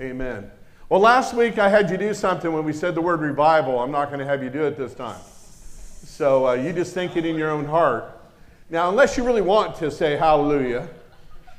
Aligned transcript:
Amen. 0.00 0.50
Well, 0.88 1.00
last 1.00 1.34
week 1.34 1.58
I 1.58 1.68
had 1.68 1.90
you 1.90 1.98
do 1.98 2.14
something 2.14 2.50
when 2.50 2.64
we 2.64 2.72
said 2.72 2.94
the 2.94 3.02
word 3.02 3.20
revival. 3.20 3.78
I'm 3.78 3.90
not 3.90 4.06
going 4.06 4.20
to 4.20 4.24
have 4.24 4.42
you 4.42 4.48
do 4.48 4.64
it 4.64 4.78
this 4.78 4.94
time. 4.94 5.20
So 5.20 6.48
uh, 6.48 6.52
you 6.54 6.72
just 6.72 6.94
think 6.94 7.18
it 7.18 7.26
in 7.26 7.36
your 7.36 7.50
own 7.50 7.66
heart. 7.66 8.18
Now, 8.70 8.88
unless 8.88 9.18
you 9.18 9.24
really 9.24 9.42
want 9.42 9.76
to 9.76 9.90
say 9.90 10.16
hallelujah 10.16 10.88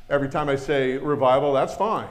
every 0.09 0.27
time 0.27 0.49
I 0.49 0.55
say 0.55 0.97
revival, 0.97 1.53
that's 1.53 1.75
fine 1.75 2.07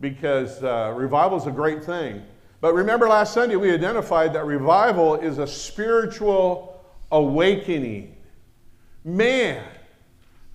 because 0.00 0.62
uh, 0.62 0.92
revival 0.94 1.38
is 1.38 1.46
a 1.46 1.50
great 1.50 1.82
thing. 1.82 2.22
But 2.60 2.74
remember 2.74 3.08
last 3.08 3.32
Sunday 3.32 3.56
we 3.56 3.72
identified 3.72 4.34
that 4.34 4.44
revival 4.44 5.14
is 5.14 5.38
a 5.38 5.46
spiritual 5.46 6.84
awakening. 7.10 8.16
Man, 9.02 9.64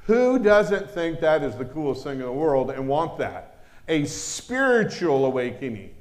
who 0.06 0.38
doesn't 0.38 0.88
think 0.92 1.20
that 1.22 1.42
is 1.42 1.56
the 1.56 1.66
coolest 1.66 2.04
thing 2.04 2.20
in 2.20 2.26
the 2.26 2.32
world 2.32 2.70
and 2.70 2.88
want 2.88 3.18
that? 3.18 3.53
A 3.88 4.06
spiritual 4.06 5.26
awakening 5.26 5.94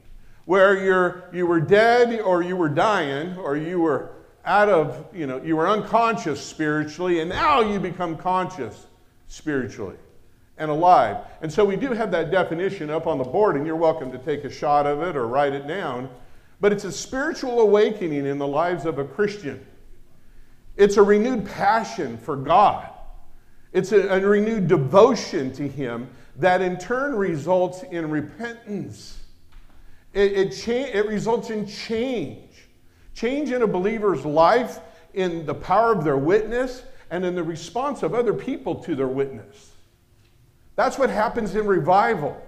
where 0.44 0.82
you're, 0.82 1.24
you 1.32 1.46
were 1.46 1.60
dead 1.60 2.20
or 2.20 2.42
you 2.42 2.56
were 2.56 2.68
dying 2.68 3.36
or 3.36 3.56
you 3.56 3.80
were 3.80 4.12
out 4.44 4.68
of, 4.68 5.06
you 5.14 5.26
know, 5.26 5.40
you 5.42 5.56
were 5.56 5.68
unconscious 5.68 6.40
spiritually 6.40 7.20
and 7.20 7.28
now 7.28 7.60
you 7.60 7.78
become 7.78 8.16
conscious 8.16 8.86
spiritually 9.28 9.96
and 10.58 10.70
alive. 10.70 11.16
And 11.40 11.52
so 11.52 11.64
we 11.64 11.76
do 11.76 11.92
have 11.92 12.10
that 12.12 12.30
definition 12.30 12.90
up 12.90 13.06
on 13.06 13.18
the 13.18 13.24
board, 13.24 13.56
and 13.56 13.66
you're 13.66 13.76
welcome 13.76 14.12
to 14.12 14.18
take 14.18 14.44
a 14.44 14.50
shot 14.50 14.86
of 14.86 15.02
it 15.02 15.16
or 15.16 15.26
write 15.26 15.54
it 15.54 15.66
down. 15.66 16.08
But 16.60 16.72
it's 16.72 16.84
a 16.84 16.92
spiritual 16.92 17.60
awakening 17.60 18.26
in 18.26 18.38
the 18.38 18.46
lives 18.46 18.84
of 18.84 18.98
a 18.98 19.04
Christian. 19.04 19.64
It's 20.76 20.96
a 20.96 21.02
renewed 21.02 21.46
passion 21.46 22.16
for 22.16 22.36
God. 22.36 22.88
It's 23.72 23.92
a, 23.92 24.08
a 24.08 24.20
renewed 24.20 24.68
devotion 24.68 25.52
to 25.54 25.66
Him 25.66 26.08
that 26.36 26.60
in 26.62 26.78
turn 26.78 27.14
results 27.14 27.82
in 27.84 28.10
repentance. 28.10 29.18
It, 30.12 30.32
it, 30.32 30.50
cha- 30.50 30.96
it 30.98 31.06
results 31.06 31.50
in 31.50 31.66
change. 31.66 32.68
Change 33.14 33.50
in 33.50 33.62
a 33.62 33.66
believer's 33.66 34.24
life, 34.24 34.80
in 35.14 35.44
the 35.44 35.54
power 35.54 35.92
of 35.92 36.04
their 36.04 36.16
witness, 36.16 36.82
and 37.10 37.24
in 37.24 37.34
the 37.34 37.42
response 37.42 38.02
of 38.02 38.14
other 38.14 38.32
people 38.32 38.74
to 38.76 38.94
their 38.94 39.08
witness. 39.08 39.72
That's 40.76 40.98
what 40.98 41.10
happens 41.10 41.54
in 41.54 41.66
revival. 41.66 42.40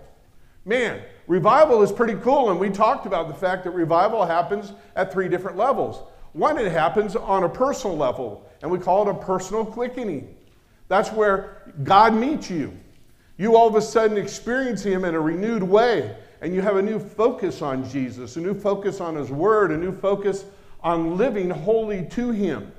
Man, 0.65 1.03
revival 1.27 1.83
is 1.83 1.93
pretty 1.93 2.15
cool, 2.15 2.51
and 2.51 2.59
we 2.59 2.71
talked 2.71 3.05
about 3.05 3.29
the 3.29 3.35
fact 3.35 3.65
that 3.65 3.71
revival 3.71 4.25
happens 4.25 4.73
at 4.97 5.13
three 5.13 5.29
different 5.29 5.59
levels. 5.59 6.01
One, 6.33 6.59
it 6.59 6.73
happens 6.73 7.15
on 7.17 7.45
a 7.45 7.49
personal 7.49 7.97
level, 7.97 8.49
and 8.63 8.71
we 8.71 8.79
call 8.79 9.07
it 9.07 9.11
a 9.11 9.19
personal 9.19 9.65
quickening. 9.65 10.35
That's 10.89 11.13
where 11.13 11.75
God 11.83 12.15
meets 12.15 12.49
you. 12.49 12.77
You 13.37 13.57
all 13.57 13.67
of 13.67 13.75
a 13.75 13.83
sudden 13.83 14.17
experience 14.17 14.83
Him 14.83 15.05
in 15.05 15.15
a 15.15 15.21
renewed 15.21 15.63
way, 15.63 16.17
and 16.41 16.55
you 16.55 16.61
have 16.63 16.77
a 16.77 16.83
new 16.83 16.99
focus 16.99 17.63
on 17.63 17.89
Jesus, 17.89 18.37
a 18.37 18.41
new 18.41 18.55
focus 18.55 19.01
on 19.01 19.17
His 19.17 19.31
Word, 19.31 19.73
a 19.73 19.77
new 19.77 19.93
focus 19.93 20.45
on 20.83 21.17
living 21.17 21.51
holy 21.51 22.07
to 22.11 22.31
Him. 22.31 22.71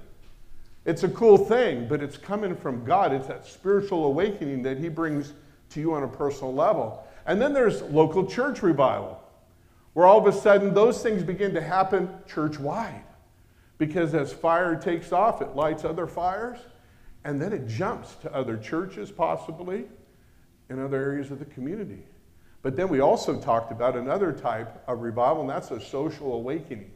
It's 0.86 1.04
a 1.04 1.10
cool 1.10 1.38
thing, 1.38 1.88
but 1.88 2.02
it's 2.02 2.16
coming 2.16 2.56
from 2.56 2.86
God. 2.86 3.12
It's 3.12 3.28
that 3.28 3.46
spiritual 3.46 4.06
awakening 4.06 4.62
that 4.64 4.78
He 4.78 4.88
brings 4.88 5.34
to 5.72 5.80
you 5.80 5.94
on 5.94 6.04
a 6.04 6.08
personal 6.08 6.54
level. 6.54 7.06
And 7.26 7.42
then 7.42 7.54
there's 7.54 7.82
local 7.82 8.26
church 8.26 8.62
revival, 8.62 9.20
where 9.94 10.06
all 10.06 10.20
of 10.20 10.28
a 10.28 10.40
sudden 10.40 10.74
those 10.74 11.02
things 11.02 11.24
begin 11.24 11.54
to 11.56 11.62
happen 11.62 12.08
church 12.28 12.60
wide. 12.60 13.04
Because 13.78 14.14
as 14.14 14.32
fire 14.32 14.76
takes 14.76 15.12
off, 15.12 15.42
it 15.42 15.56
lights 15.56 15.84
other 15.84 16.08
fires, 16.08 16.60
and 17.26 17.42
then 17.42 17.52
it 17.52 17.68
jumps 17.68 18.16
to 18.22 18.34
other 18.34 18.56
churches, 18.56 19.12
possibly, 19.12 19.86
in 20.70 20.80
other 20.80 20.98
areas 20.98 21.32
of 21.32 21.40
the 21.40 21.46
community. 21.46 22.04
But 22.62 22.76
then 22.76 22.90
we 22.90 23.00
also 23.00 23.40
talked 23.40 23.72
about 23.72 23.96
another 23.96 24.32
type 24.32 24.84
of 24.88 25.02
revival, 25.02 25.42
and 25.42 25.50
that's 25.50 25.72
a 25.72 25.80
social 25.80 26.34
awakening. 26.34 26.92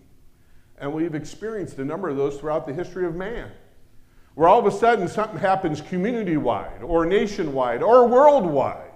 And 0.79 0.93
we've 0.93 1.13
experienced 1.13 1.77
a 1.77 1.85
number 1.85 2.09
of 2.09 2.17
those 2.17 2.37
throughout 2.37 2.65
the 2.65 2.73
history 2.73 3.05
of 3.05 3.15
man 3.15 3.51
where 4.35 4.47
all 4.47 4.59
of 4.59 4.65
a 4.65 4.71
sudden 4.71 5.07
something 5.07 5.37
happens 5.37 5.81
community 5.81 6.37
wide 6.37 6.81
or 6.81 7.05
nationwide 7.05 7.83
or 7.83 8.07
worldwide, 8.07 8.91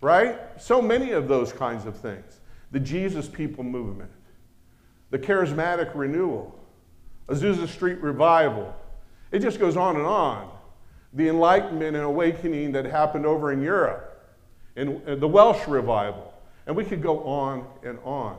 right? 0.00 0.38
So 0.58 0.80
many 0.80 1.12
of 1.12 1.28
those 1.28 1.52
kinds 1.52 1.84
of 1.84 1.96
things. 1.96 2.40
The 2.70 2.80
Jesus 2.80 3.28
People 3.28 3.64
movement, 3.64 4.10
the 5.10 5.18
charismatic 5.18 5.92
renewal, 5.94 6.58
Azusa 7.28 7.68
Street 7.68 8.00
revival. 8.00 8.74
It 9.30 9.40
just 9.40 9.60
goes 9.60 9.76
on 9.76 9.96
and 9.96 10.06
on. 10.06 10.50
The 11.14 11.28
enlightenment 11.28 11.96
and 11.96 12.04
awakening 12.04 12.72
that 12.72 12.84
happened 12.84 13.26
over 13.26 13.52
in 13.52 13.62
Europe, 13.62 14.08
and 14.76 15.02
the 15.20 15.28
Welsh 15.28 15.68
revival. 15.68 16.32
And 16.66 16.76
we 16.76 16.84
could 16.84 17.02
go 17.02 17.22
on 17.24 17.66
and 17.82 17.98
on. 18.04 18.38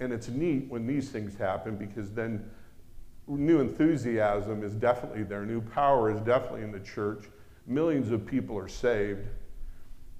And 0.00 0.12
it's 0.12 0.28
neat 0.28 0.66
when 0.68 0.86
these 0.86 1.10
things 1.10 1.36
happen 1.36 1.76
because 1.76 2.10
then 2.10 2.50
new 3.28 3.60
enthusiasm 3.60 4.64
is 4.64 4.74
definitely 4.74 5.22
there. 5.22 5.44
New 5.44 5.60
power 5.60 6.10
is 6.10 6.20
definitely 6.20 6.62
in 6.62 6.72
the 6.72 6.80
church. 6.80 7.24
Millions 7.66 8.10
of 8.10 8.26
people 8.26 8.58
are 8.58 8.68
saved, 8.68 9.28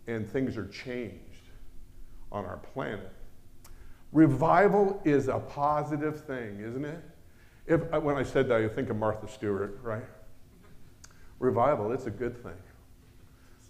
and 0.06 0.28
things 0.28 0.56
are 0.56 0.69
changed 0.69 1.19
on 2.30 2.44
our 2.44 2.59
planet. 2.59 3.10
Revival 4.12 5.00
is 5.04 5.28
a 5.28 5.38
positive 5.38 6.24
thing, 6.24 6.60
isn't 6.60 6.84
it? 6.84 7.03
If, 7.66 7.92
uh, 7.92 8.00
when 8.00 8.16
I 8.16 8.22
said 8.22 8.48
that, 8.48 8.59
you 8.59 8.69
think 8.69 8.91
of 8.91 8.97
Martha 8.97 9.26
Stewart, 9.26 9.78
right? 9.82 10.04
Revival, 11.42 11.91
it's 11.91 12.06
a 12.06 12.10
good 12.10 12.41
thing, 12.41 12.54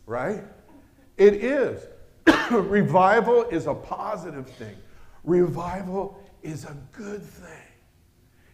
right? 0.04 0.44
It 1.16 1.34
is. 1.42 1.82
Revival 2.50 3.44
is 3.44 3.66
a 3.66 3.72
positive 3.72 4.46
thing. 4.46 4.76
Revival 5.24 6.22
is 6.42 6.64
a 6.64 6.76
good 6.92 7.22
thing. 7.22 7.62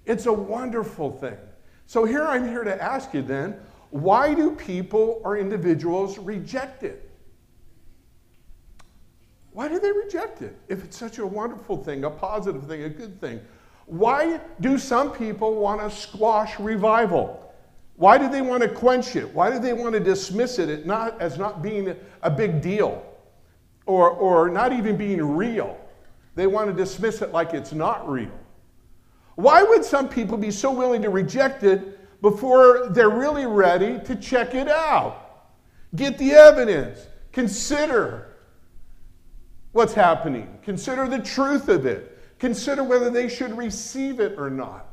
It's 0.07 0.27
a 0.27 0.33
wonderful 0.33 1.11
thing. 1.11 1.37
So 1.87 2.05
here 2.05 2.25
I'm 2.27 2.47
here 2.47 2.63
to 2.63 2.81
ask 2.81 3.13
you 3.13 3.23
then 3.23 3.57
why 3.91 4.35
do 4.35 4.53
people 4.53 5.21
or 5.25 5.37
individuals 5.37 6.17
reject 6.19 6.85
it? 6.85 7.11
Why 9.51 9.67
do 9.67 9.81
they 9.81 9.91
reject 9.91 10.43
it 10.43 10.57
if 10.69 10.85
it's 10.85 10.97
such 10.97 11.19
a 11.19 11.27
wonderful 11.27 11.83
thing, 11.83 12.05
a 12.05 12.11
positive 12.11 12.69
thing, 12.69 12.85
a 12.85 12.89
good 12.89 13.21
thing? 13.21 13.41
Why 13.87 14.41
do 14.61 14.79
some 14.79 15.11
people 15.11 15.57
want 15.57 15.81
to 15.81 15.91
squash 15.91 16.61
revival? 16.61 17.48
Why 17.99 18.17
do 18.17 18.31
they 18.31 18.43
want 18.43 18.63
to 18.63 18.69
quench 18.69 19.17
it? 19.17 19.35
Why 19.35 19.51
do 19.51 19.59
they 19.59 19.73
want 19.73 19.93
to 19.95 20.01
dismiss 20.01 20.61
it 20.61 20.87
not, 20.87 21.21
as 21.21 21.37
not 21.37 21.63
being 21.63 21.97
a 22.23 22.31
big 22.31 22.63
deal 22.63 23.05
or, 23.87 24.11
or 24.11 24.49
not 24.49 24.73
even 24.73 24.97
being 24.97 25.21
real? 25.37 25.77
They 26.37 26.47
want 26.47 26.69
to 26.69 26.73
dismiss 26.73 27.23
it 27.23 27.33
like 27.33 27.55
it's 27.55 27.73
not 27.73 28.09
real. 28.09 28.31
Why 29.35 29.65
would 29.65 29.85
some 29.85 30.09
people 30.09 30.39
be 30.39 30.53
so 30.53 30.71
willing 30.71 31.03
to 31.03 31.11
reject 31.11 31.65
it 31.65 32.23
before 32.23 32.89
they're 32.91 33.11
really 33.11 33.47
ready 33.47 33.99
to 34.05 34.15
check 34.15 34.55
it 34.55 34.69
out? 34.69 35.49
Get 35.97 36.19
the 36.19 36.33
evidence, 36.33 37.05
consider 37.33 38.37
what's 39.73 39.93
happening, 39.93 40.57
consider 40.63 41.09
the 41.09 41.19
truth 41.19 41.69
of 41.69 41.85
it, 41.85 42.17
consider 42.39 42.85
whether 42.85 43.11
they 43.11 43.29
should 43.29 43.59
receive 43.59 44.21
it 44.21 44.39
or 44.39 44.51
not. 44.51 44.88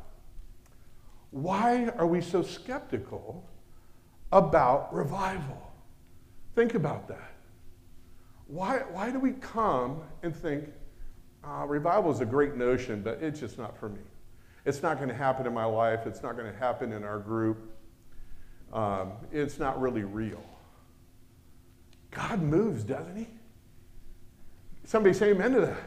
Why 1.35 1.89
are 1.97 2.07
we 2.07 2.21
so 2.21 2.41
skeptical 2.43 3.45
about 4.31 4.93
revival? 4.93 5.73
Think 6.55 6.75
about 6.75 7.09
that. 7.09 7.33
Why, 8.47 8.77
why 8.89 9.11
do 9.11 9.19
we 9.19 9.33
come 9.33 9.99
and 10.23 10.33
think, 10.33 10.69
uh, 11.43 11.65
revival 11.67 12.09
is 12.09 12.21
a 12.21 12.25
great 12.25 12.55
notion, 12.55 13.01
but 13.01 13.21
it's 13.21 13.41
just 13.41 13.57
not 13.57 13.77
for 13.77 13.89
me? 13.89 13.99
It's 14.63 14.81
not 14.81 14.95
going 14.95 15.09
to 15.09 15.13
happen 15.13 15.45
in 15.45 15.53
my 15.53 15.65
life. 15.65 16.07
It's 16.07 16.23
not 16.23 16.37
going 16.37 16.49
to 16.49 16.57
happen 16.57 16.93
in 16.93 17.03
our 17.03 17.19
group. 17.19 17.69
Um, 18.71 19.11
it's 19.29 19.59
not 19.59 19.81
really 19.81 20.05
real. 20.05 20.43
God 22.11 22.41
moves, 22.41 22.85
doesn't 22.85 23.17
He? 23.17 23.27
Somebody 24.85 25.13
say 25.13 25.31
amen 25.31 25.51
to 25.51 25.59
that. 25.59 25.83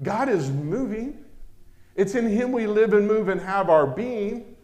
God 0.00 0.28
is 0.28 0.48
moving. 0.48 1.24
It's 1.98 2.14
in 2.14 2.28
Him 2.28 2.52
we 2.52 2.68
live 2.68 2.92
and 2.92 3.08
move 3.08 3.28
and 3.28 3.40
have 3.40 3.68
our 3.68 3.84
being. 3.84 4.54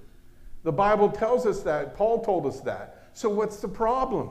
The 0.62 0.70
Bible 0.70 1.10
tells 1.10 1.46
us 1.46 1.62
that. 1.64 1.96
Paul 1.96 2.24
told 2.24 2.46
us 2.46 2.60
that. 2.60 3.08
So, 3.12 3.28
what's 3.28 3.56
the 3.56 3.66
problem? 3.68 4.30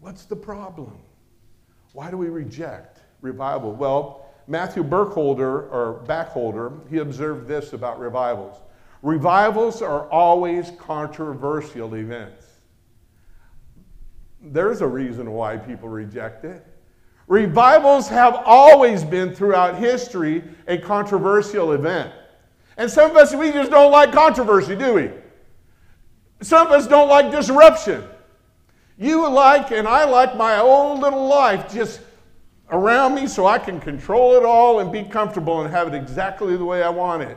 What's 0.00 0.24
the 0.24 0.34
problem? 0.34 0.98
Why 1.92 2.10
do 2.10 2.16
we 2.16 2.30
reject 2.30 3.00
revival? 3.20 3.74
Well, 3.74 4.26
Matthew 4.46 4.82
Burkholder, 4.82 5.68
or 5.68 6.02
Backholder, 6.06 6.72
he 6.88 6.98
observed 6.98 7.46
this 7.46 7.74
about 7.74 8.00
revivals. 8.00 8.56
Revivals 9.02 9.82
are 9.82 10.08
always 10.08 10.72
controversial 10.78 11.96
events. 11.96 12.46
There's 14.40 14.80
a 14.80 14.86
reason 14.86 15.32
why 15.32 15.58
people 15.58 15.90
reject 15.90 16.46
it. 16.46 16.66
Revivals 17.28 18.08
have 18.08 18.42
always 18.46 19.04
been 19.04 19.34
throughout 19.34 19.76
history 19.76 20.42
a 20.66 20.78
controversial 20.78 21.72
event. 21.72 22.10
And 22.78 22.90
some 22.90 23.10
of 23.10 23.16
us, 23.16 23.34
we 23.34 23.52
just 23.52 23.70
don't 23.70 23.92
like 23.92 24.12
controversy, 24.12 24.74
do 24.74 24.94
we? 24.94 25.10
Some 26.40 26.66
of 26.66 26.72
us 26.72 26.86
don't 26.86 27.08
like 27.08 27.30
disruption. 27.30 28.02
You 28.96 29.28
like, 29.28 29.72
and 29.72 29.86
I 29.86 30.04
like 30.04 30.36
my 30.36 30.58
old 30.58 31.00
little 31.00 31.26
life, 31.26 31.72
just 31.72 32.00
around 32.70 33.14
me 33.14 33.26
so 33.26 33.46
I 33.46 33.58
can 33.58 33.78
control 33.78 34.34
it 34.36 34.44
all 34.44 34.80
and 34.80 34.90
be 34.90 35.02
comfortable 35.02 35.60
and 35.60 35.70
have 35.70 35.92
it 35.92 35.94
exactly 35.94 36.56
the 36.56 36.64
way 36.64 36.82
I 36.82 36.88
want 36.88 37.22
it. 37.22 37.36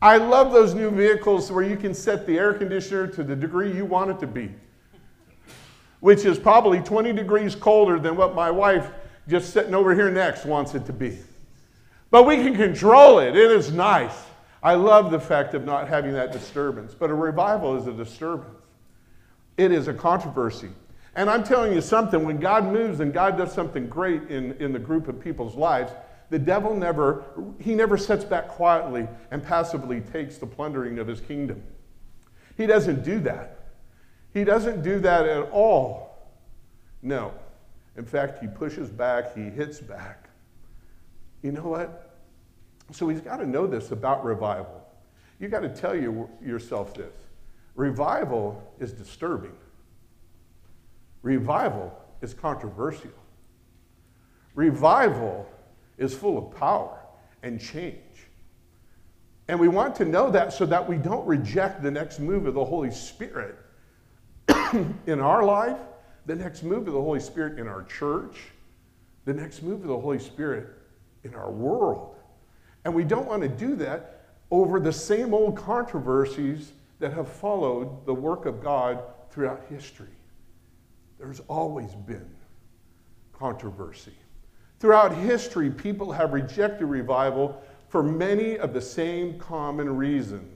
I 0.00 0.16
love 0.16 0.52
those 0.52 0.74
new 0.74 0.90
vehicles 0.90 1.52
where 1.52 1.62
you 1.62 1.76
can 1.76 1.94
set 1.94 2.26
the 2.26 2.38
air 2.38 2.54
conditioner 2.54 3.06
to 3.06 3.22
the 3.22 3.36
degree 3.36 3.72
you 3.72 3.84
want 3.84 4.10
it 4.10 4.18
to 4.20 4.26
be, 4.26 4.50
which 6.00 6.24
is 6.24 6.40
probably 6.40 6.80
20 6.80 7.12
degrees 7.12 7.54
colder 7.54 8.00
than 8.00 8.16
what 8.16 8.34
my 8.34 8.50
wife 8.50 8.90
just 9.28 9.52
sitting 9.52 9.74
over 9.74 9.94
here 9.94 10.10
next 10.10 10.44
wants 10.44 10.74
it 10.74 10.86
to 10.86 10.92
be. 10.92 11.18
But 12.10 12.24
we 12.24 12.36
can 12.36 12.54
control 12.54 13.18
it. 13.20 13.36
It 13.36 13.50
is 13.50 13.72
nice. 13.72 14.24
I 14.62 14.74
love 14.74 15.10
the 15.10 15.18
fact 15.18 15.54
of 15.54 15.64
not 15.64 15.88
having 15.88 16.12
that 16.12 16.32
disturbance. 16.32 16.94
But 16.94 17.10
a 17.10 17.14
revival 17.14 17.76
is 17.76 17.86
a 17.86 17.92
disturbance, 17.92 18.60
it 19.56 19.72
is 19.72 19.88
a 19.88 19.94
controversy. 19.94 20.70
And 21.14 21.28
I'm 21.28 21.44
telling 21.44 21.74
you 21.74 21.82
something, 21.82 22.24
when 22.24 22.38
God 22.38 22.64
moves 22.64 23.00
and 23.00 23.12
God 23.12 23.36
does 23.36 23.52
something 23.52 23.86
great 23.86 24.30
in, 24.30 24.52
in 24.52 24.72
the 24.72 24.78
group 24.78 25.08
of 25.08 25.20
people's 25.20 25.54
lives, 25.54 25.92
the 26.30 26.38
devil 26.38 26.74
never, 26.74 27.24
he 27.60 27.74
never 27.74 27.98
sits 27.98 28.24
back 28.24 28.48
quietly 28.48 29.06
and 29.30 29.42
passively 29.42 30.00
takes 30.00 30.38
the 30.38 30.46
plundering 30.46 30.98
of 30.98 31.06
his 31.06 31.20
kingdom. 31.20 31.62
He 32.56 32.66
doesn't 32.66 33.04
do 33.04 33.20
that. 33.20 33.58
He 34.32 34.44
doesn't 34.44 34.82
do 34.82 34.98
that 35.00 35.26
at 35.26 35.50
all. 35.50 36.30
No. 37.02 37.34
In 37.96 38.04
fact, 38.04 38.40
he 38.40 38.46
pushes 38.46 38.88
back, 38.88 39.34
he 39.34 39.42
hits 39.42 39.80
back. 39.80 40.30
You 41.42 41.52
know 41.52 41.68
what? 41.68 42.18
So 42.90 43.08
he's 43.08 43.20
got 43.20 43.36
to 43.36 43.46
know 43.46 43.66
this 43.66 43.90
about 43.90 44.24
revival. 44.24 44.86
You 45.38 45.48
got 45.48 45.60
to 45.60 45.68
tell 45.68 45.94
you, 45.94 46.28
yourself 46.44 46.94
this 46.94 47.12
revival 47.74 48.62
is 48.78 48.92
disturbing, 48.92 49.56
revival 51.22 51.92
is 52.20 52.34
controversial, 52.34 53.10
revival 54.54 55.48
is 55.96 56.14
full 56.14 56.38
of 56.38 56.56
power 56.56 56.98
and 57.42 57.60
change. 57.60 57.98
And 59.48 59.58
we 59.58 59.68
want 59.68 59.96
to 59.96 60.04
know 60.04 60.30
that 60.30 60.52
so 60.52 60.64
that 60.66 60.88
we 60.88 60.96
don't 60.96 61.26
reject 61.26 61.82
the 61.82 61.90
next 61.90 62.20
move 62.20 62.46
of 62.46 62.54
the 62.54 62.64
Holy 62.64 62.90
Spirit 62.90 63.58
in 65.06 65.20
our 65.20 65.42
life 65.44 65.78
the 66.26 66.34
next 66.34 66.62
move 66.62 66.86
of 66.86 66.94
the 66.94 67.00
Holy 67.00 67.20
Spirit 67.20 67.58
in 67.58 67.66
our 67.66 67.82
church, 67.84 68.36
the 69.24 69.32
next 69.32 69.62
move 69.62 69.82
of 69.82 69.88
the 69.88 69.98
Holy 69.98 70.18
Spirit 70.18 70.68
in 71.24 71.34
our 71.34 71.50
world. 71.50 72.16
And 72.84 72.94
we 72.94 73.04
don't 73.04 73.26
want 73.26 73.42
to 73.42 73.48
do 73.48 73.76
that 73.76 74.22
over 74.50 74.80
the 74.80 74.92
same 74.92 75.32
old 75.32 75.56
controversies 75.56 76.72
that 76.98 77.12
have 77.12 77.28
followed 77.28 78.06
the 78.06 78.14
work 78.14 78.46
of 78.46 78.62
God 78.62 79.02
throughout 79.30 79.62
history. 79.68 80.06
There's 81.18 81.40
always 81.48 81.94
been 81.94 82.28
controversy. 83.32 84.12
Throughout 84.78 85.14
history, 85.14 85.70
people 85.70 86.12
have 86.12 86.32
rejected 86.32 86.86
revival 86.86 87.62
for 87.88 88.02
many 88.02 88.58
of 88.58 88.72
the 88.74 88.80
same 88.80 89.38
common 89.38 89.96
reasons 89.96 90.51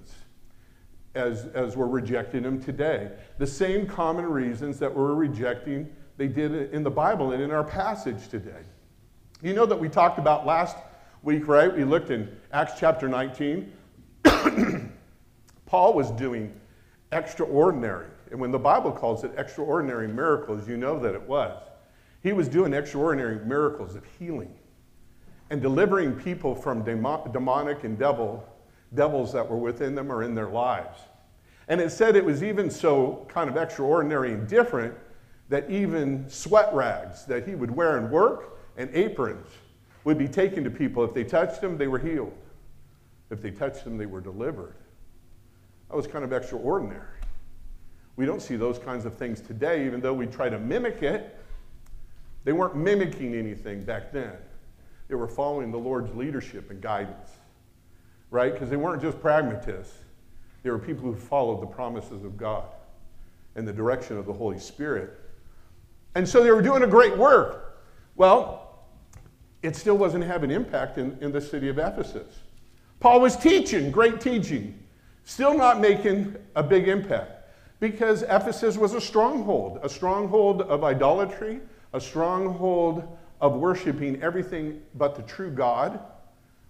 as, 1.16 1.46
as 1.54 1.76
we're 1.76 1.86
rejecting 1.86 2.42
them 2.42 2.62
today. 2.62 3.10
The 3.38 3.46
same 3.46 3.86
common 3.86 4.26
reasons 4.26 4.78
that 4.78 4.94
we're 4.94 5.14
rejecting, 5.14 5.88
they 6.16 6.28
did 6.28 6.72
in 6.72 6.82
the 6.82 6.90
Bible 6.90 7.32
and 7.32 7.42
in 7.42 7.50
our 7.50 7.64
passage 7.64 8.28
today. 8.28 8.62
You 9.42 9.54
know 9.54 9.66
that 9.66 9.78
we 9.78 9.88
talked 9.88 10.18
about 10.18 10.46
last 10.46 10.76
week, 11.22 11.48
right? 11.48 11.74
We 11.74 11.84
looked 11.84 12.10
in 12.10 12.34
Acts 12.52 12.74
chapter 12.78 13.08
19. 13.08 13.72
Paul 15.66 15.94
was 15.94 16.10
doing 16.12 16.54
extraordinary, 17.12 18.08
and 18.30 18.38
when 18.38 18.52
the 18.52 18.58
Bible 18.58 18.92
calls 18.92 19.24
it 19.24 19.32
extraordinary 19.36 20.08
miracles, 20.08 20.68
you 20.68 20.76
know 20.76 20.98
that 21.00 21.14
it 21.14 21.22
was. 21.22 21.60
He 22.22 22.32
was 22.32 22.48
doing 22.48 22.74
extraordinary 22.74 23.44
miracles 23.44 23.94
of 23.94 24.04
healing 24.18 24.54
and 25.50 25.62
delivering 25.62 26.14
people 26.14 26.54
from 26.54 26.82
demonic 26.84 27.84
and 27.84 27.98
devil 27.98 28.46
devils 28.94 29.32
that 29.32 29.48
were 29.48 29.56
within 29.56 29.94
them 29.94 30.10
or 30.10 30.22
in 30.22 30.34
their 30.34 30.48
lives. 30.48 30.98
And 31.68 31.80
it 31.80 31.90
said 31.90 32.16
it 32.16 32.24
was 32.24 32.42
even 32.42 32.70
so 32.70 33.26
kind 33.28 33.50
of 33.50 33.56
extraordinary 33.56 34.32
and 34.32 34.46
different 34.46 34.94
that 35.48 35.68
even 35.70 36.28
sweat 36.28 36.72
rags 36.72 37.24
that 37.26 37.46
he 37.46 37.54
would 37.54 37.70
wear 37.70 37.98
in 37.98 38.10
work 38.10 38.58
and 38.76 38.90
aprons 38.94 39.46
would 40.04 40.18
be 40.18 40.28
taken 40.28 40.62
to 40.64 40.70
people. 40.70 41.04
If 41.04 41.14
they 41.14 41.24
touched 41.24 41.60
them, 41.60 41.76
they 41.76 41.88
were 41.88 41.98
healed. 41.98 42.32
If 43.30 43.42
they 43.42 43.50
touched 43.50 43.84
them, 43.84 43.98
they 43.98 44.06
were 44.06 44.20
delivered. 44.20 44.76
That 45.88 45.96
was 45.96 46.06
kind 46.06 46.24
of 46.24 46.32
extraordinary. 46.32 47.02
We 48.16 48.24
don't 48.24 48.40
see 48.40 48.56
those 48.56 48.78
kinds 48.78 49.04
of 49.04 49.14
things 49.14 49.40
today, 49.40 49.84
even 49.84 50.00
though 50.00 50.14
we 50.14 50.26
try 50.26 50.48
to 50.48 50.58
mimic 50.58 51.02
it. 51.02 51.36
They 52.44 52.52
weren't 52.52 52.76
mimicking 52.76 53.34
anything 53.34 53.82
back 53.82 54.12
then. 54.12 54.32
They 55.08 55.16
were 55.16 55.28
following 55.28 55.70
the 55.70 55.78
Lord's 55.78 56.14
leadership 56.14 56.70
and 56.70 56.80
guidance 56.80 57.30
right? 58.30 58.52
Because 58.52 58.70
they 58.70 58.76
weren't 58.76 59.00
just 59.02 59.20
pragmatists, 59.20 59.98
they 60.62 60.70
were 60.70 60.78
people 60.78 61.04
who 61.04 61.14
followed 61.14 61.62
the 61.62 61.66
promises 61.66 62.24
of 62.24 62.36
God 62.36 62.64
and 63.54 63.66
the 63.66 63.72
direction 63.72 64.18
of 64.18 64.26
the 64.26 64.32
Holy 64.32 64.58
Spirit. 64.58 65.18
And 66.14 66.28
so 66.28 66.42
they 66.42 66.50
were 66.50 66.62
doing 66.62 66.82
a 66.82 66.86
great 66.86 67.16
work. 67.16 67.82
Well, 68.16 68.84
it 69.62 69.76
still 69.76 69.96
wasn't 69.96 70.24
having 70.24 70.50
an 70.50 70.56
impact 70.56 70.98
in, 70.98 71.16
in 71.20 71.32
the 71.32 71.40
city 71.40 71.68
of 71.68 71.78
Ephesus. 71.78 72.40
Paul 73.00 73.20
was 73.20 73.36
teaching, 73.36 73.90
great 73.90 74.20
teaching, 74.20 74.78
still 75.24 75.56
not 75.56 75.80
making 75.80 76.36
a 76.54 76.62
big 76.62 76.88
impact 76.88 77.36
because 77.80 78.22
Ephesus 78.22 78.76
was 78.76 78.94
a 78.94 79.00
stronghold, 79.00 79.80
a 79.82 79.88
stronghold 79.88 80.62
of 80.62 80.82
idolatry, 80.82 81.60
a 81.92 82.00
stronghold 82.00 83.16
of 83.40 83.56
worshiping 83.56 84.20
everything 84.22 84.80
but 84.94 85.14
the 85.14 85.22
true 85.22 85.50
God 85.50 86.00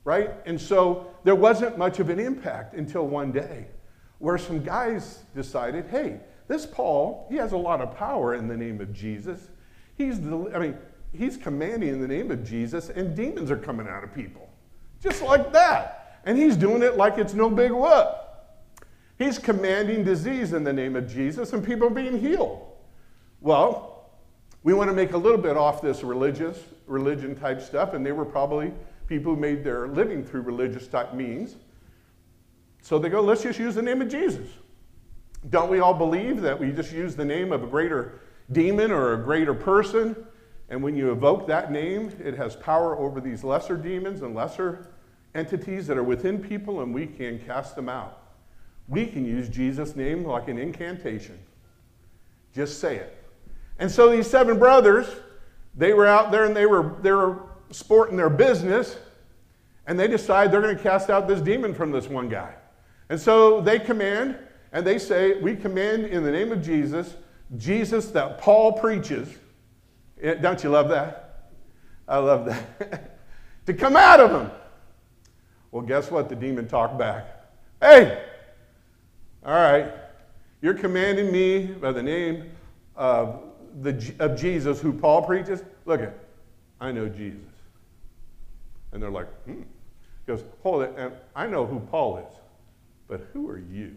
right? 0.06 0.30
And 0.46 0.58
so 0.58 1.08
there 1.24 1.34
wasn't 1.34 1.76
much 1.76 1.98
of 1.98 2.10
an 2.10 2.20
impact 2.20 2.74
until 2.74 3.08
one 3.08 3.32
day 3.32 3.66
where 4.18 4.38
some 4.38 4.62
guys 4.62 5.24
decided, 5.34 5.84
hey, 5.88 6.20
this 6.46 6.64
Paul, 6.64 7.26
he 7.28 7.34
has 7.36 7.50
a 7.50 7.56
lot 7.56 7.80
of 7.80 7.94
power 7.96 8.36
in 8.36 8.46
the 8.46 8.56
name 8.56 8.80
of 8.80 8.92
Jesus. 8.92 9.48
He's, 9.98 10.20
the, 10.20 10.52
I 10.54 10.60
mean, 10.60 10.78
he's 11.12 11.36
commanding 11.36 11.88
in 11.88 12.00
the 12.00 12.06
name 12.06 12.30
of 12.30 12.44
Jesus, 12.48 12.88
and 12.88 13.16
demons 13.16 13.50
are 13.50 13.56
coming 13.56 13.88
out 13.88 14.04
of 14.04 14.14
people. 14.14 14.48
Just 15.02 15.22
like 15.22 15.52
that. 15.52 16.20
And 16.24 16.38
he's 16.38 16.56
doing 16.56 16.84
it 16.84 16.96
like 16.96 17.18
it's 17.18 17.34
no 17.34 17.50
big 17.50 17.72
whoop. 17.72 18.06
He's 19.18 19.40
commanding 19.40 20.04
disease 20.04 20.52
in 20.52 20.62
the 20.62 20.72
name 20.72 20.94
of 20.94 21.08
Jesus, 21.08 21.52
and 21.52 21.66
people 21.66 21.88
are 21.88 21.90
being 21.90 22.20
healed. 22.20 22.64
Well, 23.40 24.08
we 24.62 24.72
want 24.72 24.88
to 24.88 24.94
make 24.94 25.14
a 25.14 25.18
little 25.18 25.38
bit 25.38 25.56
off 25.56 25.82
this 25.82 26.04
religious, 26.04 26.62
religion 26.86 27.34
type 27.34 27.60
stuff, 27.60 27.92
and 27.92 28.06
they 28.06 28.12
were 28.12 28.24
probably 28.24 28.72
people 29.06 29.34
who 29.34 29.40
made 29.40 29.64
their 29.64 29.88
living 29.88 30.24
through 30.24 30.42
religious 30.42 30.86
type 30.88 31.14
means. 31.14 31.56
So 32.82 32.98
they 32.98 33.08
go, 33.08 33.20
let's 33.20 33.42
just 33.42 33.58
use 33.58 33.74
the 33.74 33.82
name 33.82 34.02
of 34.02 34.08
Jesus. 34.08 34.48
Don't 35.50 35.70
we 35.70 35.80
all 35.80 35.94
believe 35.94 36.40
that 36.42 36.58
we 36.58 36.72
just 36.72 36.92
use 36.92 37.14
the 37.14 37.24
name 37.24 37.52
of 37.52 37.62
a 37.62 37.66
greater 37.66 38.20
demon 38.52 38.90
or 38.90 39.12
a 39.12 39.22
greater 39.22 39.54
person? 39.54 40.16
And 40.68 40.82
when 40.82 40.96
you 40.96 41.12
evoke 41.12 41.46
that 41.46 41.70
name, 41.70 42.12
it 42.24 42.36
has 42.36 42.56
power 42.56 42.98
over 42.98 43.20
these 43.20 43.44
lesser 43.44 43.76
demons 43.76 44.22
and 44.22 44.34
lesser 44.34 44.88
entities 45.34 45.86
that 45.86 45.96
are 45.96 46.02
within 46.02 46.42
people, 46.42 46.80
and 46.80 46.92
we 46.92 47.06
can 47.06 47.38
cast 47.40 47.76
them 47.76 47.88
out. 47.88 48.22
We 48.88 49.06
can 49.06 49.24
use 49.24 49.48
Jesus' 49.48 49.94
name 49.94 50.24
like 50.24 50.48
an 50.48 50.58
incantation. 50.58 51.38
Just 52.54 52.80
say 52.80 52.96
it. 52.96 53.24
And 53.78 53.90
so 53.90 54.10
these 54.10 54.28
seven 54.28 54.58
brothers, 54.58 55.06
they 55.74 55.92
were 55.92 56.06
out 56.06 56.32
there 56.32 56.44
and 56.44 56.56
they 56.56 56.66
were, 56.66 56.96
they 57.02 57.12
were 57.12 57.42
sporting 57.70 58.16
their 58.16 58.30
business, 58.30 58.96
and 59.86 59.98
they 59.98 60.08
decide 60.08 60.50
they're 60.50 60.60
going 60.60 60.76
to 60.76 60.82
cast 60.82 61.10
out 61.10 61.28
this 61.28 61.40
demon 61.40 61.74
from 61.74 61.92
this 61.92 62.08
one 62.08 62.28
guy. 62.28 62.54
And 63.08 63.20
so 63.20 63.60
they 63.60 63.78
command, 63.78 64.36
and 64.72 64.86
they 64.86 64.98
say, 64.98 65.40
We 65.40 65.56
command 65.56 66.06
in 66.06 66.22
the 66.22 66.30
name 66.30 66.52
of 66.52 66.62
Jesus, 66.62 67.14
Jesus 67.56 68.06
that 68.10 68.38
Paul 68.38 68.72
preaches. 68.72 69.28
Eh, 70.20 70.34
don't 70.34 70.62
you 70.62 70.70
love 70.70 70.88
that? 70.88 71.50
I 72.08 72.18
love 72.18 72.46
that. 72.46 73.20
to 73.66 73.74
come 73.74 73.96
out 73.96 74.20
of 74.20 74.30
him. 74.30 74.50
Well, 75.70 75.82
guess 75.82 76.10
what? 76.10 76.28
The 76.28 76.36
demon 76.36 76.68
talked 76.68 76.98
back. 76.98 77.26
Hey, 77.80 78.22
all 79.44 79.52
right, 79.52 79.92
you're 80.60 80.74
commanding 80.74 81.30
me 81.30 81.66
by 81.66 81.92
the 81.92 82.02
name 82.02 82.50
of, 82.96 83.42
the, 83.82 84.14
of 84.18 84.36
Jesus 84.40 84.80
who 84.80 84.92
Paul 84.92 85.22
preaches? 85.22 85.62
Look 85.84 86.00
at, 86.00 86.18
I 86.80 86.90
know 86.90 87.08
Jesus. 87.08 87.55
And 88.96 89.02
they're 89.02 89.10
like, 89.10 89.28
hmm. 89.44 89.60
He 89.60 90.32
goes, 90.32 90.42
hold 90.62 90.80
it. 90.80 90.94
And 90.96 91.12
I 91.34 91.46
know 91.46 91.66
who 91.66 91.80
Paul 91.80 92.16
is, 92.16 92.34
but 93.08 93.28
who 93.34 93.46
are 93.50 93.58
you? 93.58 93.94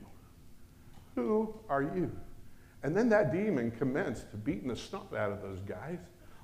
Who 1.16 1.56
are 1.70 1.84
you? 1.84 2.12
And 2.84 2.94
then 2.94 3.08
that 3.08 3.32
demon 3.32 3.72
commenced 3.72 4.26
beating 4.44 4.68
the 4.68 4.76
snot 4.76 5.16
out 5.16 5.32
of 5.32 5.42
those 5.42 5.62
guys, 5.62 6.00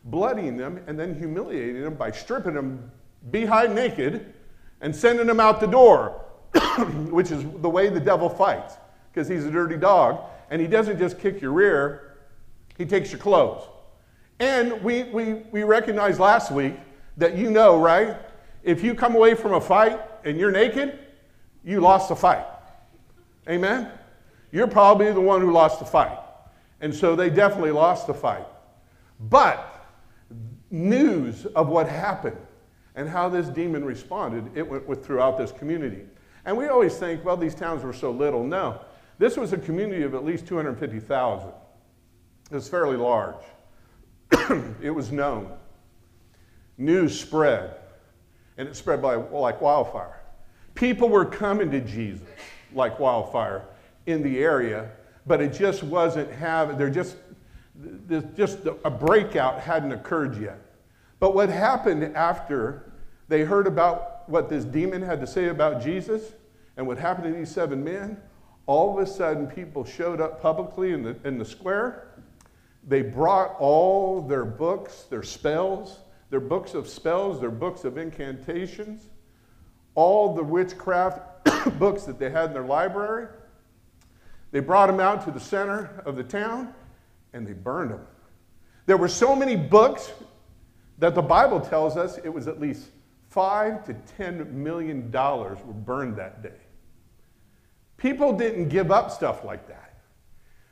bloodying 0.05 0.55
them, 0.55 0.81
and 0.87 0.97
then 0.97 1.19
humiliating 1.19 1.81
them 1.81 1.95
by 1.95 2.11
stripping 2.11 2.53
them 2.53 2.89
behind 3.29 3.75
naked 3.75 4.33
and 4.79 4.95
sending 4.95 5.27
them 5.27 5.41
out 5.41 5.59
the 5.59 5.67
door, 5.67 6.23
which 7.09 7.31
is 7.31 7.43
the 7.57 7.69
way 7.69 7.89
the 7.89 7.99
devil 7.99 8.29
fights, 8.29 8.75
because 9.11 9.27
he's 9.27 9.43
a 9.43 9.51
dirty 9.51 9.75
dog. 9.75 10.29
And 10.49 10.61
he 10.61 10.67
doesn't 10.67 10.97
just 10.97 11.19
kick 11.19 11.41
your 11.41 11.51
rear, 11.51 12.19
he 12.77 12.85
takes 12.85 13.11
your 13.11 13.19
clothes. 13.19 13.67
And 14.39 14.81
we, 14.81 15.03
we, 15.03 15.33
we 15.51 15.63
recognized 15.63 16.21
last 16.21 16.51
week 16.51 16.75
that 17.17 17.37
you 17.37 17.51
know, 17.51 17.77
right? 17.81 18.15
If 18.65 18.83
you 18.83 18.95
come 18.95 19.15
away 19.15 19.35
from 19.35 19.53
a 19.53 19.61
fight 19.61 20.01
and 20.23 20.39
you're 20.39 20.51
naked, 20.51 20.97
you 21.63 21.79
lost 21.79 22.09
the 22.09 22.15
fight. 22.15 22.45
Amen? 23.47 23.91
You're 24.51 24.67
probably 24.67 25.11
the 25.11 25.21
one 25.21 25.39
who 25.39 25.51
lost 25.51 25.79
the 25.79 25.85
fight. 25.85 26.17
And 26.81 26.93
so 26.93 27.15
they 27.15 27.29
definitely 27.29 27.71
lost 27.71 28.07
the 28.07 28.13
fight. 28.13 28.47
But 29.19 29.85
news 30.71 31.45
of 31.45 31.69
what 31.69 31.87
happened 31.87 32.37
and 32.95 33.07
how 33.07 33.29
this 33.29 33.47
demon 33.49 33.85
responded, 33.85 34.49
it 34.57 34.67
went 34.67 34.87
with, 34.87 35.05
throughout 35.05 35.37
this 35.37 35.51
community. 35.51 36.01
And 36.45 36.57
we 36.57 36.65
always 36.67 36.97
think, 36.97 37.23
well, 37.23 37.37
these 37.37 37.53
towns 37.53 37.83
were 37.83 37.93
so 37.93 38.09
little. 38.09 38.43
No, 38.43 38.81
this 39.19 39.37
was 39.37 39.53
a 39.53 39.57
community 39.57 40.01
of 40.01 40.15
at 40.15 40.25
least 40.25 40.47
250,000. 40.47 41.49
It 42.49 42.55
was 42.55 42.67
fairly 42.67 42.97
large. 42.97 43.43
it 44.81 44.93
was 44.93 45.11
known. 45.11 45.51
News 46.77 47.19
spread, 47.19 47.75
and 48.57 48.67
it 48.67 48.75
spread 48.75 49.01
by, 49.01 49.15
like 49.15 49.61
wildfire. 49.61 50.21
People 50.73 51.09
were 51.09 51.25
coming 51.25 51.71
to 51.71 51.81
Jesus 51.81 52.27
like 52.73 52.99
wildfire 52.99 53.65
in 54.05 54.21
the 54.21 54.39
area, 54.39 54.91
but 55.25 55.41
it 55.41 55.53
just 55.53 55.83
wasn't 55.83 56.31
having, 56.31 56.77
there 56.77 56.89
just, 56.89 57.17
just 58.35 58.59
a 58.83 58.89
breakout 58.89 59.59
hadn't 59.59 59.91
occurred 59.91 60.39
yet. 60.39 60.59
But 61.19 61.33
what 61.33 61.49
happened 61.49 62.15
after 62.15 62.91
they 63.27 63.43
heard 63.43 63.67
about 63.67 64.29
what 64.29 64.49
this 64.49 64.65
demon 64.65 65.01
had 65.01 65.19
to 65.21 65.27
say 65.27 65.47
about 65.47 65.81
Jesus 65.81 66.33
and 66.77 66.85
what 66.85 66.97
happened 66.97 67.33
to 67.33 67.39
these 67.39 67.51
seven 67.51 67.83
men, 67.83 68.17
all 68.65 68.97
of 68.97 69.07
a 69.07 69.09
sudden 69.09 69.47
people 69.47 69.85
showed 69.85 70.19
up 70.19 70.41
publicly 70.41 70.91
in 70.91 71.03
the, 71.03 71.15
in 71.23 71.37
the 71.37 71.45
square. 71.45 72.07
They 72.87 73.01
brought 73.01 73.55
all 73.59 74.21
their 74.21 74.45
books, 74.45 75.03
their 75.09 75.23
spells, 75.23 75.99
their 76.29 76.39
books 76.39 76.73
of 76.73 76.87
spells, 76.87 77.39
their 77.39 77.51
books 77.51 77.83
of 77.83 77.97
incantations, 77.97 79.07
all 79.93 80.33
the 80.33 80.43
witchcraft 80.43 81.19
books 81.79 82.03
that 82.03 82.19
they 82.19 82.29
had 82.29 82.45
in 82.45 82.53
their 82.53 82.65
library. 82.65 83.27
They 84.51 84.59
brought 84.59 84.87
them 84.87 84.99
out 84.99 85.23
to 85.25 85.31
the 85.31 85.39
center 85.39 86.01
of 86.05 86.15
the 86.15 86.23
town 86.23 86.73
and 87.33 87.45
they 87.45 87.53
burned 87.53 87.91
them. 87.91 88.05
There 88.85 88.97
were 88.97 89.07
so 89.07 89.35
many 89.35 89.55
books 89.55 90.11
that 90.99 91.15
the 91.15 91.21
Bible 91.21 91.59
tells 91.59 91.97
us 91.97 92.17
it 92.23 92.29
was 92.29 92.47
at 92.47 92.59
least 92.59 92.87
five 93.29 93.83
to 93.85 93.93
ten 94.17 94.63
million 94.63 95.11
dollars 95.11 95.57
were 95.65 95.73
burned 95.73 96.15
that 96.17 96.41
day. 96.41 96.61
People 97.97 98.33
didn't 98.33 98.69
give 98.69 98.91
up 98.91 99.11
stuff 99.11 99.43
like 99.43 99.67
that. 99.67 99.99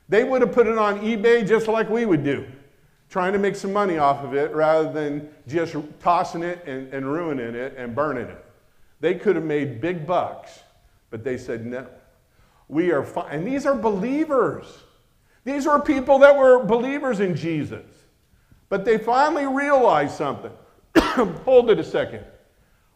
They 0.08 0.24
would 0.24 0.42
have 0.42 0.52
put 0.52 0.66
it 0.66 0.78
on 0.78 1.00
eBay 1.00 1.46
just 1.46 1.68
like 1.68 1.88
we 1.88 2.06
would 2.06 2.24
do, 2.24 2.46
trying 3.14 3.32
to 3.32 3.38
make 3.38 3.54
some 3.54 3.72
money 3.72 3.96
off 3.96 4.24
of 4.24 4.34
it 4.34 4.52
rather 4.52 4.92
than 4.92 5.28
just 5.46 5.76
tossing 6.00 6.42
it 6.42 6.60
and, 6.66 6.92
and 6.92 7.06
ruining 7.06 7.54
it 7.54 7.72
and 7.76 7.94
burning 7.94 8.26
it. 8.26 8.44
They 8.98 9.14
could 9.14 9.36
have 9.36 9.44
made 9.44 9.80
big 9.80 10.04
bucks, 10.04 10.58
but 11.10 11.22
they 11.22 11.38
said 11.38 11.64
no. 11.64 11.86
We 12.66 12.90
are 12.90 13.04
fine. 13.04 13.30
And 13.30 13.46
these 13.46 13.66
are 13.66 13.74
believers. 13.76 14.66
These 15.44 15.64
were 15.64 15.78
people 15.78 16.18
that 16.18 16.36
were 16.36 16.64
believers 16.64 17.20
in 17.20 17.36
Jesus. 17.36 17.86
But 18.68 18.84
they 18.84 18.98
finally 18.98 19.46
realized 19.46 20.16
something. 20.16 20.50
Hold 21.44 21.70
it 21.70 21.78
a 21.78 21.84
second. 21.84 22.24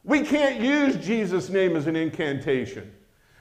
We 0.02 0.22
can't 0.22 0.60
use 0.60 0.96
Jesus' 0.96 1.48
name 1.48 1.76
as 1.76 1.86
an 1.86 1.94
incantation. 1.94 2.92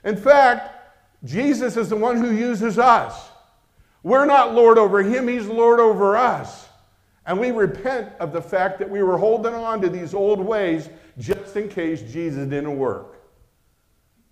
In 0.04 0.16
fact, 0.16 0.94
Jesus 1.24 1.76
is 1.76 1.90
the 1.90 1.96
one 1.96 2.18
who 2.18 2.30
uses 2.30 2.78
us. 2.78 3.30
We're 4.04 4.28
not 4.28 4.54
Lord 4.54 4.78
over 4.78 5.02
him, 5.02 5.28
he's 5.28 5.48
Lord 5.48 5.80
over 5.80 6.16
us. 6.16 6.67
And 7.28 7.38
we 7.38 7.52
repent 7.52 8.14
of 8.22 8.32
the 8.32 8.42
fact 8.42 8.80
that 8.80 8.90
we 8.90 9.04
were 9.04 9.18
holding 9.18 9.54
on 9.54 9.82
to 9.82 9.90
these 9.90 10.14
old 10.14 10.40
ways 10.40 10.90
just 11.20 11.58
in 11.58 11.68
case 11.68 12.02
Jesus 12.02 12.48
didn't 12.48 12.78
work. 12.78 13.22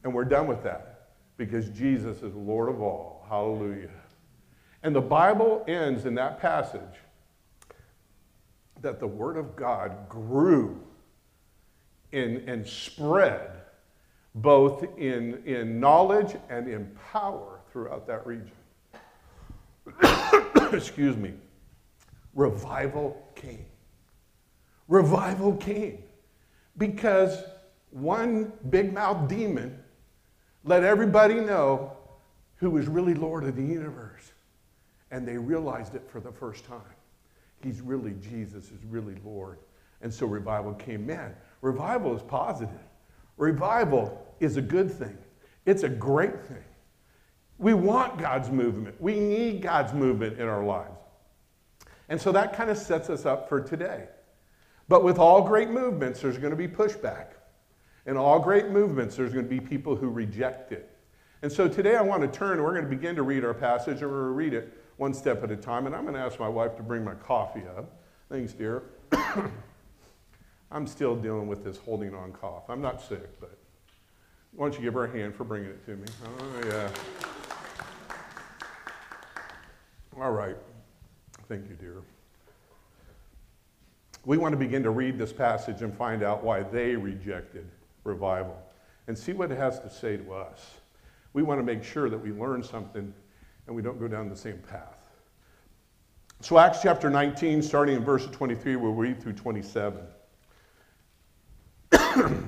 And 0.04 0.14
we're 0.14 0.24
done 0.24 0.48
with 0.48 0.64
that 0.64 1.10
because 1.36 1.68
Jesus 1.70 2.24
is 2.24 2.34
Lord 2.34 2.70
of 2.70 2.82
all. 2.82 3.26
Hallelujah. 3.28 3.90
And 4.82 4.96
the 4.96 5.02
Bible 5.02 5.66
ends 5.68 6.06
in 6.06 6.16
that 6.16 6.40
passage 6.40 6.82
that 8.82 9.02
the 9.02 9.08
Word 9.08 9.36
of 9.36 9.58
God 9.58 10.08
grew 10.08 10.80
in, 12.14 12.44
and 12.48 12.66
spread 12.66 13.52
both 14.36 14.84
in, 14.98 15.44
in 15.46 15.82
knowledge 15.82 16.38
and 16.50 16.70
in 16.70 16.96
power 17.12 17.60
throughout 17.72 18.08
that 18.08 18.26
region. 18.26 18.52
Excuse 20.74 21.18
me. 21.18 21.34
Revival 22.36 23.32
came. 23.34 23.66
Revival 24.88 25.56
came 25.56 26.04
because 26.78 27.44
one 27.90 28.52
big 28.70 28.94
mouth 28.94 29.28
demon 29.28 29.80
let 30.64 30.84
everybody 30.84 31.36
know 31.36 31.96
who 32.58 32.70
was 32.72 32.88
really 32.88 33.14
Lord 33.14 33.44
of 33.44 33.56
the 33.56 33.64
universe. 33.64 34.32
And 35.12 35.28
they 35.28 35.38
realized 35.38 35.96
it 35.96 36.04
for 36.10 36.20
the 36.20 36.32
first 36.32 36.66
time. 36.66 36.82
He's 37.62 37.82
really 37.82 38.16
Jesus, 38.22 38.66
is 38.66 38.84
really 38.90 39.16
Lord. 39.24 39.60
And 40.02 40.14
so 40.14 40.26
revival 40.26 40.74
came. 40.74 41.06
Man, 41.06 41.36
revival 41.62 42.16
is 42.16 42.22
positive. 42.24 42.74
Revival 43.38 44.26
is 44.40 44.58
a 44.58 44.62
good 44.62 44.92
thing, 44.92 45.18
it's 45.66 45.84
a 45.84 45.90
great 45.90 46.44
thing. 46.44 46.64
We 47.58 47.74
want 47.74 48.18
God's 48.18 48.50
movement, 48.50 49.00
we 49.00 49.20
need 49.20 49.62
God's 49.62 49.94
movement 49.94 50.40
in 50.40 50.48
our 50.48 50.64
lives. 50.64 50.95
And 52.10 52.20
so 52.20 52.32
that 52.32 52.54
kind 52.54 52.70
of 52.70 52.78
sets 52.78 53.10
us 53.10 53.26
up 53.26 53.50
for 53.50 53.60
today. 53.60 54.08
But 54.88 55.04
with 55.04 55.18
all 55.18 55.42
great 55.42 55.70
movements, 55.70 56.22
there's 56.22 56.38
going 56.38 56.52
to 56.52 56.58
be 56.58 56.68
pushback. 56.68 57.28
In 58.06 58.18
all 58.18 58.40
great 58.40 58.70
movements, 58.70 59.16
there's 59.16 59.34
going 59.34 59.46
to 59.46 59.50
be 59.50 59.60
people 59.60 59.96
who 59.96 60.10
reject 60.10 60.72
it. 60.72 60.96
And 61.42 61.52
so 61.52 61.68
today 61.68 61.96
I 61.96 62.02
want 62.02 62.22
to 62.22 62.28
turn, 62.28 62.62
we're 62.62 62.74
going 62.74 62.84
to 62.84 62.90
begin 62.90 63.16
to 63.16 63.24
read 63.24 63.44
our 63.44 63.54
passage, 63.54 64.02
and 64.02 64.12
we're 64.12 64.22
going 64.22 64.32
to 64.32 64.36
read 64.36 64.54
it 64.54 64.84
one 64.98 65.14
step 65.14 65.44
at 65.44 65.52
a 65.52 65.56
time. 65.56 65.88
And 65.88 65.96
I'm 65.96 66.04
going 66.04 66.14
to 66.14 66.20
ask 66.20 66.40
my 66.40 66.48
wife 66.48 66.76
to 66.78 66.84
bring 66.84 67.04
my 67.04 67.16
coffee 67.16 67.64
up. 67.78 68.00
Thanks, 68.30 68.54
dear. 68.54 68.84
I'm 70.72 70.88
still 70.88 71.16
dealing 71.16 71.48
with 71.48 71.64
this 71.64 71.78
holding 71.78 72.14
on 72.14 72.32
cough. 72.32 72.64
I'm 72.70 72.82
not 72.82 73.02
sick, 73.02 73.40
but 73.40 73.58
why 74.54 74.68
don't 74.68 74.76
you 74.78 74.84
give 74.84 74.94
her 74.94 75.06
a 75.06 75.12
hand 75.12 75.36
for 75.36 75.44
bringing 75.44 75.70
it 75.70 75.86
to 75.86 75.96
me? 75.96 76.06
Oh, 76.26 76.68
yeah. 76.68 76.90
All 80.18 80.32
right. 80.32 80.56
Thank 81.48 81.70
you, 81.70 81.76
dear. 81.76 81.98
We 84.26 84.38
want 84.38 84.54
to 84.54 84.58
begin 84.58 84.82
to 84.82 84.90
read 84.90 85.20
this 85.20 85.32
passage 85.32 85.84
and 85.84 85.96
find 85.96 86.24
out 86.24 86.44
why 86.44 86.64
they 86.64 86.96
rejected 86.96 87.68
revival 88.04 88.58
and 89.08 89.16
see 89.16 89.34
what 89.34 89.52
it 89.52 89.58
has 89.58 89.80
to 89.82 89.90
say 89.90 90.18
to 90.18 90.34
us. 90.34 90.80
We 91.34 91.44
want 91.44 91.60
to 91.60 91.64
make 91.64 91.84
sure 91.84 92.10
that 92.10 92.18
we 92.18 92.32
learn 92.32 92.64
something 92.64 93.14
and 93.68 93.76
we 93.76 93.84
don't 93.84 94.00
go 94.00 94.08
down 94.08 94.28
the 94.28 94.36
same 94.36 94.58
path. 94.58 94.98
So, 96.42 96.58
Acts 96.58 96.80
chapter 96.82 97.10
19, 97.10 97.62
starting 97.62 97.96
in 97.96 98.04
verse 98.04 98.26
23, 98.28 98.76
we'll 98.76 98.94
read 98.94 99.22
through 99.22 99.34
27. 99.34 100.02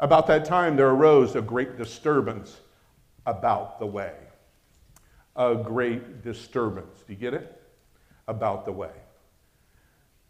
about 0.00 0.26
that 0.26 0.44
time, 0.44 0.76
there 0.76 0.88
arose 0.88 1.36
a 1.36 1.40
great 1.40 1.78
disturbance 1.78 2.60
about 3.26 3.78
the 3.78 3.86
way. 3.86 4.14
A 5.36 5.54
great 5.54 6.22
disturbance. 6.22 7.04
Do 7.06 7.12
you 7.12 7.18
get 7.18 7.34
it? 7.34 7.57
About 8.28 8.64
the 8.64 8.72
way. 8.72 8.92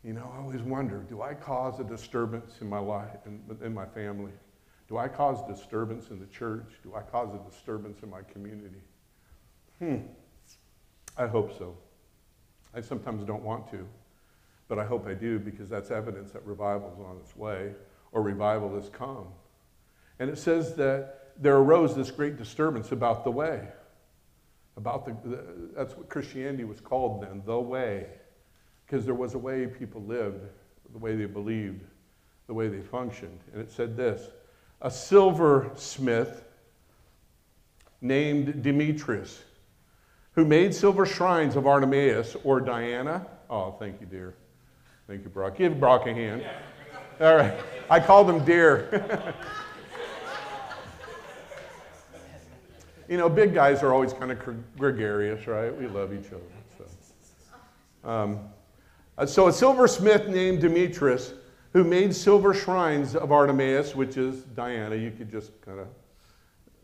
You 0.02 0.14
know, 0.14 0.32
I 0.34 0.38
always 0.38 0.62
wonder 0.62 1.04
do 1.08 1.20
I 1.20 1.34
cause 1.34 1.80
a 1.80 1.84
disturbance 1.84 2.54
in 2.62 2.68
my 2.68 2.78
life, 2.78 3.26
in, 3.26 3.42
in 3.62 3.74
my 3.74 3.84
family? 3.84 4.32
Do 4.88 4.96
I 4.96 5.06
cause 5.06 5.46
disturbance 5.46 6.08
in 6.08 6.18
the 6.18 6.26
church? 6.26 6.72
Do 6.82 6.94
I 6.94 7.02
cause 7.02 7.28
a 7.34 7.50
disturbance 7.50 8.02
in 8.02 8.08
my 8.08 8.22
community? 8.22 8.80
Hmm. 9.78 9.96
I 11.18 11.26
hope 11.26 11.56
so. 11.58 11.76
I 12.74 12.80
sometimes 12.80 13.24
don't 13.24 13.42
want 13.42 13.70
to, 13.72 13.86
but 14.68 14.78
I 14.78 14.84
hope 14.84 15.06
I 15.06 15.14
do 15.14 15.38
because 15.38 15.68
that's 15.68 15.90
evidence 15.90 16.32
that 16.32 16.46
revival 16.46 16.92
is 16.94 17.00
on 17.00 17.18
its 17.18 17.36
way 17.36 17.72
or 18.12 18.22
revival 18.22 18.74
has 18.76 18.88
come. 18.88 19.26
And 20.18 20.30
it 20.30 20.38
says 20.38 20.74
that 20.76 21.32
there 21.36 21.56
arose 21.56 21.94
this 21.94 22.10
great 22.10 22.36
disturbance 22.36 22.92
about 22.92 23.24
the 23.24 23.30
way. 23.30 23.68
About 24.78 25.04
the, 25.04 25.28
the 25.28 25.42
that's 25.76 25.96
what 25.96 26.08
Christianity 26.08 26.62
was 26.62 26.80
called 26.80 27.24
then, 27.24 27.42
the 27.44 27.58
way. 27.58 28.06
Because 28.86 29.04
there 29.04 29.14
was 29.14 29.34
a 29.34 29.38
way 29.38 29.66
people 29.66 30.02
lived, 30.04 30.46
the 30.92 30.98
way 30.98 31.16
they 31.16 31.26
believed, 31.26 31.82
the 32.46 32.54
way 32.54 32.68
they 32.68 32.80
functioned. 32.80 33.40
And 33.52 33.60
it 33.60 33.72
said 33.72 33.96
this 33.96 34.30
a 34.80 34.90
silversmith 34.90 36.44
named 38.00 38.62
Demetrius, 38.62 39.42
who 40.32 40.44
made 40.44 40.72
silver 40.72 41.04
shrines 41.04 41.56
of 41.56 41.66
Artemis 41.66 42.36
or 42.44 42.60
Diana. 42.60 43.26
Oh, 43.50 43.74
thank 43.80 44.00
you, 44.00 44.06
dear. 44.06 44.36
Thank 45.08 45.24
you, 45.24 45.28
Brock. 45.28 45.56
Give 45.56 45.80
Brock 45.80 46.06
a 46.06 46.14
hand. 46.14 46.46
All 47.20 47.34
right. 47.34 47.58
I 47.90 47.98
called 47.98 48.30
him 48.30 48.44
dear. 48.44 49.34
you 53.08 53.16
know, 53.16 53.28
big 53.28 53.54
guys 53.54 53.82
are 53.82 53.92
always 53.92 54.12
kind 54.12 54.30
of 54.30 54.38
gregarious, 54.76 55.46
right? 55.46 55.74
We 55.74 55.86
love 55.86 56.12
each 56.12 56.28
other. 56.28 56.42
So, 56.76 58.08
um, 58.08 58.40
uh, 59.16 59.26
so 59.26 59.48
a 59.48 59.52
silversmith 59.52 60.28
named 60.28 60.60
Demetrius 60.60 61.32
who 61.72 61.84
made 61.84 62.14
silver 62.14 62.52
shrines 62.52 63.16
of 63.16 63.32
Artemis, 63.32 63.94
which 63.94 64.16
is 64.16 64.42
Diana. 64.42 64.94
You 64.94 65.10
could 65.10 65.30
just 65.30 65.58
kind 65.62 65.80
of 65.80 65.88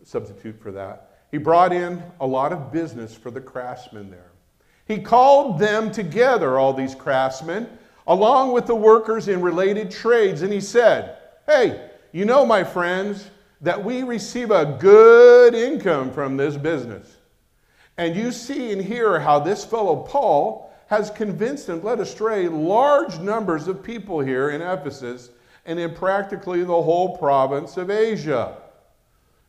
substitute 0.02 0.60
for 0.60 0.72
that. 0.72 1.26
He 1.30 1.38
brought 1.38 1.72
in 1.72 2.02
a 2.20 2.26
lot 2.26 2.52
of 2.52 2.72
business 2.72 3.14
for 3.14 3.30
the 3.30 3.40
craftsmen 3.40 4.10
there. 4.10 4.30
He 4.86 5.00
called 5.00 5.58
them 5.58 5.90
together, 5.90 6.58
all 6.58 6.72
these 6.72 6.94
craftsmen, 6.94 7.68
along 8.06 8.52
with 8.52 8.66
the 8.66 8.74
workers 8.74 9.28
in 9.28 9.40
related 9.40 9.90
trades, 9.90 10.42
and 10.42 10.52
he 10.52 10.60
said, 10.60 11.16
Hey, 11.46 11.90
you 12.12 12.24
know, 12.24 12.44
my 12.46 12.62
friends, 12.62 13.30
that 13.64 13.82
we 13.82 14.02
receive 14.02 14.50
a 14.50 14.76
good 14.78 15.54
income 15.54 16.12
from 16.12 16.36
this 16.36 16.54
business. 16.56 17.16
And 17.96 18.14
you 18.14 18.30
see 18.30 18.72
and 18.72 18.82
hear 18.82 19.18
how 19.18 19.38
this 19.38 19.64
fellow 19.64 19.96
Paul 19.96 20.70
has 20.88 21.10
convinced 21.10 21.70
and 21.70 21.82
led 21.82 21.98
astray 21.98 22.46
large 22.46 23.18
numbers 23.20 23.66
of 23.66 23.82
people 23.82 24.20
here 24.20 24.50
in 24.50 24.60
Ephesus 24.60 25.30
and 25.64 25.78
in 25.78 25.94
practically 25.94 26.62
the 26.62 26.82
whole 26.82 27.16
province 27.16 27.78
of 27.78 27.90
Asia. 27.90 28.58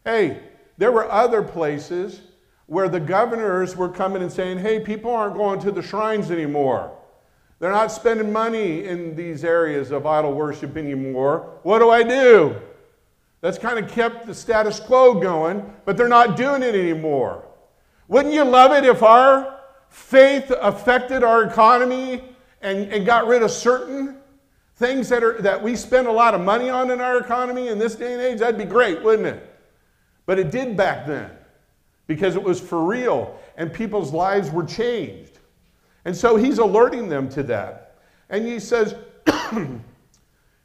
Hey, 0.05 0.39
there 0.77 0.93
were 0.93 1.11
other 1.11 1.41
places 1.41 2.21
where 2.67 2.87
the 2.87 3.01
governors 3.01 3.75
were 3.75 3.89
coming 3.89 4.21
and 4.21 4.31
saying, 4.31 4.59
hey, 4.59 4.79
people 4.79 5.11
aren't 5.11 5.35
going 5.35 5.59
to 5.59 5.71
the 5.71 5.81
shrines 5.81 6.31
anymore. 6.31 6.97
They're 7.59 7.71
not 7.71 7.91
spending 7.91 8.31
money 8.31 8.85
in 8.85 9.13
these 9.17 9.43
areas 9.43 9.91
of 9.91 10.05
idol 10.05 10.33
worship 10.33 10.77
anymore. 10.77 11.59
What 11.63 11.79
do 11.79 11.89
I 11.89 12.01
do? 12.01 12.55
That's 13.41 13.57
kind 13.57 13.77
of 13.77 13.91
kept 13.91 14.25
the 14.25 14.33
status 14.33 14.79
quo 14.79 15.19
going, 15.19 15.73
but 15.85 15.97
they're 15.97 16.07
not 16.07 16.35
doing 16.35 16.63
it 16.63 16.75
anymore. 16.75 17.45
Wouldn't 18.07 18.33
you 18.33 18.43
love 18.43 18.71
it 18.71 18.85
if 18.85 19.03
our 19.03 19.59
faith 19.89 20.51
affected 20.61 21.23
our 21.23 21.43
economy 21.43 22.23
and, 22.61 22.91
and 22.91 23.05
got 23.05 23.27
rid 23.27 23.43
of 23.43 23.51
certain 23.51 24.17
things 24.75 25.09
that, 25.09 25.23
are, 25.23 25.41
that 25.41 25.61
we 25.61 25.75
spend 25.75 26.07
a 26.07 26.11
lot 26.11 26.33
of 26.33 26.41
money 26.41 26.69
on 26.69 26.91
in 26.91 27.01
our 27.01 27.17
economy 27.17 27.67
in 27.67 27.79
this 27.79 27.95
day 27.95 28.13
and 28.13 28.21
age? 28.21 28.39
That'd 28.39 28.57
be 28.57 28.65
great, 28.65 29.01
wouldn't 29.01 29.27
it? 29.27 29.55
But 30.25 30.39
it 30.39 30.51
did 30.51 30.75
back 30.75 31.05
then 31.05 31.31
because 32.07 32.35
it 32.35 32.43
was 32.43 32.59
for 32.59 32.83
real 32.83 33.39
and 33.57 33.71
people's 33.71 34.11
lives 34.11 34.51
were 34.51 34.65
changed. 34.65 35.39
And 36.05 36.15
so 36.15 36.35
he's 36.35 36.59
alerting 36.59 37.09
them 37.09 37.29
to 37.29 37.43
that. 37.43 37.97
And 38.29 38.45
he 38.45 38.59
says, 38.59 38.95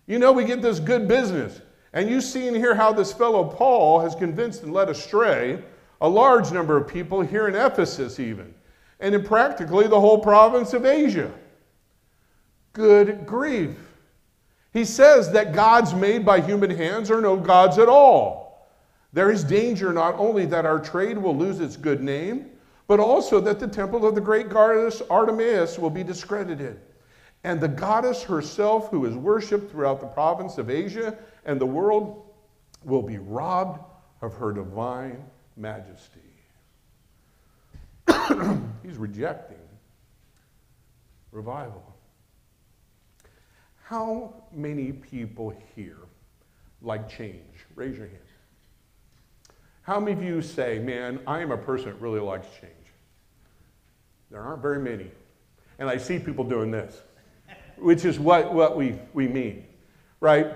You 0.06 0.18
know, 0.18 0.32
we 0.32 0.44
get 0.44 0.60
this 0.60 0.80
good 0.80 1.06
business. 1.06 1.60
And 1.92 2.08
you 2.08 2.20
see 2.20 2.46
and 2.46 2.56
hear 2.56 2.74
how 2.74 2.92
this 2.92 3.12
fellow 3.12 3.44
Paul 3.44 4.00
has 4.00 4.14
convinced 4.14 4.62
and 4.62 4.72
led 4.72 4.88
astray 4.88 5.62
a 6.00 6.08
large 6.08 6.52
number 6.52 6.76
of 6.76 6.88
people 6.88 7.20
here 7.20 7.48
in 7.48 7.54
Ephesus, 7.54 8.20
even, 8.20 8.54
and 9.00 9.14
in 9.14 9.24
practically 9.24 9.86
the 9.86 10.00
whole 10.00 10.18
province 10.18 10.72
of 10.72 10.86
Asia. 10.86 11.32
Good 12.72 13.26
grief. 13.26 13.76
He 14.72 14.84
says 14.84 15.32
that 15.32 15.52
gods 15.52 15.94
made 15.94 16.24
by 16.24 16.40
human 16.40 16.70
hands 16.70 17.10
are 17.10 17.20
no 17.20 17.36
gods 17.36 17.76
at 17.78 17.88
all. 17.88 18.70
There 19.12 19.32
is 19.32 19.42
danger 19.42 19.92
not 19.92 20.14
only 20.16 20.46
that 20.46 20.64
our 20.64 20.78
trade 20.78 21.18
will 21.18 21.36
lose 21.36 21.58
its 21.58 21.76
good 21.76 22.00
name, 22.00 22.50
but 22.86 23.00
also 23.00 23.40
that 23.40 23.58
the 23.58 23.66
temple 23.66 24.06
of 24.06 24.14
the 24.14 24.20
great 24.20 24.48
goddess 24.48 25.02
Artemis 25.10 25.78
will 25.78 25.90
be 25.90 26.04
discredited. 26.04 26.80
And 27.42 27.60
the 27.60 27.68
goddess 27.68 28.22
herself, 28.22 28.90
who 28.90 29.06
is 29.06 29.14
worshipped 29.14 29.70
throughout 29.70 30.00
the 30.00 30.06
province 30.06 30.58
of 30.58 30.70
Asia 30.70 31.16
and 31.44 31.60
the 31.60 31.66
world, 31.66 32.30
will 32.84 33.02
be 33.02 33.18
robbed 33.18 33.80
of 34.22 34.34
her 34.34 34.52
divine 34.52 35.22
majesty. 35.56 36.20
He's 38.82 38.96
rejecting 38.96 39.58
revival. 41.32 41.84
How 43.84 44.34
many 44.52 44.92
people 44.92 45.54
here 45.74 45.98
like 46.82 47.08
change? 47.08 47.66
Raise 47.74 47.96
your 47.96 48.06
hand. 48.06 48.18
How 49.82 49.98
many 49.98 50.12
of 50.12 50.22
you 50.22 50.42
say, 50.42 50.78
man, 50.78 51.20
I 51.26 51.40
am 51.40 51.50
a 51.50 51.56
person 51.56 51.86
that 51.86 52.00
really 52.00 52.20
likes 52.20 52.46
change? 52.60 52.72
There 54.30 54.40
aren't 54.40 54.62
very 54.62 54.78
many. 54.78 55.10
And 55.78 55.88
I 55.88 55.96
see 55.96 56.18
people 56.18 56.44
doing 56.44 56.70
this, 56.70 57.00
which 57.76 58.04
is 58.04 58.20
what, 58.20 58.52
what 58.52 58.76
we, 58.76 58.98
we 59.12 59.26
mean, 59.26 59.64
right? 60.20 60.54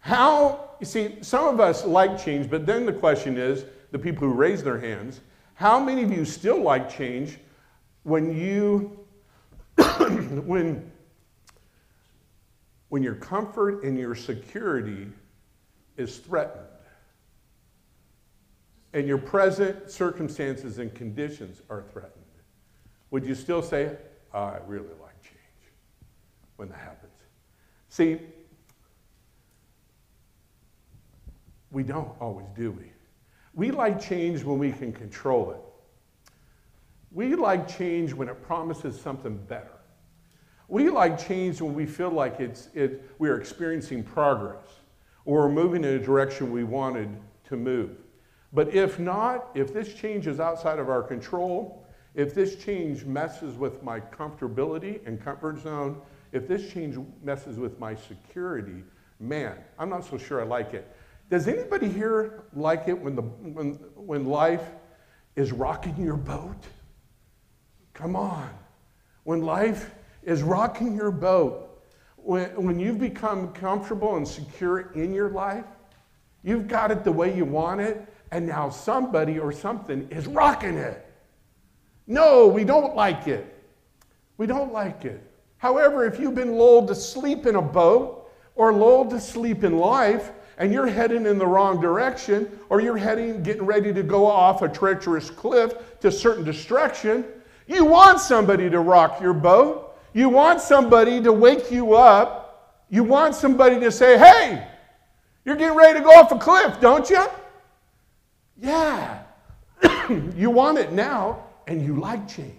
How, 0.00 0.70
you 0.80 0.86
see, 0.86 1.18
some 1.20 1.46
of 1.46 1.60
us 1.60 1.84
like 1.84 2.22
change, 2.22 2.50
but 2.50 2.66
then 2.66 2.86
the 2.86 2.92
question 2.92 3.36
is 3.36 3.64
the 3.92 3.98
people 3.98 4.26
who 4.26 4.34
raise 4.34 4.62
their 4.62 4.78
hands, 4.78 5.20
how 5.54 5.78
many 5.78 6.02
of 6.02 6.10
you 6.10 6.24
still 6.24 6.60
like 6.62 6.90
change 6.90 7.38
when 8.02 8.34
you, 8.34 8.98
when, 10.44 10.90
when 12.88 13.02
your 13.02 13.14
comfort 13.14 13.84
and 13.84 13.98
your 13.98 14.14
security 14.14 15.06
is 15.96 16.16
threatened? 16.16 16.64
And 18.92 19.06
your 19.06 19.18
present 19.18 19.90
circumstances 19.90 20.78
and 20.78 20.92
conditions 20.92 21.62
are 21.70 21.84
threatened. 21.92 22.24
Would 23.10 23.24
you 23.24 23.34
still 23.34 23.62
say, 23.62 23.96
I 24.32 24.58
really 24.66 24.94
like 25.00 25.22
change 25.22 25.72
when 26.56 26.70
that 26.70 26.78
happens? 26.78 27.12
See, 27.88 28.20
we 31.70 31.82
don't 31.82 32.10
always, 32.20 32.46
do 32.56 32.70
we? 32.72 32.92
We 33.54 33.70
like 33.70 34.00
change 34.00 34.44
when 34.44 34.58
we 34.58 34.72
can 34.72 34.92
control 34.92 35.50
it. 35.50 35.60
We 37.12 37.34
like 37.34 37.68
change 37.68 38.12
when 38.12 38.28
it 38.28 38.42
promises 38.42 39.00
something 39.00 39.36
better. 39.36 39.72
We 40.68 40.88
like 40.88 41.18
change 41.18 41.60
when 41.60 41.74
we 41.74 41.86
feel 41.86 42.10
like 42.10 42.38
it's, 42.38 42.68
it, 42.74 43.02
we're 43.18 43.36
experiencing 43.40 44.04
progress 44.04 44.64
or 45.24 45.42
we're 45.42 45.52
moving 45.52 45.82
in 45.82 45.94
a 45.94 45.98
direction 45.98 46.52
we 46.52 46.62
wanted 46.62 47.08
to 47.48 47.56
move. 47.56 47.98
But 48.52 48.74
if 48.74 48.98
not, 48.98 49.50
if 49.54 49.72
this 49.72 49.94
change 49.94 50.26
is 50.26 50.38
outside 50.38 50.78
of 50.78 50.88
our 50.88 51.02
control, 51.02 51.84
if 52.14 52.34
this 52.34 52.56
change 52.56 53.04
messes 53.04 53.56
with 53.56 53.82
my 53.82 54.00
comfortability 54.00 55.04
and 55.06 55.22
comfort 55.22 55.58
zone, 55.60 56.00
if 56.32 56.46
this 56.46 56.72
change 56.72 56.96
messes 57.22 57.58
with 57.58 57.78
my 57.78 57.94
security, 57.94 58.84
man, 59.18 59.56
I'm 59.78 59.88
not 59.88 60.04
so 60.04 60.18
sure 60.18 60.40
I 60.40 60.44
like 60.44 60.74
it. 60.74 60.88
Does 61.30 61.46
anybody 61.46 61.88
here 61.88 62.42
like 62.52 62.88
it 62.88 63.00
when, 63.00 63.14
the, 63.14 63.22
when, 63.22 63.74
when 63.94 64.26
life 64.26 64.64
is 65.36 65.52
rocking 65.52 65.96
your 65.96 66.16
boat? 66.16 66.58
Come 67.94 68.16
on. 68.16 68.50
When 69.22 69.42
life 69.42 69.92
is 70.24 70.42
rocking 70.42 70.96
your 70.96 71.12
boat, 71.12 71.84
when, 72.16 72.50
when 72.60 72.80
you've 72.80 72.98
become 72.98 73.52
comfortable 73.52 74.16
and 74.16 74.26
secure 74.26 74.90
in 74.94 75.14
your 75.14 75.30
life, 75.30 75.64
you've 76.42 76.66
got 76.66 76.90
it 76.90 77.04
the 77.04 77.12
way 77.12 77.34
you 77.34 77.44
want 77.44 77.80
it, 77.80 78.12
and 78.32 78.44
now 78.44 78.68
somebody 78.68 79.38
or 79.38 79.52
something 79.52 80.08
is 80.10 80.26
rocking 80.26 80.76
it. 80.76 81.06
No, 82.08 82.48
we 82.48 82.64
don't 82.64 82.96
like 82.96 83.28
it. 83.28 83.56
We 84.36 84.46
don't 84.46 84.72
like 84.72 85.04
it. 85.04 85.22
However, 85.58 86.04
if 86.06 86.18
you've 86.18 86.34
been 86.34 86.54
lulled 86.54 86.88
to 86.88 86.94
sleep 86.94 87.46
in 87.46 87.54
a 87.54 87.62
boat 87.62 88.28
or 88.56 88.72
lulled 88.72 89.10
to 89.10 89.20
sleep 89.20 89.62
in 89.62 89.78
life, 89.78 90.32
and 90.60 90.74
you're 90.74 90.86
heading 90.86 91.24
in 91.24 91.38
the 91.38 91.46
wrong 91.46 91.80
direction, 91.80 92.60
or 92.68 92.82
you're 92.82 92.98
heading, 92.98 93.42
getting 93.42 93.64
ready 93.64 93.94
to 93.94 94.02
go 94.02 94.26
off 94.26 94.60
a 94.60 94.68
treacherous 94.68 95.30
cliff 95.30 95.72
to 96.00 96.12
certain 96.12 96.44
destruction, 96.44 97.24
you 97.66 97.86
want 97.86 98.20
somebody 98.20 98.68
to 98.68 98.78
rock 98.80 99.22
your 99.22 99.32
boat. 99.32 99.96
You 100.12 100.28
want 100.28 100.60
somebody 100.60 101.22
to 101.22 101.32
wake 101.32 101.70
you 101.70 101.94
up. 101.94 102.84
You 102.90 103.04
want 103.04 103.34
somebody 103.34 103.80
to 103.80 103.90
say, 103.90 104.18
hey, 104.18 104.68
you're 105.46 105.56
getting 105.56 105.78
ready 105.78 105.98
to 105.98 106.04
go 106.04 106.10
off 106.10 106.30
a 106.30 106.38
cliff, 106.38 106.78
don't 106.78 107.08
you? 107.08 107.26
Yeah. 108.58 109.22
you 110.36 110.50
want 110.50 110.76
it 110.76 110.92
now, 110.92 111.42
and 111.68 111.80
you 111.80 111.98
like 111.98 112.28
change. 112.28 112.54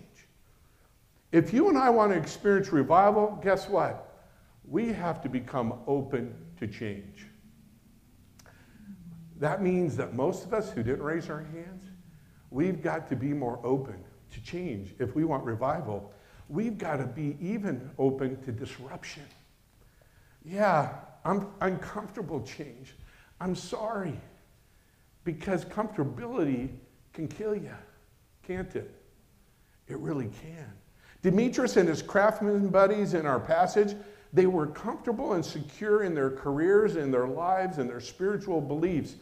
If 1.32 1.54
you 1.54 1.70
and 1.70 1.78
I 1.78 1.92
want 1.92 2.14
to 2.14 2.18
experience 2.18 2.74
revival, 2.74 3.40
guess 3.44 3.70
what? 3.70 4.24
We 4.68 4.92
have 4.92 5.22
to 5.22 5.30
become 5.30 5.76
open 5.86 6.34
to 6.58 6.66
change. 6.66 7.28
That 9.42 9.64
means 9.64 9.98
that 9.98 10.14
most 10.14 10.46
of 10.46 10.54
us 10.54 10.70
who 10.70 10.84
didn't 10.84 11.02
raise 11.02 11.28
our 11.28 11.42
hands, 11.42 11.84
we've 12.52 12.84
got 12.84 13.10
to 13.10 13.16
be 13.16 13.34
more 13.34 13.60
open 13.64 13.96
to 14.30 14.44
change. 14.44 14.94
If 15.00 15.16
we 15.16 15.26
want 15.26 15.44
revival, 15.44 16.14
we've 16.48 16.78
got 16.78 16.98
to 16.98 17.08
be 17.08 17.38
even 17.42 17.90
open 17.98 18.40
to 18.44 18.52
disruption. 18.52 19.24
Yeah, 20.46 20.94
I'm 21.26 21.48
uncomfortable 21.60 22.42
change. 22.44 22.94
I'm 23.40 23.56
sorry. 23.56 24.14
Because 25.24 25.66
comfortability 25.66 26.70
can 27.12 27.28
kill 27.28 27.56
you, 27.56 27.74
can't 28.44 28.76
it? 28.76 28.94
It 29.88 29.98
really 29.98 30.30
can. 30.40 30.72
Demetrius 31.24 31.78
and 31.78 31.90
his 31.90 32.04
craftsman 32.04 32.70
buddies 32.70 33.16
in 33.16 33.26
our 33.26 33.40
passage, 33.40 33.96
they 34.34 34.46
were 34.46 34.68
comfortable 34.68 35.34
and 35.34 35.44
secure 35.44 36.04
in 36.04 36.14
their 36.14 36.30
careers, 36.30 36.96
in 36.96 37.10
their 37.10 37.28
lives, 37.28 37.80
and 37.80 37.90
their 37.90 38.00
spiritual 38.00 38.62
beliefs 38.62 39.16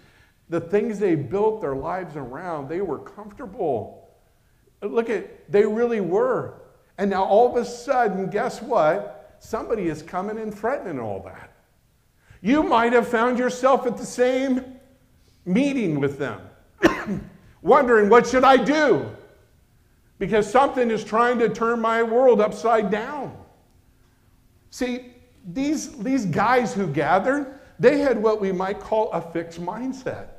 the 0.49 0.59
things 0.59 0.97
they 0.97 1.15
built 1.15 1.61
their 1.61 1.75
lives 1.75 2.15
around, 2.15 2.67
they 2.67 2.81
were 2.81 2.97
comfortable. 2.97 4.09
Look 4.81 5.09
at, 5.09 5.51
they 5.51 5.65
really 5.65 6.01
were. 6.01 6.61
And 6.97 7.11
now 7.11 7.23
all 7.23 7.49
of 7.49 7.55
a 7.55 7.65
sudden, 7.65 8.29
guess 8.29 8.61
what? 8.61 9.37
Somebody 9.39 9.87
is 9.87 10.01
coming 10.01 10.39
and 10.39 10.53
threatening 10.53 10.99
all 10.99 11.21
that. 11.23 11.53
You 12.41 12.63
might 12.63 12.93
have 12.93 13.07
found 13.07 13.37
yourself 13.37 13.85
at 13.85 13.97
the 13.97 14.05
same 14.05 14.79
meeting 15.45 15.99
with 15.99 16.17
them, 16.17 16.41
wondering, 17.61 18.09
what 18.09 18.25
should 18.25 18.43
I 18.43 18.57
do? 18.57 19.09
Because 20.17 20.49
something 20.49 20.89
is 20.89 21.03
trying 21.03 21.39
to 21.39 21.49
turn 21.49 21.79
my 21.79 22.01
world 22.01 22.41
upside 22.41 22.89
down. 22.89 23.37
See, 24.71 25.13
these, 25.45 25.97
these 25.99 26.25
guys 26.25 26.73
who 26.73 26.87
gathered, 26.87 27.59
they 27.79 27.99
had 27.99 28.21
what 28.21 28.41
we 28.41 28.51
might 28.51 28.79
call 28.79 29.11
a 29.11 29.21
fixed 29.21 29.61
mindset 29.61 30.29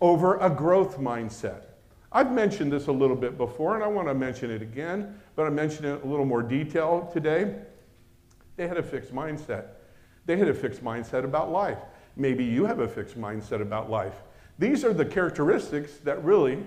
over 0.00 0.36
a 0.38 0.50
growth 0.50 0.98
mindset. 0.98 1.62
I've 2.12 2.30
mentioned 2.30 2.72
this 2.72 2.86
a 2.86 2.92
little 2.92 3.16
bit 3.16 3.36
before, 3.36 3.74
and 3.74 3.82
I 3.82 3.88
want 3.88 4.06
to 4.08 4.14
mention 4.14 4.50
it 4.50 4.62
again, 4.62 5.20
but 5.34 5.46
I'm 5.46 5.54
mentioning 5.54 5.92
it 5.92 6.02
in 6.02 6.08
a 6.08 6.10
little 6.10 6.24
more 6.24 6.42
detail 6.42 7.10
today. 7.12 7.56
They 8.56 8.68
had 8.68 8.76
a 8.76 8.82
fixed 8.82 9.12
mindset. 9.12 9.66
They 10.26 10.36
had 10.36 10.48
a 10.48 10.54
fixed 10.54 10.82
mindset 10.82 11.24
about 11.24 11.50
life. 11.50 11.78
Maybe 12.16 12.44
you 12.44 12.64
have 12.66 12.78
a 12.78 12.88
fixed 12.88 13.20
mindset 13.20 13.60
about 13.60 13.90
life. 13.90 14.22
These 14.58 14.84
are 14.84 14.92
the 14.92 15.04
characteristics 15.04 15.96
that 16.04 16.22
really 16.22 16.64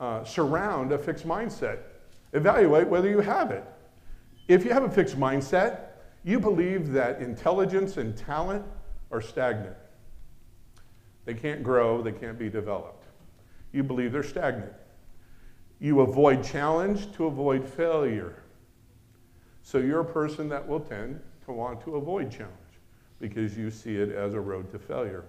uh, 0.00 0.24
surround 0.24 0.92
a 0.92 0.98
fixed 0.98 1.26
mindset. 1.26 1.80
Evaluate 2.32 2.88
whether 2.88 3.08
you 3.08 3.20
have 3.20 3.50
it. 3.50 3.64
If 4.48 4.64
you 4.64 4.72
have 4.72 4.84
a 4.84 4.90
fixed 4.90 5.18
mindset, 5.18 5.80
you 6.24 6.40
believe 6.40 6.92
that 6.92 7.20
intelligence 7.20 7.98
and 7.98 8.16
talent 8.16 8.64
are 9.10 9.20
stagnant. 9.20 9.76
They 11.26 11.34
can't 11.34 11.62
grow, 11.62 12.00
they 12.00 12.12
can't 12.12 12.38
be 12.38 12.48
developed. 12.48 13.04
You 13.72 13.82
believe 13.82 14.12
they're 14.12 14.22
stagnant. 14.22 14.72
You 15.78 16.00
avoid 16.00 16.42
challenge 16.42 17.12
to 17.16 17.26
avoid 17.26 17.68
failure. 17.68 18.42
So 19.62 19.78
you're 19.78 20.00
a 20.00 20.04
person 20.04 20.48
that 20.48 20.66
will 20.66 20.80
tend 20.80 21.20
to 21.44 21.52
want 21.52 21.82
to 21.82 21.96
avoid 21.96 22.30
challenge 22.30 22.54
because 23.20 23.58
you 23.58 23.70
see 23.70 23.96
it 23.96 24.10
as 24.10 24.32
a 24.32 24.40
road 24.40 24.70
to 24.70 24.78
failure. 24.78 25.24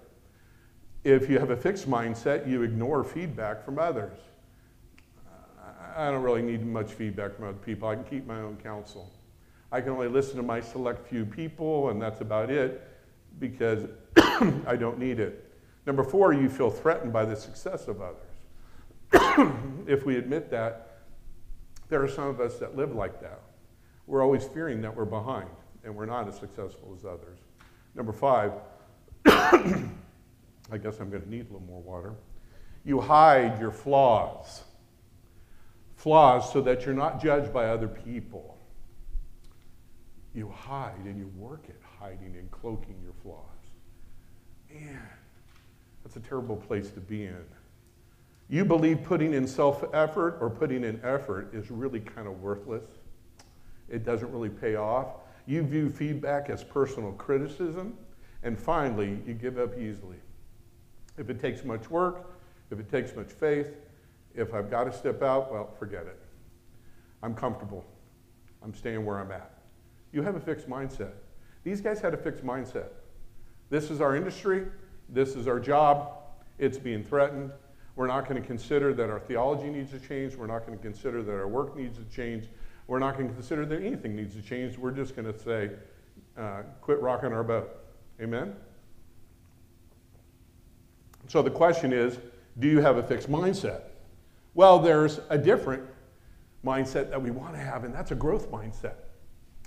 If 1.04 1.28
you 1.28 1.38
have 1.38 1.50
a 1.50 1.56
fixed 1.56 1.90
mindset, 1.90 2.48
you 2.48 2.62
ignore 2.62 3.04
feedback 3.04 3.64
from 3.64 3.78
others. 3.78 4.18
I 5.96 6.12
don't 6.12 6.22
really 6.22 6.42
need 6.42 6.64
much 6.64 6.92
feedback 6.92 7.34
from 7.34 7.46
other 7.46 7.58
people. 7.58 7.88
I 7.88 7.96
can 7.96 8.04
keep 8.04 8.24
my 8.26 8.40
own 8.40 8.56
counsel. 8.62 9.10
I 9.72 9.80
can 9.80 9.90
only 9.90 10.08
listen 10.08 10.36
to 10.36 10.42
my 10.42 10.60
select 10.60 11.08
few 11.08 11.24
people, 11.24 11.90
and 11.90 12.00
that's 12.00 12.20
about 12.20 12.50
it 12.50 12.88
because 13.40 13.84
I 14.16 14.76
don't 14.78 14.98
need 14.98 15.18
it. 15.18 15.47
Number 15.88 16.04
four, 16.04 16.34
you 16.34 16.50
feel 16.50 16.70
threatened 16.70 17.14
by 17.14 17.24
the 17.24 17.34
success 17.34 17.88
of 17.88 18.02
others. 18.02 19.54
if 19.86 20.04
we 20.04 20.16
admit 20.18 20.50
that, 20.50 20.98
there 21.88 22.02
are 22.02 22.08
some 22.08 22.28
of 22.28 22.42
us 22.42 22.58
that 22.58 22.76
live 22.76 22.94
like 22.94 23.22
that. 23.22 23.40
We're 24.06 24.22
always 24.22 24.44
fearing 24.44 24.82
that 24.82 24.94
we're 24.94 25.06
behind 25.06 25.48
and 25.82 25.96
we're 25.96 26.04
not 26.04 26.28
as 26.28 26.36
successful 26.38 26.94
as 26.94 27.06
others. 27.06 27.38
Number 27.94 28.12
five, 28.12 28.52
I 29.24 30.76
guess 30.78 31.00
I'm 31.00 31.08
going 31.08 31.22
to 31.22 31.30
need 31.30 31.48
a 31.48 31.52
little 31.54 31.66
more 31.66 31.80
water. 31.80 32.12
You 32.84 33.00
hide 33.00 33.58
your 33.58 33.70
flaws. 33.70 34.64
Flaws 35.96 36.52
so 36.52 36.60
that 36.60 36.84
you're 36.84 36.94
not 36.94 37.18
judged 37.18 37.50
by 37.50 37.70
other 37.70 37.88
people. 37.88 38.58
You 40.34 40.50
hide 40.50 41.00
and 41.06 41.18
you 41.18 41.28
work 41.38 41.64
at 41.70 41.76
hiding 41.98 42.36
and 42.36 42.50
cloaking 42.50 43.00
your 43.02 43.14
flaws. 43.22 43.46
Man, 44.70 45.00
that's 46.08 46.24
a 46.24 46.26
terrible 46.26 46.56
place 46.56 46.90
to 46.90 47.00
be 47.00 47.26
in. 47.26 47.44
You 48.48 48.64
believe 48.64 49.02
putting 49.02 49.34
in 49.34 49.46
self 49.46 49.84
effort 49.92 50.38
or 50.40 50.48
putting 50.48 50.82
in 50.82 50.98
effort 51.04 51.50
is 51.52 51.70
really 51.70 52.00
kind 52.00 52.26
of 52.26 52.40
worthless. 52.40 52.84
It 53.90 54.06
doesn't 54.06 54.32
really 54.32 54.48
pay 54.48 54.76
off. 54.76 55.08
You 55.44 55.62
view 55.62 55.90
feedback 55.90 56.48
as 56.48 56.64
personal 56.64 57.12
criticism. 57.12 57.98
And 58.42 58.58
finally, 58.58 59.20
you 59.26 59.34
give 59.34 59.58
up 59.58 59.78
easily. 59.78 60.16
If 61.18 61.28
it 61.28 61.40
takes 61.40 61.62
much 61.62 61.90
work, 61.90 62.30
if 62.70 62.78
it 62.78 62.90
takes 62.90 63.14
much 63.14 63.30
faith, 63.30 63.74
if 64.34 64.54
I've 64.54 64.70
got 64.70 64.84
to 64.84 64.92
step 64.92 65.22
out, 65.22 65.52
well, 65.52 65.74
forget 65.78 66.06
it. 66.06 66.18
I'm 67.22 67.34
comfortable. 67.34 67.84
I'm 68.62 68.72
staying 68.72 69.04
where 69.04 69.18
I'm 69.18 69.32
at. 69.32 69.58
You 70.12 70.22
have 70.22 70.36
a 70.36 70.40
fixed 70.40 70.70
mindset. 70.70 71.12
These 71.64 71.82
guys 71.82 72.00
had 72.00 72.14
a 72.14 72.18
fixed 72.18 72.46
mindset. 72.46 72.88
This 73.68 73.90
is 73.90 74.00
our 74.00 74.16
industry. 74.16 74.68
This 75.08 75.34
is 75.34 75.48
our 75.48 75.60
job. 75.60 76.12
It's 76.58 76.78
being 76.78 77.02
threatened. 77.04 77.52
We're 77.96 78.06
not 78.06 78.28
going 78.28 78.40
to 78.40 78.46
consider 78.46 78.94
that 78.94 79.10
our 79.10 79.20
theology 79.20 79.68
needs 79.70 79.90
to 79.90 79.98
change. 79.98 80.36
We're 80.36 80.46
not 80.46 80.66
going 80.66 80.78
to 80.78 80.82
consider 80.82 81.22
that 81.22 81.32
our 81.32 81.48
work 81.48 81.76
needs 81.76 81.98
to 81.98 82.04
change. 82.04 82.48
We're 82.86 82.98
not 82.98 83.16
going 83.16 83.28
to 83.28 83.34
consider 83.34 83.66
that 83.66 83.82
anything 83.82 84.14
needs 84.14 84.34
to 84.34 84.42
change. 84.42 84.78
We're 84.78 84.92
just 84.92 85.16
going 85.16 85.32
to 85.32 85.38
say, 85.38 85.70
uh, 86.36 86.62
quit 86.80 87.00
rocking 87.00 87.32
our 87.32 87.42
boat. 87.42 87.70
Amen? 88.20 88.54
So 91.26 91.42
the 91.42 91.50
question 91.50 91.92
is 91.92 92.18
do 92.58 92.68
you 92.68 92.80
have 92.80 92.96
a 92.96 93.02
fixed 93.02 93.30
mindset? 93.30 93.82
Well, 94.54 94.78
there's 94.78 95.20
a 95.28 95.38
different 95.38 95.84
mindset 96.64 97.10
that 97.10 97.22
we 97.22 97.30
want 97.30 97.54
to 97.54 97.60
have, 97.60 97.84
and 97.84 97.94
that's 97.94 98.10
a 98.10 98.16
growth 98.16 98.50
mindset. 98.50 98.94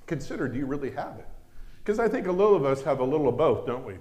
Consider 0.07 0.47
do 0.47 0.57
you 0.57 0.65
really 0.65 0.91
have 0.91 1.17
it? 1.17 1.27
Because 1.83 1.99
I 1.99 2.07
think 2.07 2.27
a 2.27 2.31
little 2.31 2.55
of 2.55 2.65
us 2.65 2.81
have 2.83 2.99
a 2.99 3.03
little 3.03 3.29
of 3.29 3.37
both, 3.37 3.65
don't 3.65 3.85
we? 3.85 3.95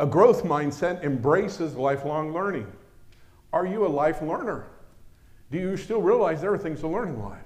A 0.00 0.06
growth 0.06 0.44
mindset 0.44 1.04
embraces 1.04 1.74
lifelong 1.74 2.32
learning. 2.32 2.66
Are 3.52 3.66
you 3.66 3.86
a 3.86 3.88
life 3.88 4.22
learner? 4.22 4.64
Do 5.50 5.58
you 5.58 5.76
still 5.76 6.00
realize 6.00 6.40
there 6.40 6.54
are 6.54 6.58
things 6.58 6.80
to 6.80 6.88
learn 6.88 7.08
in 7.08 7.20
life? 7.20 7.44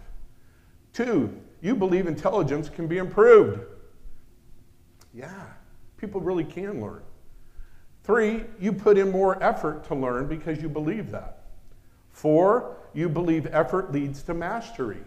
Two, 0.92 1.36
you 1.60 1.74
believe 1.74 2.06
intelligence 2.06 2.68
can 2.68 2.86
be 2.86 2.98
improved. 2.98 3.60
Yeah, 5.12 5.46
people 5.96 6.20
really 6.20 6.44
can 6.44 6.80
learn. 6.80 7.02
Three, 8.04 8.44
you 8.60 8.72
put 8.72 8.98
in 8.98 9.10
more 9.10 9.42
effort 9.42 9.82
to 9.88 9.96
learn 9.96 10.28
because 10.28 10.62
you 10.62 10.68
believe 10.68 11.10
that. 11.10 11.46
Four, 12.12 12.76
you 12.92 13.08
believe 13.08 13.48
effort 13.52 13.90
leads 13.90 14.22
to 14.22 14.34
mastery. 14.34 15.02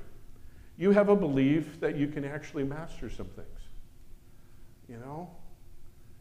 You 0.77 0.91
have 0.91 1.07
a 1.07 1.15
belief 1.15 1.79
that 1.79 1.95
you 1.95 2.09
can 2.09 2.25
actually 2.25 2.65
master 2.65 3.09
some 3.09 3.27
things. 3.27 3.47
You 4.89 4.97
know? 4.97 5.29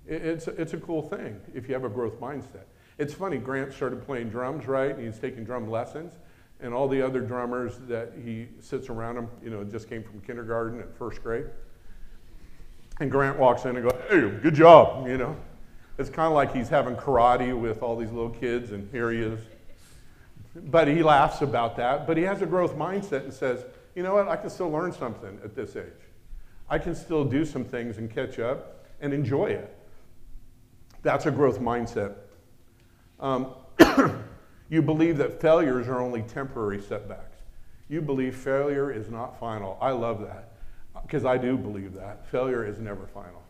It's, 0.07 0.47
it's 0.49 0.73
a 0.73 0.79
cool 0.79 1.03
thing 1.03 1.41
if 1.55 1.69
you 1.69 1.75
have 1.75 1.85
a 1.85 1.89
growth 1.89 2.21
mindset. 2.21 2.65
It's 2.99 3.13
funny, 3.13 3.39
Grant 3.39 3.73
started 3.73 4.05
playing 4.07 4.31
drums, 4.31 4.67
right? 4.67 4.99
He's 4.99 5.19
taking 5.19 5.45
drum 5.45 5.71
lessons. 5.71 6.15
And 6.61 6.73
all 6.73 6.89
the 6.89 7.03
other 7.03 7.21
drummers 7.21 7.77
that 7.89 8.13
he 8.25 8.49
sits 8.61 8.89
around 8.89 9.19
him, 9.19 9.29
you 9.43 9.51
know, 9.51 9.63
just 9.65 9.89
came 9.89 10.03
from 10.03 10.21
kindergarten 10.21 10.81
and 10.81 10.95
first 10.95 11.23
grade. 11.23 11.47
And 12.99 13.11
Grant 13.11 13.39
walks 13.39 13.67
in 13.67 13.77
and 13.77 13.89
goes, 13.89 14.01
hey, 14.09 14.31
good 14.43 14.55
job, 14.55 15.07
you 15.07 15.19
know. 15.19 15.37
It's 15.99 16.09
kind 16.09 16.29
of 16.29 16.33
like 16.33 16.55
he's 16.55 16.71
having 16.71 16.95
karate 16.97 17.59
with 17.59 17.83
all 17.83 17.97
these 17.97 18.11
little 18.11 18.31
kids, 18.31 18.73
and 18.73 18.91
here 18.91 19.11
he 19.11 19.21
is. 19.21 19.41
But 20.55 20.89
he 20.89 21.03
laughs 21.03 21.43
about 21.43 21.77
that. 21.77 22.07
But 22.07 22.17
he 22.17 22.23
has 22.23 22.41
a 22.41 22.47
growth 22.47 22.75
mindset 22.75 23.25
and 23.25 23.33
says, 23.33 23.67
you 23.95 24.03
know 24.03 24.15
what, 24.15 24.29
I 24.29 24.37
can 24.37 24.49
still 24.49 24.71
learn 24.71 24.93
something 24.93 25.39
at 25.45 25.55
this 25.55 25.77
age. 25.77 25.85
I 26.71 26.79
can 26.79 26.95
still 26.95 27.25
do 27.25 27.45
some 27.45 27.65
things 27.65 27.99
and 27.99 28.11
catch 28.11 28.39
up 28.39 28.87
and 29.01 29.13
enjoy 29.13 29.47
it. 29.47 29.76
That's 31.03 31.27
a 31.27 31.31
growth 31.31 31.61
mindset. 31.61 32.15
Um, 33.21 33.55
you 34.69 34.83
believe 34.83 35.19
that 35.19 35.41
failures 35.41 35.89
are 35.89 36.01
only 36.01 36.23
temporary 36.23 36.81
setbacks. 36.81 37.39
You 37.89 38.03
believe 38.03 38.35
failure 38.35 38.91
is 38.91 39.09
not 39.09 39.39
final. 39.39 39.79
I 39.81 39.91
love 39.91 40.21
that 40.23 40.53
because 41.03 41.25
I 41.25 41.39
do 41.39 41.57
believe 41.57 41.95
that. 41.95 42.27
Failure 42.27 42.65
is 42.65 42.81
never 42.81 43.07
final 43.07 43.43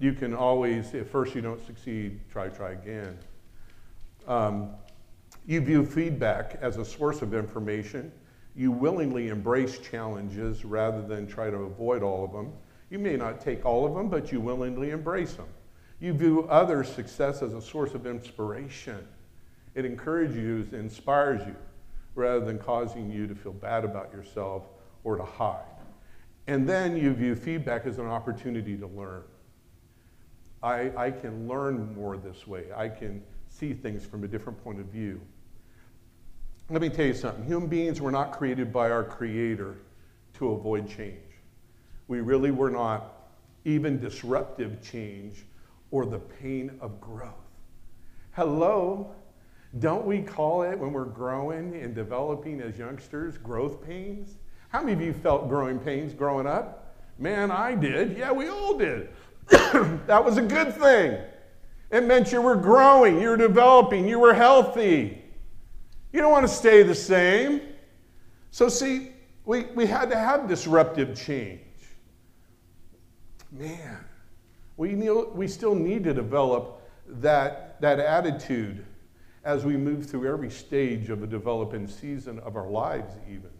you 0.00 0.12
can 0.12 0.34
always, 0.34 0.94
if 0.94 1.08
first 1.08 1.34
you 1.34 1.40
don't 1.40 1.64
succeed, 1.66 2.20
try, 2.30 2.48
try 2.48 2.72
again. 2.72 3.18
Um, 4.26 4.70
you 5.46 5.60
view 5.60 5.84
feedback 5.84 6.58
as 6.60 6.76
a 6.76 6.84
source 6.84 7.22
of 7.22 7.34
information. 7.34 8.12
You 8.54 8.70
willingly 8.70 9.28
embrace 9.28 9.78
challenges 9.78 10.64
rather 10.64 11.02
than 11.02 11.26
try 11.26 11.50
to 11.50 11.56
avoid 11.56 12.02
all 12.02 12.24
of 12.24 12.32
them. 12.32 12.52
You 12.90 12.98
may 12.98 13.16
not 13.16 13.40
take 13.40 13.64
all 13.64 13.86
of 13.86 13.94
them, 13.94 14.08
but 14.08 14.30
you 14.30 14.40
willingly 14.40 14.90
embrace 14.90 15.34
them. 15.34 15.48
You 16.00 16.12
view 16.12 16.46
others' 16.48 16.88
success 16.88 17.42
as 17.42 17.54
a 17.54 17.60
source 17.60 17.94
of 17.94 18.06
inspiration. 18.06 19.06
It 19.74 19.84
encourages 19.84 20.36
you, 20.36 20.78
inspires 20.78 21.44
you, 21.46 21.56
rather 22.14 22.44
than 22.44 22.58
causing 22.58 23.10
you 23.10 23.26
to 23.26 23.34
feel 23.34 23.52
bad 23.52 23.84
about 23.84 24.12
yourself 24.12 24.64
or 25.04 25.16
to 25.16 25.24
hide. 25.24 25.64
And 26.46 26.68
then 26.68 26.96
you 26.96 27.12
view 27.12 27.34
feedback 27.34 27.86
as 27.86 27.98
an 27.98 28.06
opportunity 28.06 28.76
to 28.76 28.86
learn. 28.86 29.22
I, 30.62 30.92
I 30.96 31.10
can 31.10 31.46
learn 31.46 31.94
more 31.94 32.16
this 32.16 32.46
way. 32.46 32.64
I 32.74 32.88
can 32.88 33.22
see 33.48 33.72
things 33.72 34.04
from 34.04 34.24
a 34.24 34.28
different 34.28 34.62
point 34.62 34.80
of 34.80 34.86
view. 34.86 35.20
Let 36.70 36.80
me 36.80 36.88
tell 36.88 37.06
you 37.06 37.14
something. 37.14 37.44
Human 37.44 37.68
beings 37.68 38.00
were 38.00 38.10
not 38.10 38.32
created 38.32 38.72
by 38.72 38.90
our 38.90 39.04
Creator 39.04 39.76
to 40.34 40.50
avoid 40.52 40.88
change. 40.88 41.18
We 42.08 42.20
really 42.20 42.50
were 42.50 42.70
not. 42.70 43.14
Even 43.64 43.98
disruptive 44.00 44.82
change 44.82 45.44
or 45.90 46.06
the 46.06 46.18
pain 46.18 46.76
of 46.80 47.00
growth. 47.00 47.32
Hello? 48.32 49.14
Don't 49.80 50.06
we 50.06 50.22
call 50.22 50.62
it 50.62 50.78
when 50.78 50.92
we're 50.92 51.04
growing 51.04 51.76
and 51.76 51.94
developing 51.94 52.60
as 52.60 52.78
youngsters 52.78 53.36
growth 53.36 53.84
pains? 53.84 54.36
How 54.70 54.80
many 54.80 54.92
of 54.92 55.00
you 55.00 55.12
felt 55.12 55.48
growing 55.48 55.78
pains 55.78 56.14
growing 56.14 56.46
up? 56.46 56.96
Man, 57.18 57.50
I 57.50 57.74
did. 57.74 58.16
Yeah, 58.16 58.32
we 58.32 58.48
all 58.48 58.76
did. 58.76 59.10
that 59.48 60.24
was 60.24 60.36
a 60.36 60.42
good 60.42 60.74
thing. 60.74 61.18
It 61.90 62.04
meant 62.04 62.32
you 62.32 62.42
were 62.42 62.56
growing, 62.56 63.20
you 63.20 63.30
were 63.30 63.36
developing, 63.36 64.06
you 64.06 64.18
were 64.18 64.34
healthy. 64.34 65.22
You 66.12 66.20
don't 66.20 66.32
want 66.32 66.46
to 66.46 66.52
stay 66.52 66.82
the 66.82 66.94
same. 66.94 67.62
So, 68.50 68.68
see, 68.68 69.12
we, 69.44 69.64
we 69.74 69.86
had 69.86 70.10
to 70.10 70.16
have 70.16 70.48
disruptive 70.48 71.16
change. 71.16 71.60
Man, 73.50 74.04
we, 74.78 74.92
need, 74.92 75.10
we 75.34 75.46
still 75.46 75.74
need 75.74 76.04
to 76.04 76.14
develop 76.14 76.88
that, 77.06 77.78
that 77.80 77.98
attitude 77.98 78.86
as 79.44 79.64
we 79.64 79.76
move 79.76 80.08
through 80.08 80.32
every 80.32 80.50
stage 80.50 81.10
of 81.10 81.22
a 81.22 81.26
developing 81.26 81.86
season 81.86 82.38
of 82.38 82.56
our 82.56 82.68
lives, 82.68 83.14
even. 83.28 83.50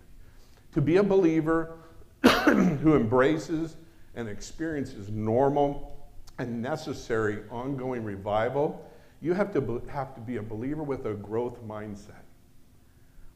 To 0.72 0.80
be 0.80 0.96
a 0.96 1.02
believer 1.02 1.76
who 2.22 2.94
embraces 2.94 3.76
and 4.14 4.28
experiences 4.28 5.10
normal 5.10 6.08
and 6.38 6.62
necessary 6.62 7.42
ongoing 7.50 8.04
revival, 8.04 8.88
you 9.20 9.34
have 9.34 9.52
to, 9.54 9.60
be, 9.60 9.80
have 9.90 10.14
to 10.14 10.20
be 10.20 10.36
a 10.36 10.42
believer 10.42 10.84
with 10.84 11.04
a 11.06 11.14
growth 11.14 11.60
mindset. 11.66 12.22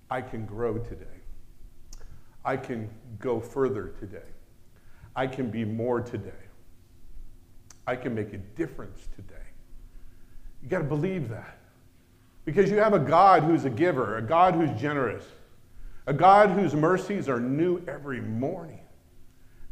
I 0.08 0.20
can 0.20 0.46
grow 0.46 0.78
today. 0.78 1.06
I 2.44 2.58
can 2.58 2.90
go 3.18 3.40
further 3.40 3.88
today. 3.98 4.18
I 5.16 5.26
can 5.26 5.50
be 5.50 5.64
more 5.64 6.00
today. 6.00 6.41
I 7.86 7.96
can 7.96 8.14
make 8.14 8.32
a 8.32 8.38
difference 8.38 9.08
today. 9.16 9.34
You 10.62 10.68
got 10.68 10.78
to 10.78 10.84
believe 10.84 11.28
that. 11.28 11.58
Because 12.44 12.70
you 12.70 12.78
have 12.78 12.94
a 12.94 12.98
God 12.98 13.42
who's 13.42 13.64
a 13.64 13.70
giver, 13.70 14.16
a 14.16 14.22
God 14.22 14.54
who's 14.54 14.70
generous, 14.80 15.24
a 16.06 16.12
God 16.12 16.50
whose 16.50 16.74
mercies 16.74 17.28
are 17.28 17.40
new 17.40 17.82
every 17.86 18.20
morning. 18.20 18.80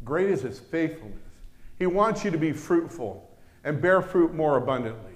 Great 0.03 0.29
is 0.29 0.41
his 0.41 0.59
faithfulness. 0.59 1.17
He 1.77 1.85
wants 1.85 2.23
you 2.23 2.31
to 2.31 2.37
be 2.37 2.51
fruitful 2.51 3.29
and 3.63 3.81
bear 3.81 4.01
fruit 4.01 4.33
more 4.33 4.57
abundantly. 4.57 5.15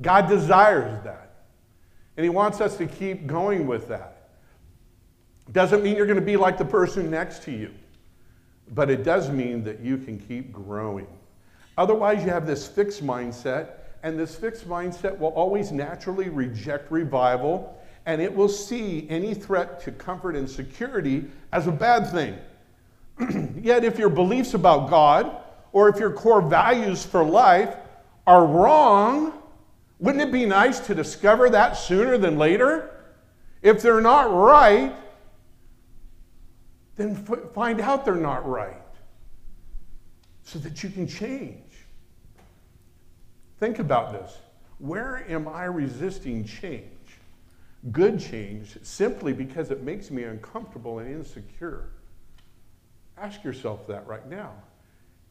God 0.00 0.28
desires 0.28 1.02
that. 1.04 1.30
And 2.16 2.24
he 2.24 2.30
wants 2.30 2.60
us 2.60 2.76
to 2.76 2.86
keep 2.86 3.26
going 3.26 3.66
with 3.66 3.88
that. 3.88 4.30
Doesn't 5.50 5.82
mean 5.82 5.96
you're 5.96 6.06
going 6.06 6.20
to 6.20 6.24
be 6.24 6.36
like 6.36 6.58
the 6.58 6.64
person 6.64 7.10
next 7.10 7.42
to 7.44 7.50
you, 7.50 7.72
but 8.74 8.90
it 8.90 9.02
does 9.02 9.30
mean 9.30 9.64
that 9.64 9.80
you 9.80 9.96
can 9.96 10.18
keep 10.18 10.52
growing. 10.52 11.06
Otherwise, 11.78 12.22
you 12.24 12.30
have 12.30 12.46
this 12.46 12.66
fixed 12.66 13.04
mindset, 13.04 13.68
and 14.02 14.18
this 14.18 14.34
fixed 14.34 14.68
mindset 14.68 15.18
will 15.18 15.28
always 15.28 15.72
naturally 15.72 16.28
reject 16.28 16.90
revival, 16.90 17.78
and 18.06 18.20
it 18.20 18.34
will 18.34 18.48
see 18.48 19.06
any 19.08 19.32
threat 19.32 19.80
to 19.82 19.92
comfort 19.92 20.36
and 20.36 20.48
security 20.48 21.24
as 21.52 21.66
a 21.66 21.72
bad 21.72 22.10
thing. 22.10 22.36
Yet, 23.62 23.84
if 23.84 23.98
your 23.98 24.10
beliefs 24.10 24.54
about 24.54 24.90
God 24.90 25.36
or 25.72 25.88
if 25.88 25.98
your 25.98 26.12
core 26.12 26.42
values 26.42 27.04
for 27.04 27.24
life 27.24 27.74
are 28.26 28.44
wrong, 28.44 29.32
wouldn't 29.98 30.22
it 30.22 30.32
be 30.32 30.44
nice 30.46 30.80
to 30.80 30.94
discover 30.94 31.48
that 31.50 31.74
sooner 31.76 32.18
than 32.18 32.36
later? 32.36 32.90
If 33.62 33.82
they're 33.82 34.00
not 34.00 34.32
right, 34.34 34.94
then 36.96 37.24
f- 37.28 37.52
find 37.54 37.80
out 37.80 38.04
they're 38.04 38.14
not 38.16 38.46
right 38.46 38.82
so 40.42 40.58
that 40.58 40.82
you 40.82 40.90
can 40.90 41.06
change. 41.06 41.61
Think 43.62 43.78
about 43.78 44.10
this. 44.10 44.38
Where 44.78 45.24
am 45.30 45.46
I 45.46 45.66
resisting 45.66 46.44
change? 46.44 47.20
Good 47.92 48.18
change, 48.18 48.76
simply 48.82 49.32
because 49.32 49.70
it 49.70 49.84
makes 49.84 50.10
me 50.10 50.24
uncomfortable 50.24 50.98
and 50.98 51.08
insecure. 51.08 51.90
Ask 53.16 53.44
yourself 53.44 53.86
that 53.86 54.04
right 54.04 54.28
now 54.28 54.50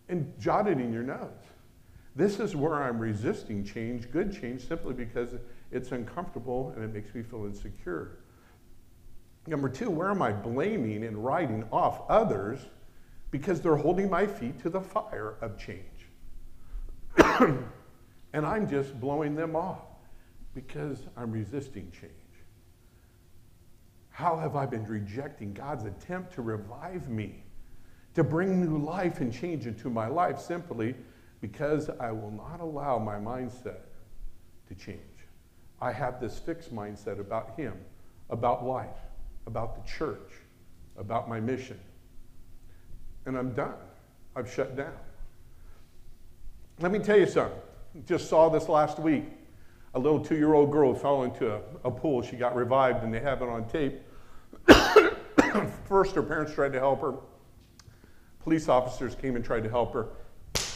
and 0.08 0.34
jot 0.39 0.70
it 0.70 0.80
in 0.80 0.94
your 0.94 1.04
notes. 1.04 1.46
This 2.15 2.39
is 2.39 2.56
where 2.56 2.76
I'm 2.76 3.00
resisting 3.00 3.65
change, 3.65 4.10
good 4.12 4.34
change, 4.34 4.65
simply 4.65 4.94
because 4.94 5.32
it's 5.70 5.91
uncomfortable 5.91 6.72
and 6.74 6.86
it 6.86 6.94
makes 6.94 7.13
me 7.13 7.24
feel 7.24 7.44
insecure. 7.44 8.20
Number 9.46 9.67
two, 9.67 9.89
where 9.89 10.10
am 10.10 10.22
I 10.22 10.32
blaming 10.32 11.04
and 11.04 11.22
writing 11.22 11.65
off 11.70 12.10
others 12.10 12.62
because 13.30 13.60
they're 13.60 13.76
holding 13.76 14.10
my 14.10 14.26
feet 14.26 14.58
to 14.62 14.70
the 14.70 14.80
fire 14.80 15.36
of 15.41 15.58
change? 15.60 16.08
and 18.34 18.46
I'm 18.46 18.70
just 18.70 19.00
blowing 19.00 19.36
them 19.36 19.56
off 19.56 19.84
because 20.54 21.04
I'm 21.17 21.32
resisting 21.32 21.91
change. 21.91 22.12
How 24.10 24.38
have 24.38 24.56
I 24.56 24.65
been 24.65 24.86
rejecting 24.86 25.54
God's 25.54 25.86
attempt 25.86 26.34
to 26.34 26.41
revive 26.41 27.10
me, 27.10 27.44
to 28.13 28.24
bring 28.24 28.62
new 28.62 28.78
life 28.78 29.22
and 29.22 29.34
change 29.34 29.65
into 29.67 29.89
my 29.89 30.08
life 30.08 30.39
simply 30.39 30.96
because 31.39 31.89
I 31.89 32.12
will 32.12 32.32
not 32.32 32.60
allow 32.60 33.00
my 33.00 33.15
mindset 33.15 33.80
to 34.67 34.76
change? 34.76 35.00
I 35.80 35.91
have 35.91 36.22
this 36.22 36.38
fixed 36.38 36.74
mindset 36.74 37.20
about 37.20 37.56
Him, 37.56 37.74
about 38.30 38.65
life, 38.65 39.00
about 39.48 39.76
the 39.76 39.91
church, 39.91 40.32
about 40.98 41.28
my 41.28 41.39
mission. 41.39 41.80
And 43.26 43.38
I'm 43.38 43.54
done. 43.54 43.74
I've 44.36 44.52
shut 44.52 44.76
down. 44.76 44.94
Let 46.80 46.91
me 46.91 47.00
tell 47.00 47.17
you 47.17 47.26
something. 47.26 47.60
Just 48.06 48.30
saw 48.30 48.50
this 48.50 48.70
last 48.70 49.00
week. 49.00 49.26
A 49.94 50.00
little 50.00 50.20
two 50.20 50.36
year 50.36 50.54
old 50.54 50.72
girl 50.72 50.96
fell 50.96 51.24
into 51.24 51.54
a, 51.54 51.62
a, 51.84 51.92
pool. 51.92 52.22
She 52.22 52.38
got 52.38 52.56
revived, 52.56 53.04
and 53.04 53.14
they 53.14 53.20
have 53.20 53.42
it 53.42 53.50
on 53.50 53.68
tape. 53.68 54.00
First, 55.86 56.16
her 56.16 56.24
parents 56.24 56.54
tried 56.54 56.72
to 56.74 56.80
help 56.80 57.02
her. 57.02 57.16
Police 58.44 58.70
officers 58.70 59.16
came 59.16 59.36
and 59.36 59.44
tried 59.44 59.64
to 59.64 59.70
help 59.70 59.94
her. 59.94 60.08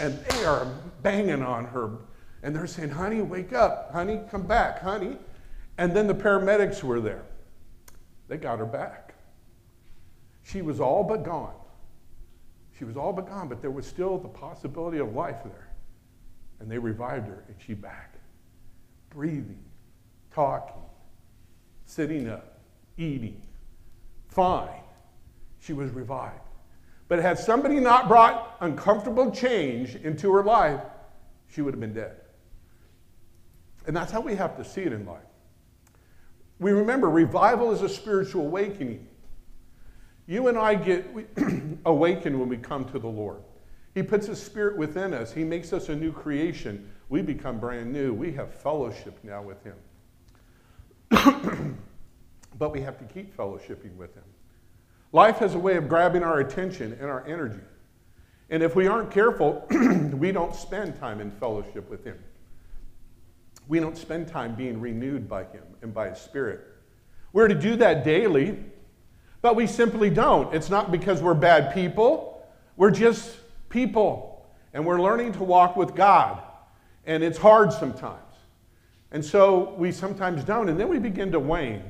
And 0.01 0.19
they 0.25 0.43
are 0.43 0.67
banging 1.01 1.41
on 1.41 1.65
her. 1.65 1.91
And 2.43 2.54
they're 2.54 2.67
saying, 2.67 2.89
Honey, 2.89 3.21
wake 3.21 3.54
up. 3.54 3.91
Honey, 3.93 4.19
come 4.30 4.43
back. 4.43 4.82
Honey. 4.82 5.17
And 5.78 5.95
then 5.95 6.08
the 6.08 6.13
paramedics 6.13 6.84
were 6.84 6.99
there. 6.99 7.23
They 8.28 8.38
got 8.38 8.60
her 8.60 8.65
back. 8.65 9.13
She 10.43 10.62
was 10.62 10.80
all 10.80 11.04
but 11.04 11.23
gone. 11.23 11.56
She 12.78 12.84
was 12.84 12.97
all 12.97 13.13
but 13.13 13.28
gone, 13.28 13.47
but 13.47 13.62
there 13.62 13.71
was 13.71 13.88
still 13.88 14.17
the 14.17 14.28
possibility 14.28 14.97
of 14.97 15.13
life 15.13 15.38
there. 15.43 15.64
And 16.59 16.69
they 16.69 16.77
revived 16.77 17.27
her, 17.27 17.43
and 17.47 17.55
she 17.65 17.73
back. 17.73 18.15
Breathing, 19.09 19.63
talking, 20.33 20.81
sitting 21.85 22.29
up, 22.29 22.59
eating, 22.97 23.41
fine. 24.29 24.81
She 25.59 25.73
was 25.73 25.91
revived. 25.91 26.39
But 27.07 27.19
had 27.19 27.37
somebody 27.37 27.79
not 27.79 28.07
brought 28.07 28.57
uncomfortable 28.61 29.31
change 29.31 29.95
into 29.95 30.31
her 30.33 30.43
life, 30.43 30.81
she 31.47 31.61
would 31.61 31.73
have 31.73 31.79
been 31.79 31.93
dead. 31.93 32.17
And 33.87 33.95
that's 33.95 34.11
how 34.11 34.21
we 34.21 34.35
have 34.35 34.57
to 34.57 34.65
see 34.65 34.81
it 34.81 34.93
in 34.93 35.05
life. 35.05 35.21
We 36.59 36.71
remember 36.71 37.09
revival 37.09 37.71
is 37.71 37.81
a 37.81 37.89
spiritual 37.89 38.45
awakening. 38.45 39.07
You 40.25 40.47
and 40.47 40.57
I 40.57 40.75
get 40.75 41.05
awakened 41.85 42.39
when 42.39 42.49
we 42.49 42.57
come 42.57 42.85
to 42.85 42.99
the 42.99 43.07
Lord. 43.07 43.41
He 43.95 44.03
puts 44.03 44.27
His 44.27 44.43
Spirit 44.43 44.77
within 44.77 45.13
us, 45.13 45.31
He 45.31 45.43
makes 45.43 45.73
us 45.73 45.89
a 45.89 45.95
new 45.95 46.12
creation. 46.12 46.91
We 47.08 47.21
become 47.21 47.60
brand 47.60 47.93
new. 47.93 48.13
We 48.13 48.31
have 48.34 48.53
fellowship 48.53 49.17
now 49.23 49.41
with 49.41 49.63
Him. 49.63 49.75
but 52.60 52.71
we 52.71 52.81
have 52.81 52.97
to 52.97 53.05
keep 53.05 53.36
fellowshipping 53.38 53.95
with 53.95 54.13
Him. 54.15 54.23
Life 55.12 55.38
has 55.38 55.55
a 55.55 55.60
way 55.60 55.77
of 55.77 55.88
grabbing 55.88 56.23
our 56.23 56.39
attention 56.39 56.97
and 56.99 57.10
our 57.10 57.25
energy. 57.25 57.62
And 58.49 58.62
if 58.62 58.75
we 58.75 58.88
aren't 58.88 59.12
careful, 59.12 59.65
we 60.13 60.31
don't 60.31 60.55
spend 60.55 60.99
time 60.99 61.21
in 61.21 61.31
fellowship 61.31 61.89
with 61.89 62.03
Him. 62.03 62.17
We 63.67 63.79
don't 63.79 63.97
spend 63.97 64.27
time 64.27 64.55
being 64.55 64.81
renewed 64.81 65.29
by 65.29 65.43
Him 65.43 65.63
and 65.81 65.93
by 65.93 66.10
His 66.10 66.19
Spirit. 66.19 66.62
We're 67.34 67.47
to 67.47 67.55
do 67.55 67.75
that 67.77 68.03
daily, 68.03 68.58
but 69.41 69.55
we 69.55 69.67
simply 69.67 70.10
don't. 70.10 70.53
It's 70.53 70.69
not 70.69 70.91
because 70.91 71.21
we're 71.21 71.34
bad 71.34 71.73
people, 71.73 72.45
we're 72.77 72.91
just 72.91 73.38
people. 73.75 74.47
And 74.73 74.85
we're 74.85 75.01
learning 75.01 75.33
to 75.33 75.43
walk 75.43 75.75
with 75.75 75.93
God. 75.95 76.41
And 77.05 77.23
it's 77.23 77.38
hard 77.38 77.71
sometimes. 77.73 78.21
And 79.11 79.23
so 79.23 79.75
we 79.77 79.91
sometimes 79.91 80.43
don't. 80.43 80.69
And 80.69 80.79
then 80.79 80.88
we 80.88 80.97
begin 80.97 81.31
to 81.33 81.39
wane. 81.39 81.83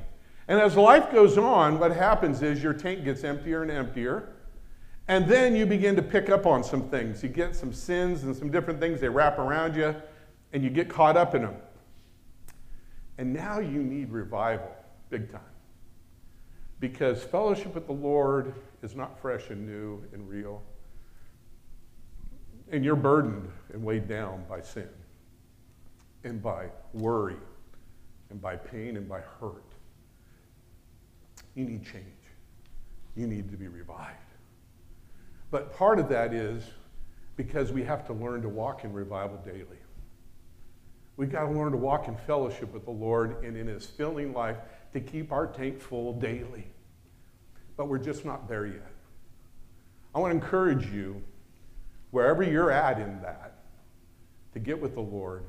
And 0.48 0.60
as 0.60 0.76
life 0.76 1.12
goes 1.12 1.38
on, 1.38 1.80
what 1.80 1.96
happens 1.96 2.42
is 2.42 2.62
your 2.62 2.74
tank 2.74 3.06
gets 3.06 3.24
emptier 3.24 3.62
and 3.62 3.72
emptier. 3.72 4.34
And 5.08 5.28
then 5.28 5.56
you 5.56 5.68
begin 5.68 5.96
to 5.96 6.02
pick 6.02 6.30
up 6.30 6.48
on 6.48 6.64
some 6.64 6.90
things. 6.90 7.22
You 7.22 7.30
get 7.30 7.56
some 7.56 7.72
sins 7.72 8.24
and 8.24 8.36
some 8.36 8.52
different 8.52 8.80
things, 8.80 9.00
they 9.00 9.10
wrap 9.10 9.38
around 9.38 9.76
you, 9.76 9.96
and 10.52 10.64
you 10.64 10.72
get 10.72 10.90
caught 10.90 11.16
up 11.16 11.36
in 11.36 11.44
them. 11.44 11.56
And 13.20 13.32
now 13.32 13.60
you 13.60 13.84
need 13.84 14.12
revival, 14.12 14.72
big 15.12 15.32
time. 15.32 15.42
Because 16.80 17.24
fellowship 17.24 17.76
with 17.76 17.86
the 17.86 17.94
Lord 17.94 18.56
is 18.82 18.96
not 18.96 19.20
fresh 19.20 19.50
and 19.52 19.66
new 19.68 20.04
and 20.12 20.28
real. 20.28 20.64
And 22.72 22.84
you're 22.84 22.96
burdened 22.96 23.52
and 23.74 23.84
weighed 23.84 24.08
down 24.08 24.44
by 24.50 24.62
sin, 24.62 24.90
and 26.24 26.42
by 26.42 26.68
worry, 26.94 27.38
and 28.30 28.42
by 28.42 28.56
pain, 28.56 28.98
and 28.98 29.08
by 29.08 29.22
hurt. 29.40 29.64
You 31.54 31.66
need 31.66 31.86
change. 31.86 32.06
You 33.16 33.28
need 33.28 33.50
to 33.52 33.58
be 33.58 33.68
revived. 33.68 34.18
But 35.52 35.74
part 35.78 36.00
of 36.00 36.10
that 36.10 36.34
is 36.34 36.64
because 37.38 37.72
we 37.72 37.84
have 37.84 38.06
to 38.08 38.14
learn 38.14 38.42
to 38.42 38.50
walk 38.50 38.84
in 38.84 38.94
revival 38.94 39.38
daily. 39.38 39.80
We've 41.18 41.32
got 41.32 41.46
to 41.46 41.52
learn 41.52 41.72
to 41.72 41.78
walk 41.78 42.08
in 42.08 42.18
fellowship 42.18 42.74
with 42.74 42.84
the 42.86 42.92
Lord 42.92 43.44
and 43.44 43.56
in 43.56 43.68
His 43.68 43.86
filling 43.86 44.34
life 44.34 44.58
to 44.94 45.00
keep 45.00 45.32
our 45.32 45.48
tank 45.48 45.80
full 45.80 46.14
daily. 46.14 46.68
But 47.78 47.88
we're 47.88 48.00
just 48.00 48.26
not 48.26 48.50
there 48.50 48.66
yet. 48.66 48.92
I 50.14 50.20
want 50.20 50.32
to 50.32 50.36
encourage 50.36 50.88
you, 50.92 51.22
wherever 52.16 52.44
you're 52.44 52.72
at 52.72 52.98
in 52.98 53.22
that, 53.22 53.58
to 54.54 54.60
get 54.60 54.82
with 54.82 54.94
the 54.94 55.02
Lord 55.02 55.44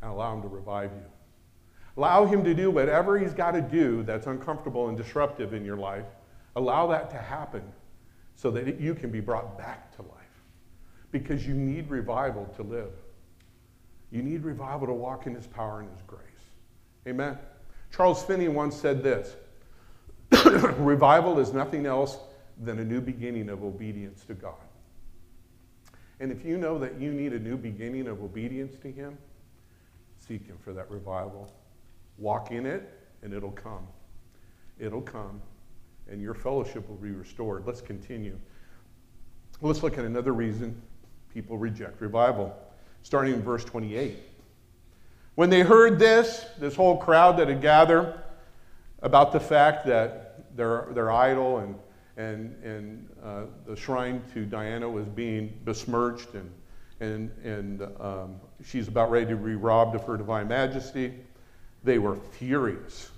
and 0.00 0.08
allow 0.08 0.36
Him 0.36 0.42
to 0.42 0.48
revive 0.48 0.92
you. 0.92 1.02
Allow 1.96 2.24
Him 2.26 2.44
to 2.44 2.54
do 2.54 2.70
whatever 2.70 3.18
He's 3.18 3.34
got 3.34 3.50
to 3.50 3.60
do 3.60 4.04
that's 4.04 4.28
uncomfortable 4.28 4.86
and 4.86 4.96
disruptive 4.96 5.54
in 5.54 5.64
your 5.64 5.76
life. 5.76 6.04
Allow 6.54 6.86
that 6.86 7.10
to 7.10 7.16
happen 7.16 7.64
so 8.36 8.48
that 8.52 8.80
you 8.80 8.94
can 8.94 9.10
be 9.10 9.18
brought 9.18 9.58
back 9.58 9.94
to 9.96 10.02
life. 10.02 10.12
Because 11.10 11.44
you 11.44 11.54
need 11.54 11.90
revival 11.90 12.46
to 12.54 12.62
live. 12.62 12.92
You 14.12 14.22
need 14.22 14.44
revival 14.44 14.86
to 14.86 14.94
walk 14.94 15.26
in 15.26 15.34
His 15.34 15.48
power 15.48 15.80
and 15.80 15.90
His 15.90 16.02
grace. 16.06 16.22
Amen. 17.08 17.36
Charles 17.90 18.22
Finney 18.22 18.46
once 18.46 18.76
said 18.76 19.02
this 19.02 19.34
Revival 20.78 21.40
is 21.40 21.52
nothing 21.52 21.86
else 21.86 22.18
than 22.62 22.78
a 22.78 22.84
new 22.84 23.00
beginning 23.00 23.48
of 23.48 23.64
obedience 23.64 24.22
to 24.26 24.34
God. 24.34 24.67
And 26.20 26.32
if 26.32 26.44
you 26.44 26.56
know 26.58 26.78
that 26.78 27.00
you 27.00 27.12
need 27.12 27.32
a 27.32 27.38
new 27.38 27.56
beginning 27.56 28.08
of 28.08 28.22
obedience 28.22 28.76
to 28.82 28.90
Him, 28.90 29.16
seek 30.18 30.46
Him 30.46 30.58
for 30.62 30.72
that 30.72 30.90
revival. 30.90 31.52
Walk 32.18 32.50
in 32.50 32.66
it, 32.66 32.88
and 33.22 33.32
it'll 33.32 33.52
come. 33.52 33.86
It'll 34.78 35.02
come, 35.02 35.40
and 36.10 36.20
your 36.20 36.34
fellowship 36.34 36.88
will 36.88 36.96
be 36.96 37.10
restored. 37.10 37.64
Let's 37.66 37.80
continue. 37.80 38.38
Let's 39.60 39.82
look 39.82 39.98
at 39.98 40.04
another 40.04 40.32
reason 40.32 40.80
people 41.32 41.58
reject 41.58 42.00
revival, 42.00 42.56
starting 43.02 43.34
in 43.34 43.42
verse 43.42 43.64
28. 43.64 44.16
When 45.34 45.50
they 45.50 45.60
heard 45.60 45.98
this, 45.98 46.46
this 46.58 46.74
whole 46.74 46.96
crowd 46.96 47.36
that 47.38 47.48
had 47.48 47.60
gathered 47.60 48.14
about 49.02 49.32
the 49.32 49.40
fact 49.40 49.86
that 49.86 50.56
their, 50.56 50.88
their 50.92 51.12
idol 51.12 51.58
and, 51.58 51.76
and, 52.16 52.60
and 52.64 53.08
uh, 53.24 53.42
the 53.66 53.76
shrine 53.76 54.22
to 54.34 54.44
Diana 54.44 54.88
was 54.88 55.06
being 55.06 55.52
besmirched 55.64 56.34
and, 56.34 56.50
and, 57.00 57.30
and 57.44 57.82
um, 58.00 58.36
she's 58.64 58.88
about 58.88 59.10
ready 59.10 59.26
to 59.26 59.36
be 59.36 59.54
robbed 59.54 59.94
of 59.94 60.04
her 60.04 60.16
divine 60.16 60.48
majesty, 60.48 61.14
they 61.84 61.98
were 61.98 62.16
furious. 62.16 63.10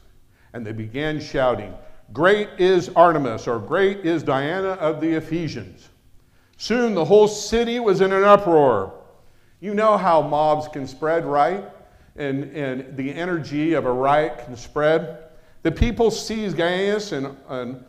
And 0.53 0.67
they 0.67 0.73
began 0.73 1.21
shouting, 1.21 1.75
Great 2.13 2.49
is 2.59 2.89
Artemis, 2.91 3.47
or 3.47 3.59
Great 3.59 3.99
is 3.99 4.23
Diana 4.23 4.71
of 4.71 5.01
the 5.01 5.13
Ephesians. 5.13 5.89
Soon 6.57 6.95
the 6.95 7.05
whole 7.05 7.29
city 7.29 7.81
was 7.81 8.01
in 8.01 8.13
an 8.13 8.25
uproar. 8.25 8.93
You 9.61 9.75
know 9.75 9.97
how 9.97 10.21
mobs 10.21 10.69
can 10.69 10.87
spread, 10.87 11.25
right? 11.25 11.65
And, 12.17 12.45
and 12.55 12.97
the 12.97 13.15
energy 13.15 13.75
of 13.75 13.87
a 13.87 13.93
riot 13.93 14.43
can 14.45 14.57
spread. 14.57 15.25
The 15.63 15.71
people 15.71 16.11
seized 16.11 16.57
Gaius 16.57 17.13
and, 17.13 17.37
and 17.49 17.85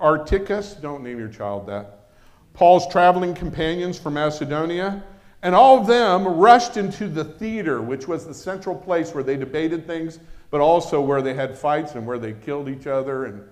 Articus, 0.00 0.74
don't 0.80 1.02
name 1.02 1.18
your 1.18 1.28
child 1.28 1.66
that, 1.66 2.08
Paul's 2.54 2.86
traveling 2.88 3.34
companions 3.34 3.98
from 3.98 4.14
Macedonia, 4.14 5.02
and 5.42 5.54
all 5.54 5.78
of 5.78 5.86
them 5.86 6.26
rushed 6.26 6.76
into 6.76 7.08
the 7.08 7.24
theater, 7.24 7.82
which 7.82 8.08
was 8.08 8.26
the 8.26 8.34
central 8.34 8.74
place 8.74 9.14
where 9.14 9.22
they 9.22 9.36
debated 9.36 9.86
things, 9.86 10.18
but 10.50 10.60
also 10.60 11.00
where 11.00 11.20
they 11.20 11.34
had 11.34 11.56
fights 11.56 11.94
and 11.94 12.06
where 12.06 12.18
they 12.18 12.32
killed 12.32 12.68
each 12.68 12.86
other 12.86 13.26
and 13.26 13.46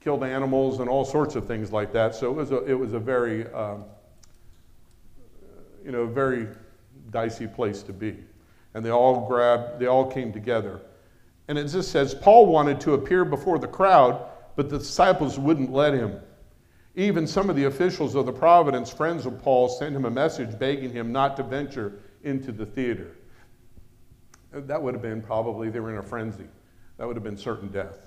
killed 0.00 0.24
animals 0.24 0.80
and 0.80 0.88
all 0.88 1.04
sorts 1.04 1.36
of 1.36 1.46
things 1.46 1.70
like 1.70 1.92
that. 1.92 2.14
So 2.14 2.30
it 2.30 2.34
was 2.34 2.50
a, 2.50 2.64
it 2.64 2.74
was 2.74 2.94
a 2.94 2.98
very, 2.98 3.46
um, 3.52 3.84
you 5.84 5.92
know, 5.92 6.06
very 6.06 6.48
dicey 7.10 7.46
place 7.46 7.82
to 7.82 7.92
be. 7.92 8.16
And 8.74 8.84
they 8.84 8.90
all 8.90 9.28
grabbed, 9.28 9.78
they 9.78 9.86
all 9.86 10.10
came 10.10 10.32
together. 10.32 10.80
And 11.48 11.58
it 11.58 11.66
just 11.66 11.90
says, 11.90 12.14
Paul 12.14 12.46
wanted 12.46 12.80
to 12.82 12.94
appear 12.94 13.24
before 13.24 13.58
the 13.58 13.68
crowd, 13.68 14.26
but 14.56 14.68
the 14.68 14.78
disciples 14.78 15.38
wouldn't 15.38 15.72
let 15.72 15.94
him. 15.94 16.20
Even 16.96 17.26
some 17.26 17.48
of 17.48 17.56
the 17.56 17.64
officials 17.64 18.14
of 18.14 18.26
the 18.26 18.32
Providence, 18.32 18.90
friends 18.90 19.26
of 19.26 19.40
Paul, 19.42 19.68
sent 19.68 19.94
him 19.94 20.04
a 20.04 20.10
message 20.10 20.58
begging 20.58 20.90
him 20.90 21.12
not 21.12 21.36
to 21.36 21.42
venture 21.42 22.00
into 22.24 22.52
the 22.52 22.66
theater. 22.66 23.16
That 24.52 24.82
would 24.82 24.94
have 24.94 25.02
been 25.02 25.22
probably, 25.22 25.70
they 25.70 25.80
were 25.80 25.90
in 25.90 25.98
a 25.98 26.02
frenzy. 26.02 26.48
That 26.98 27.06
would 27.06 27.16
have 27.16 27.22
been 27.22 27.36
certain 27.36 27.68
death 27.68 27.98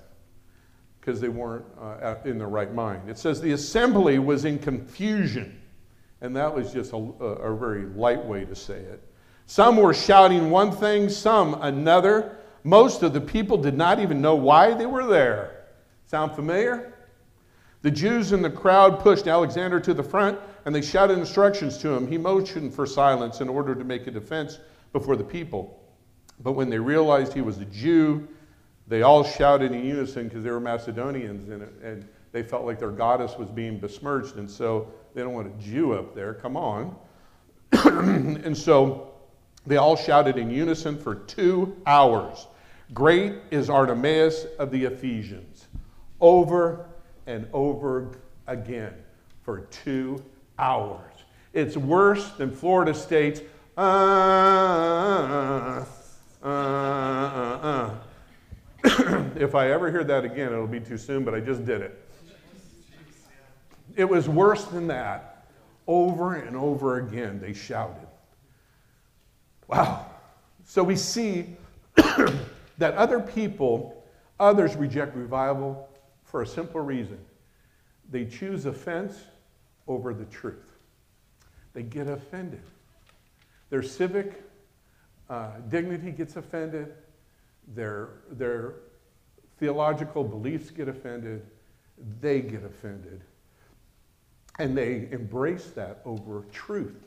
because 1.00 1.20
they 1.20 1.28
weren't 1.28 1.64
uh, 1.80 2.16
in 2.24 2.38
the 2.38 2.46
right 2.46 2.72
mind. 2.72 3.10
It 3.10 3.18
says 3.18 3.40
the 3.40 3.52
assembly 3.52 4.18
was 4.18 4.44
in 4.44 4.58
confusion, 4.58 5.60
and 6.20 6.34
that 6.36 6.54
was 6.54 6.72
just 6.72 6.92
a, 6.92 6.96
a 6.96 7.56
very 7.56 7.86
light 7.86 8.24
way 8.24 8.44
to 8.44 8.54
say 8.54 8.78
it. 8.78 9.02
Some 9.46 9.76
were 9.76 9.92
shouting 9.92 10.50
one 10.50 10.72
thing, 10.72 11.08
some 11.10 11.60
another. 11.60 12.38
Most 12.62 13.02
of 13.02 13.12
the 13.12 13.20
people 13.20 13.58
did 13.58 13.76
not 13.76 13.98
even 14.00 14.22
know 14.22 14.34
why 14.34 14.72
they 14.72 14.86
were 14.86 15.06
there. 15.06 15.53
Sound 16.06 16.32
familiar? 16.32 16.94
The 17.82 17.90
Jews 17.90 18.32
in 18.32 18.40
the 18.40 18.50
crowd 18.50 19.00
pushed 19.00 19.26
Alexander 19.26 19.78
to 19.80 19.92
the 19.92 20.02
front 20.02 20.38
and 20.64 20.74
they 20.74 20.80
shouted 20.80 21.18
instructions 21.18 21.76
to 21.78 21.90
him. 21.90 22.08
He 22.08 22.16
motioned 22.16 22.74
for 22.74 22.86
silence 22.86 23.40
in 23.40 23.48
order 23.48 23.74
to 23.74 23.84
make 23.84 24.06
a 24.06 24.10
defense 24.10 24.58
before 24.92 25.16
the 25.16 25.24
people. 25.24 25.80
But 26.40 26.52
when 26.52 26.70
they 26.70 26.78
realized 26.78 27.32
he 27.32 27.42
was 27.42 27.58
a 27.58 27.66
Jew, 27.66 28.26
they 28.88 29.02
all 29.02 29.22
shouted 29.24 29.72
in 29.72 29.84
unison 29.84 30.28
because 30.28 30.44
they 30.44 30.50
were 30.50 30.60
Macedonians 30.60 31.48
and, 31.50 31.62
and 31.82 32.08
they 32.32 32.42
felt 32.42 32.64
like 32.64 32.78
their 32.78 32.90
goddess 32.90 33.36
was 33.38 33.50
being 33.50 33.78
besmirched. 33.78 34.36
And 34.36 34.50
so 34.50 34.90
they 35.14 35.22
don't 35.22 35.34
want 35.34 35.46
a 35.46 35.62
Jew 35.62 35.92
up 35.92 36.14
there. 36.14 36.34
Come 36.34 36.56
on. 36.56 36.96
and 37.72 38.56
so 38.56 39.12
they 39.66 39.76
all 39.76 39.96
shouted 39.96 40.36
in 40.36 40.50
unison 40.50 40.98
for 40.98 41.14
two 41.14 41.76
hours 41.86 42.46
Great 42.92 43.34
is 43.50 43.70
Artemis 43.70 44.46
of 44.58 44.70
the 44.70 44.84
Ephesians. 44.84 45.53
Over 46.24 46.86
and 47.26 47.46
over 47.52 48.16
again 48.46 48.94
for 49.42 49.60
two 49.60 50.24
hours. 50.58 51.12
It's 51.52 51.76
worse 51.76 52.30
than 52.30 52.50
Florida 52.50 52.94
State's. 52.94 53.42
Uh, 53.76 53.80
uh, 56.42 56.48
uh, 56.48 56.48
uh, 56.48 57.90
if 59.36 59.54
I 59.54 59.70
ever 59.70 59.90
hear 59.90 60.02
that 60.02 60.24
again, 60.24 60.50
it'll 60.50 60.66
be 60.66 60.80
too 60.80 60.96
soon, 60.96 61.24
but 61.24 61.34
I 61.34 61.40
just 61.40 61.66
did 61.66 61.82
it. 61.82 62.08
It 63.94 64.08
was 64.08 64.26
worse 64.26 64.64
than 64.64 64.86
that. 64.86 65.44
Over 65.86 66.36
and 66.36 66.56
over 66.56 67.00
again, 67.00 67.38
they 67.38 67.52
shouted. 67.52 68.08
Wow. 69.68 70.06
So 70.64 70.82
we 70.82 70.96
see 70.96 71.54
that 72.78 72.94
other 72.94 73.20
people, 73.20 74.02
others 74.40 74.74
reject 74.74 75.14
revival 75.16 75.90
for 76.34 76.42
a 76.42 76.46
simple 76.48 76.80
reason 76.80 77.16
they 78.10 78.24
choose 78.24 78.66
offense 78.66 79.16
over 79.86 80.12
the 80.12 80.24
truth. 80.24 80.66
They 81.74 81.84
get 81.84 82.08
offended. 82.08 82.64
Their 83.70 83.84
civic 83.84 84.42
uh, 85.30 85.50
dignity 85.68 86.10
gets 86.10 86.34
offended 86.34 86.92
their, 87.68 88.08
their 88.32 88.74
theological 89.60 90.24
beliefs 90.24 90.70
get 90.70 90.88
offended, 90.88 91.46
they 92.20 92.40
get 92.40 92.64
offended. 92.64 93.20
And 94.58 94.76
they 94.76 95.06
embrace 95.12 95.66
that 95.76 96.00
over 96.04 96.46
truth. 96.50 97.06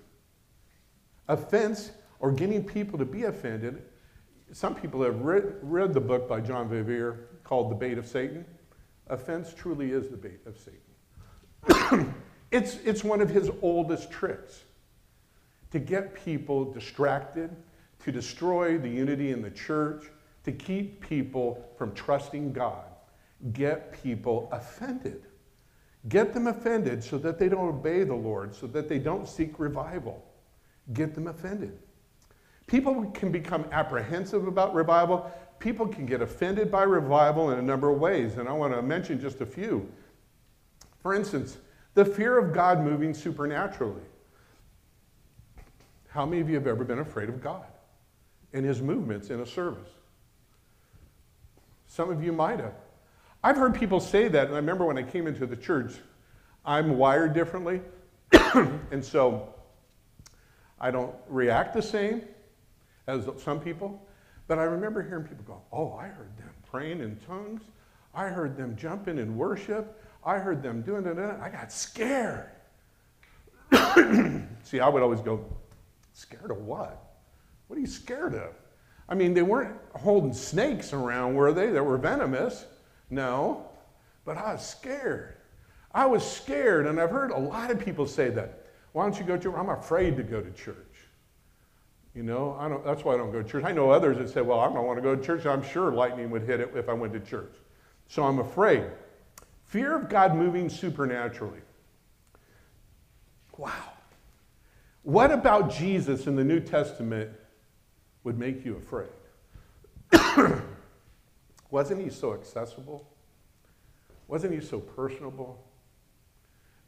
Offense 1.27 1.91
or 2.21 2.31
getting 2.31 2.63
people 2.63 2.97
to 2.97 3.03
be 3.03 3.23
offended, 3.23 3.81
some 4.53 4.73
people 4.73 5.03
have 5.03 5.19
read, 5.19 5.57
read 5.61 5.93
the 5.93 5.99
book 5.99 6.29
by 6.29 6.39
John 6.39 6.69
Bevere 6.69 7.17
called 7.43 7.69
The 7.69 7.75
Bait 7.75 7.97
of 7.97 8.07
Satan. 8.07 8.45
Offense 9.09 9.53
truly 9.53 9.91
is 9.91 10.09
the 10.09 10.17
bait 10.17 10.39
of 10.45 10.57
Satan. 10.57 12.13
it's, 12.51 12.75
it's 12.85 13.03
one 13.03 13.21
of 13.21 13.29
his 13.29 13.49
oldest 13.61 14.11
tricks 14.11 14.63
to 15.71 15.79
get 15.79 16.13
people 16.13 16.71
distracted, 16.71 17.55
to 18.03 18.11
destroy 18.11 18.77
the 18.77 18.89
unity 18.89 19.31
in 19.31 19.41
the 19.41 19.51
church, 19.51 20.05
to 20.43 20.51
keep 20.51 21.01
people 21.01 21.69
from 21.77 21.93
trusting 21.93 22.53
God. 22.53 22.85
Get 23.53 24.01
people 24.01 24.49
offended. 24.51 25.23
Get 26.09 26.33
them 26.33 26.47
offended 26.47 27.03
so 27.03 27.17
that 27.17 27.37
they 27.37 27.49
don't 27.49 27.67
obey 27.67 28.03
the 28.03 28.15
Lord, 28.15 28.55
so 28.55 28.65
that 28.67 28.87
they 28.87 28.97
don't 28.97 29.27
seek 29.27 29.59
revival. 29.59 30.23
Get 30.93 31.13
them 31.13 31.27
offended. 31.27 31.77
People 32.65 33.05
can 33.13 33.31
become 33.31 33.65
apprehensive 33.71 34.47
about 34.47 34.73
revival. 34.73 35.31
People 35.59 35.87
can 35.87 36.05
get 36.05 36.21
offended 36.21 36.71
by 36.71 36.83
revival 36.83 37.51
in 37.51 37.59
a 37.59 37.61
number 37.61 37.89
of 37.89 37.99
ways, 37.99 38.37
and 38.37 38.47
I 38.47 38.53
want 38.53 38.73
to 38.73 38.81
mention 38.81 39.19
just 39.19 39.41
a 39.41 39.45
few. 39.45 39.91
For 41.01 41.13
instance, 41.13 41.57
the 41.93 42.05
fear 42.05 42.37
of 42.37 42.53
God 42.53 42.81
moving 42.81 43.13
supernaturally. 43.13 44.03
How 46.09 46.25
many 46.25 46.41
of 46.41 46.49
you 46.49 46.55
have 46.55 46.67
ever 46.67 46.83
been 46.83 46.99
afraid 46.99 47.29
of 47.29 47.41
God 47.41 47.65
and 48.53 48.65
his 48.65 48.81
movements 48.81 49.29
in 49.29 49.39
a 49.39 49.45
service? 49.45 49.89
Some 51.87 52.09
of 52.09 52.23
you 52.23 52.31
might 52.31 52.59
have. 52.59 52.73
I've 53.43 53.55
heard 53.55 53.75
people 53.75 53.99
say 53.99 54.27
that, 54.27 54.47
and 54.47 54.53
I 54.53 54.57
remember 54.57 54.85
when 54.85 54.97
I 54.97 55.03
came 55.03 55.27
into 55.27 55.45
the 55.45 55.55
church, 55.55 55.93
I'm 56.65 56.97
wired 56.97 57.33
differently. 57.33 57.81
and 58.91 59.03
so 59.03 59.53
I 60.79 60.91
don't 60.91 61.15
react 61.29 61.73
the 61.73 61.81
same 61.81 62.23
as 63.07 63.27
some 63.41 63.59
people. 63.59 64.06
But 64.47 64.59
I 64.59 64.63
remember 64.63 65.01
hearing 65.01 65.25
people 65.25 65.43
go, 65.45 65.61
Oh, 65.71 65.93
I 65.93 66.07
heard 66.07 66.35
them 66.37 66.49
praying 66.69 67.01
in 67.01 67.17
tongues. 67.27 67.61
I 68.13 68.27
heard 68.27 68.57
them 68.57 68.75
jumping 68.75 69.17
in 69.17 69.37
worship. 69.37 70.01
I 70.23 70.37
heard 70.37 70.63
them 70.63 70.81
doing 70.81 71.05
it. 71.05 71.17
I 71.17 71.49
got 71.49 71.71
scared. 71.71 72.49
See, 74.63 74.79
I 74.79 74.89
would 74.89 75.03
always 75.03 75.21
go, 75.21 75.45
Scared 76.13 76.51
of 76.51 76.57
what? 76.59 77.03
What 77.67 77.77
are 77.77 77.79
you 77.79 77.87
scared 77.87 78.33
of? 78.33 78.53
I 79.09 79.15
mean, 79.15 79.33
they 79.33 79.43
weren't 79.43 79.75
holding 79.93 80.33
snakes 80.33 80.93
around, 80.93 81.35
were 81.35 81.53
they, 81.53 81.67
that 81.69 81.83
were 81.83 81.97
venomous? 81.97 82.65
No. 83.09 83.69
But 84.25 84.37
I 84.37 84.53
was 84.53 84.67
scared. 84.67 85.35
I 85.93 86.05
was 86.05 86.29
scared, 86.29 86.87
and 86.87 86.99
I've 86.99 87.11
heard 87.11 87.31
a 87.31 87.37
lot 87.37 87.71
of 87.71 87.79
people 87.79 88.07
say 88.07 88.29
that. 88.31 88.65
Why 88.91 89.03
don't 89.03 89.17
you 89.17 89.25
go 89.25 89.37
to? 89.37 89.55
I'm 89.55 89.69
afraid 89.69 90.17
to 90.17 90.23
go 90.23 90.41
to 90.41 90.51
church. 90.51 90.75
You 92.17 92.23
know, 92.23 92.57
I 92.59 92.67
don't, 92.67 92.83
that's 92.83 93.05
why 93.05 93.13
I 93.13 93.17
don't 93.17 93.31
go 93.31 93.43
to 93.43 93.47
church. 93.47 93.63
I 93.63 93.71
know 93.71 93.91
others 93.91 94.17
that 94.17 94.31
say, 94.31 94.41
well, 94.41 94.59
I 94.59 94.65
don't 94.73 94.87
want 94.87 94.97
to 94.97 95.03
go 95.03 95.15
to 95.15 95.23
church. 95.23 95.45
I'm 95.45 95.61
sure 95.61 95.91
lightning 95.91 96.31
would 96.31 96.41
hit 96.41 96.59
it 96.59 96.71
if 96.73 96.89
I 96.89 96.93
went 96.93 97.13
to 97.13 97.19
church. 97.19 97.53
So 98.07 98.23
I'm 98.23 98.39
afraid. 98.39 98.85
Fear 99.65 99.95
of 99.95 100.09
God 100.09 100.35
moving 100.35 100.67
supernaturally. 100.67 101.59
Wow. 103.55 103.91
What 105.03 105.29
about 105.31 105.71
Jesus 105.71 106.25
in 106.25 106.35
the 106.35 106.43
New 106.43 106.59
Testament 106.59 107.29
would 108.23 108.39
make 108.39 108.65
you 108.65 108.77
afraid? 108.77 109.09
Wasn't 111.69 112.01
he 112.01 112.09
so 112.09 112.33
accessible? 112.33 113.07
Wasn't 114.27 114.51
he 114.51 114.59
so 114.59 114.79
personable? 114.79 115.63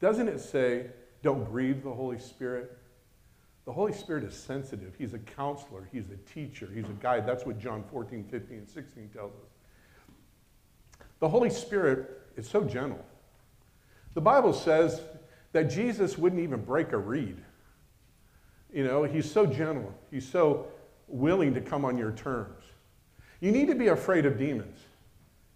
Doesn't 0.02 0.28
it 0.28 0.40
say, 0.40 0.88
don't 1.22 1.46
grieve 1.46 1.84
the 1.84 1.94
Holy 1.94 2.18
Spirit? 2.18 2.79
The 3.66 3.74
Holy 3.74 3.94
Spirit 3.94 4.24
is 4.24 4.36
sensitive. 4.36 4.94
He's 4.98 5.14
a 5.14 5.20
counselor, 5.20 5.88
He's 5.92 6.10
a 6.10 6.18
teacher, 6.34 6.68
He's 6.74 6.86
a 6.86 6.98
guide. 7.02 7.28
That's 7.28 7.46
what 7.46 7.60
John 7.60 7.84
14, 7.92 8.26
15, 8.30 8.58
and 8.58 8.70
16 8.70 9.10
tells 9.10 9.34
us. 9.34 11.06
The 11.20 11.30
Holy 11.30 11.50
Spirit 11.50 12.22
is 12.36 12.50
so 12.50 12.64
gentle. 12.64 13.04
The 14.14 14.22
Bible 14.22 14.54
says 14.54 15.02
that 15.52 15.64
Jesus 15.64 16.18
wouldn't 16.18 16.42
even 16.42 16.64
break 16.64 16.94
a 16.94 16.98
reed. 16.98 17.38
You 18.74 18.84
know, 18.86 19.04
He's 19.04 19.30
so 19.30 19.46
gentle, 19.46 19.94
He's 20.10 20.28
so 20.28 20.68
willing 21.08 21.54
to 21.54 21.62
come 21.62 21.86
on 21.86 21.98
your 21.98 22.12
terms. 22.12 22.64
You 23.42 23.52
need 23.52 23.68
to 23.68 23.76
be 23.76 23.88
afraid 23.88 24.26
of 24.26 24.38
demons. 24.38 24.80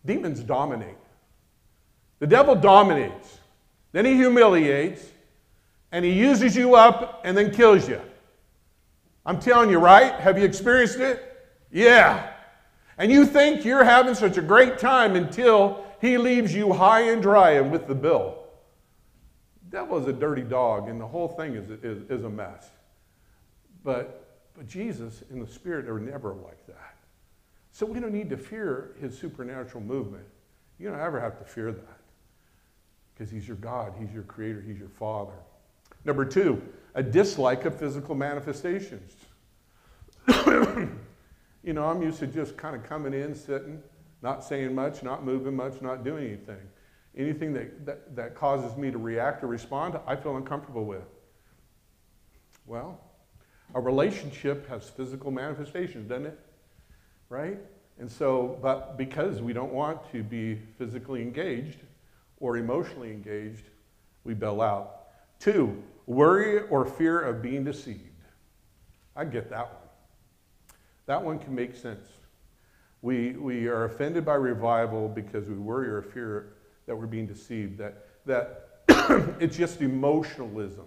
Demons 0.05 0.41
dominate. 0.41 0.97
The 2.19 2.27
devil 2.27 2.55
dominates. 2.55 3.39
Then 3.91 4.05
he 4.05 4.15
humiliates, 4.15 5.05
and 5.93 6.03
he 6.03 6.11
uses 6.11 6.55
you 6.55 6.75
up 6.75 7.21
and 7.23 7.37
then 7.37 7.51
kills 7.51 7.87
you. 7.87 8.01
I'm 9.25 9.39
telling 9.39 9.69
you, 9.69 9.77
right? 9.77 10.19
Have 10.19 10.39
you 10.39 10.43
experienced 10.43 10.97
it? 10.97 11.23
Yeah. 11.71 12.31
And 12.97 13.11
you 13.11 13.25
think 13.25 13.63
you're 13.63 13.83
having 13.83 14.15
such 14.15 14.37
a 14.37 14.41
great 14.41 14.79
time 14.79 15.15
until 15.15 15.85
he 16.01 16.17
leaves 16.17 16.53
you 16.53 16.73
high 16.73 17.01
and 17.11 17.21
dry 17.21 17.51
and 17.51 17.71
with 17.71 17.87
the 17.87 17.93
bill. 17.93 18.43
The 19.65 19.77
devil 19.77 19.99
is 19.99 20.07
a 20.07 20.13
dirty 20.13 20.41
dog, 20.41 20.89
and 20.89 20.99
the 20.99 21.07
whole 21.07 21.27
thing 21.27 21.53
is, 21.53 21.69
is, 21.69 22.09
is 22.09 22.23
a 22.23 22.29
mess. 22.29 22.71
But, 23.83 24.49
but 24.55 24.67
Jesus 24.67 25.23
and 25.29 25.41
the 25.41 25.51
Spirit 25.51 25.87
are 25.87 25.99
never 25.99 26.33
like 26.33 26.65
that. 26.65 26.95
So 27.71 27.85
we 27.85 27.99
don't 27.99 28.13
need 28.13 28.31
to 28.31 28.37
fear 28.37 28.95
his 28.99 29.17
supernatural 29.17 29.83
movement. 29.83 30.25
You 30.79 30.89
don't 30.89 30.99
ever 30.99 31.19
have 31.19 31.37
to 31.37 31.45
fear 31.45 31.71
that 31.71 31.99
because 33.13 33.31
he's 33.31 33.47
your 33.47 33.57
God, 33.57 33.93
he's 33.99 34.11
your 34.11 34.23
creator, 34.23 34.61
he's 34.65 34.79
your 34.79 34.89
father. 34.89 35.33
Number 36.05 36.25
two, 36.25 36.61
a 36.95 37.03
dislike 37.03 37.65
of 37.65 37.77
physical 37.77 38.15
manifestations. 38.15 39.13
you 41.63 41.73
know, 41.73 41.85
I'm 41.85 42.01
used 42.01 42.19
to 42.19 42.27
just 42.27 42.57
kind 42.57 42.75
of 42.75 42.83
coming 42.83 43.13
in, 43.13 43.33
sitting, 43.35 43.81
not 44.21 44.43
saying 44.43 44.73
much, 44.73 45.03
not 45.03 45.23
moving 45.23 45.55
much, 45.55 45.81
not 45.81 46.03
doing 46.03 46.27
anything. 46.27 46.61
Anything 47.15 47.53
that, 47.53 47.85
that, 47.85 48.15
that 48.15 48.35
causes 48.35 48.75
me 48.77 48.91
to 48.91 48.97
react 48.97 49.43
or 49.43 49.47
respond, 49.47 49.99
I 50.07 50.15
feel 50.15 50.35
uncomfortable 50.37 50.85
with. 50.85 51.03
Well, 52.65 52.99
a 53.75 53.81
relationship 53.81 54.67
has 54.67 54.89
physical 54.89 55.31
manifestations, 55.31 56.09
doesn't 56.09 56.27
it? 56.27 56.39
Right? 57.29 57.59
And 57.99 58.11
so, 58.11 58.57
but 58.61 58.97
because 58.97 59.41
we 59.41 59.53
don't 59.53 59.73
want 59.73 60.11
to 60.11 60.23
be 60.23 60.55
physically 60.77 61.21
engaged, 61.21 61.79
or 62.43 62.57
emotionally 62.57 63.11
engaged, 63.11 63.69
we 64.25 64.33
bail 64.33 64.61
out. 64.61 65.03
Two, 65.39 65.81
worry 66.05 66.61
or 66.67 66.85
fear 66.85 67.19
of 67.19 67.41
being 67.41 67.63
deceived. 67.63 67.99
I 69.15 69.25
get 69.25 69.49
that 69.49 69.65
one. 69.65 69.83
That 71.05 71.23
one 71.23 71.39
can 71.39 71.53
make 71.53 71.75
sense. 71.75 72.07
We, 73.01 73.31
we 73.31 73.67
are 73.67 73.85
offended 73.85 74.25
by 74.25 74.35
revival 74.35 75.09
because 75.09 75.47
we 75.47 75.55
worry 75.55 75.89
or 75.89 76.01
fear 76.01 76.53
that 76.87 76.95
we're 76.95 77.05
being 77.05 77.27
deceived, 77.27 77.77
that, 77.77 78.05
that 78.25 78.69
it's 79.39 79.57
just 79.57 79.81
emotionalism. 79.81 80.85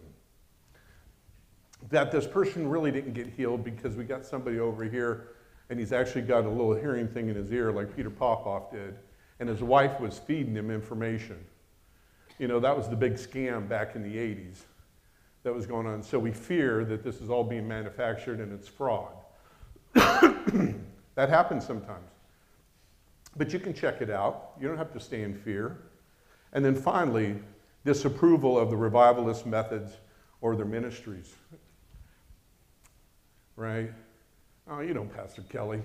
That 1.91 2.11
this 2.11 2.27
person 2.27 2.69
really 2.69 2.91
didn't 2.91 3.13
get 3.13 3.29
healed 3.29 3.65
because 3.65 3.97
we 3.97 4.05
got 4.05 4.25
somebody 4.25 4.59
over 4.59 4.85
here 4.85 5.29
and 5.69 5.79
he's 5.79 5.93
actually 5.93 6.23
got 6.23 6.45
a 6.45 6.49
little 6.49 6.75
hearing 6.75 7.07
thing 7.09 7.29
in 7.29 7.37
his 7.37 7.53
ear 7.53 7.71
like 7.73 7.95
Peter 7.95 8.11
Popoff 8.11 8.71
did 8.71 8.97
and 9.41 9.49
his 9.49 9.63
wife 9.63 10.01
was 10.01 10.19
feeding 10.19 10.55
him 10.55 10.71
information. 10.71 11.39
You 12.39 12.49
know, 12.49 12.61
that 12.61 12.77
was 12.77 12.89
the 12.89 12.97
big 12.97 13.15
scam 13.15 13.69
back 13.69 13.95
in 13.95 14.03
the 14.03 14.17
80s 14.17 14.63
that 15.47 15.55
was 15.55 15.65
going 15.65 15.87
on. 15.87 16.03
So 16.03 16.19
we 16.19 16.33
fear 16.33 16.85
that 16.87 17.05
this 17.05 17.21
is 17.21 17.31
all 17.31 17.45
being 17.45 17.69
manufactured 17.69 18.41
and 18.41 18.53
it's 18.53 18.67
fraud. 18.67 19.13
that 19.95 21.29
happens 21.29 21.65
sometimes. 21.65 22.11
But 23.37 23.53
you 23.53 23.61
can 23.61 23.73
check 23.73 24.03
it 24.03 24.11
out. 24.11 24.55
You 24.61 24.67
don't 24.67 24.77
have 24.77 24.93
to 24.93 24.99
stay 24.99 25.23
in 25.23 25.37
fear. 25.37 25.79
And 26.53 26.65
then 26.65 26.75
finally, 26.75 27.37
disapproval 27.85 28.59
of 28.59 28.71
the 28.71 28.77
revivalist 28.77 29.47
methods 29.47 29.93
or 30.41 30.57
their 30.57 30.67
ministries. 30.67 31.33
Right? 33.55 33.93
Oh, 34.69 34.81
you 34.81 34.95
know 34.95 35.05
Pastor 35.05 35.43
Kelly. 35.43 35.81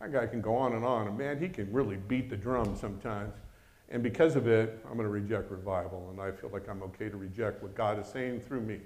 That 0.00 0.12
guy 0.12 0.28
can 0.28 0.40
go 0.40 0.54
on 0.54 0.74
and 0.74 0.84
on, 0.84 1.08
and 1.08 1.18
man, 1.18 1.40
he 1.40 1.48
can 1.48 1.70
really 1.72 1.96
beat 1.96 2.30
the 2.30 2.36
drum 2.36 2.76
sometimes. 2.76 3.34
And 3.88 4.04
because 4.04 4.36
of 4.36 4.46
it, 4.46 4.78
I'm 4.84 4.94
going 4.94 5.02
to 5.02 5.12
reject 5.12 5.50
revival, 5.50 6.10
and 6.12 6.20
I 6.20 6.30
feel 6.30 6.50
like 6.50 6.68
I'm 6.68 6.84
okay 6.84 7.08
to 7.08 7.16
reject 7.16 7.60
what 7.60 7.74
God 7.74 7.98
is 7.98 8.06
saying 8.06 8.42
through 8.42 8.60
me. 8.60 8.78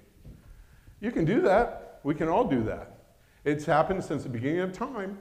You 1.01 1.11
can 1.11 1.25
do 1.25 1.41
that. 1.43 2.01
We 2.03 2.15
can 2.15 2.29
all 2.29 2.45
do 2.45 2.63
that. 2.65 2.99
It's 3.45 3.65
happened 3.65 4.03
since 4.05 4.23
the 4.23 4.29
beginning 4.29 4.61
of 4.61 4.73
time. 4.73 5.19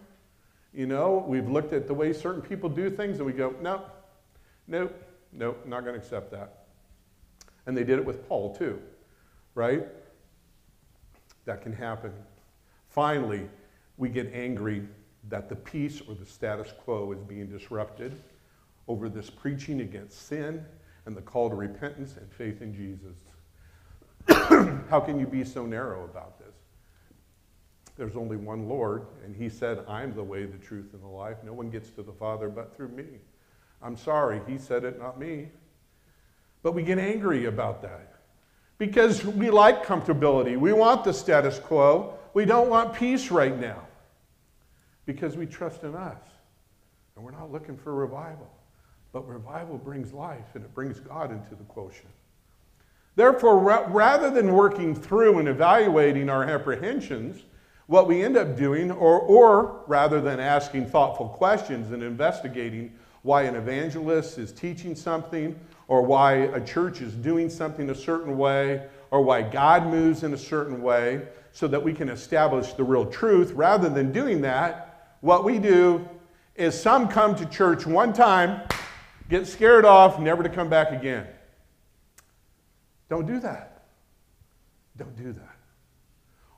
You 0.74 0.88
know, 0.88 1.24
we've 1.28 1.48
looked 1.48 1.74
at 1.74 1.88
the 1.88 1.94
way 1.94 2.14
certain 2.14 2.42
people 2.42 2.70
do 2.70 2.90
things, 2.90 3.18
and 3.18 3.26
we 3.26 3.34
go, 3.34 3.56
nope, 3.62 3.90
nope, 4.68 4.94
nope, 5.32 5.66
not 5.68 5.82
going 5.82 5.94
to 5.94 6.00
accept 6.00 6.32
that. 6.32 6.66
And 7.66 7.78
they 7.78 7.84
did 7.84 8.00
it 8.00 8.06
with 8.06 8.28
Paul, 8.28 8.56
too, 8.56 8.82
right? 9.56 9.86
That 11.46 11.62
can 11.62 11.74
happen. 11.74 12.12
Finally, 12.90 13.48
we 13.98 14.10
get 14.10 14.32
angry 14.34 14.84
that 15.30 15.48
the 15.48 15.56
peace 15.56 16.02
or 16.08 16.16
the 16.16 16.26
status 16.26 16.74
quo 16.78 17.12
is 17.12 17.20
being 17.20 17.48
disrupted 17.48 18.22
over 18.88 19.10
this 19.10 19.30
preaching 19.30 19.82
against 19.82 20.28
sin 20.28 20.66
and 21.06 21.16
the 21.16 21.22
call 21.22 21.50
to 21.50 21.56
repentance 21.56 22.16
and 22.18 22.32
faith 22.32 22.62
in 22.62 22.74
Jesus. 22.74 23.18
How 24.94 25.00
can 25.00 25.20
you 25.20 25.26
be 25.26 25.44
so 25.44 25.66
narrow 25.66 26.04
about 26.04 26.38
this? 26.38 26.54
There's 27.98 28.16
only 28.16 28.38
one 28.38 28.70
Lord, 28.70 29.08
and 29.26 29.36
He 29.36 29.50
said, 29.50 29.84
I'm 29.88 30.14
the 30.14 30.24
way, 30.24 30.46
the 30.46 30.60
truth, 30.60 30.94
and 30.94 31.02
the 31.02 31.08
life. 31.08 31.38
No 31.44 31.52
one 31.52 31.72
gets 31.72 31.90
to 31.94 32.04
the 32.04 32.12
Father 32.12 32.48
but 32.48 32.76
through 32.76 32.90
me. 32.90 33.06
I'm 33.82 33.98
sorry, 33.98 34.40
He 34.48 34.60
said 34.60 34.84
it, 34.84 35.00
not 35.00 35.20
me. 35.20 35.48
But 36.62 36.76
we 36.76 36.84
get 36.84 37.00
angry 37.00 37.46
about 37.46 37.82
that 37.82 38.20
because 38.78 39.26
we 39.26 39.50
like 39.50 39.84
comfortability. 39.84 40.60
We 40.60 40.74
want 40.74 41.04
the 41.04 41.12
status 41.12 41.58
quo. 41.58 42.14
We 42.36 42.46
don't 42.46 42.70
want 42.70 42.94
peace 42.94 43.32
right 43.32 43.60
now 43.60 43.88
because 45.08 45.36
we 45.36 45.48
trust 45.48 45.82
in 45.82 45.96
us. 45.96 46.22
And 47.16 47.26
we're 47.26 47.32
not 47.32 47.52
looking 47.52 47.78
for 47.78 47.96
revival. 47.96 48.54
But 49.12 49.28
revival 49.28 49.80
brings 49.80 50.14
life 50.14 50.54
and 50.54 50.64
it 50.64 50.72
brings 50.76 51.00
God 51.00 51.32
into 51.32 51.56
the 51.56 51.64
quotient. 51.64 52.14
Therefore, 53.16 53.60
ra- 53.60 53.86
rather 53.90 54.30
than 54.30 54.54
working 54.54 54.96
through 54.96 55.40
and 55.40 55.48
evaluating 55.48 56.30
our 56.30 56.44
apprehensions, 56.44 57.44
what 57.88 58.08
we 58.08 58.24
end 58.24 58.38
up 58.38 58.58
doing, 58.58 58.92
or, 58.92 59.20
or 59.20 59.84
rather 59.88 60.22
than 60.22 60.40
asking 60.40 60.88
thoughtful 60.88 61.28
questions 61.28 61.92
and 61.92 62.02
investigating 62.02 62.94
why 63.22 63.44
an 63.44 63.56
evangelist 63.56 64.38
is 64.38 64.52
teaching 64.52 64.96
something, 64.96 65.58
or 65.88 66.02
why 66.02 66.34
a 66.34 66.62
church 66.66 67.02
is 67.02 67.14
doing 67.14 67.50
something 67.50 67.90
a 67.90 67.96
certain 67.96 68.38
way, 68.38 68.88
or 69.12 69.22
why 69.22 69.42
God 69.42 69.86
moves 69.88 70.24
in 70.24 70.34
a 70.34 70.38
certain 70.38 70.82
way, 70.82 71.28
so 71.52 71.68
that 71.68 71.82
we 71.82 71.94
can 71.94 72.10
establish 72.10 72.74
the 72.74 72.84
real 72.84 73.06
truth, 73.06 73.52
rather 73.52 73.90
than 73.90 74.12
doing 74.12 74.42
that, 74.42 75.18
what 75.22 75.44
we 75.44 75.60
do 75.60 76.08
is 76.56 76.80
some 76.80 77.08
come 77.08 77.36
to 77.36 77.46
church 77.46 77.86
one 77.86 78.12
time 78.12 78.62
get 79.30 79.48
scared 79.48 79.86
off, 79.86 80.20
never 80.20 80.44
to 80.44 80.50
come 80.50 80.70
back 80.70 80.92
again. 80.92 81.26
Don't 83.14 83.28
do 83.28 83.40
that. 83.42 83.84
Don't 84.98 85.16
do 85.16 85.34
that. 85.34 85.56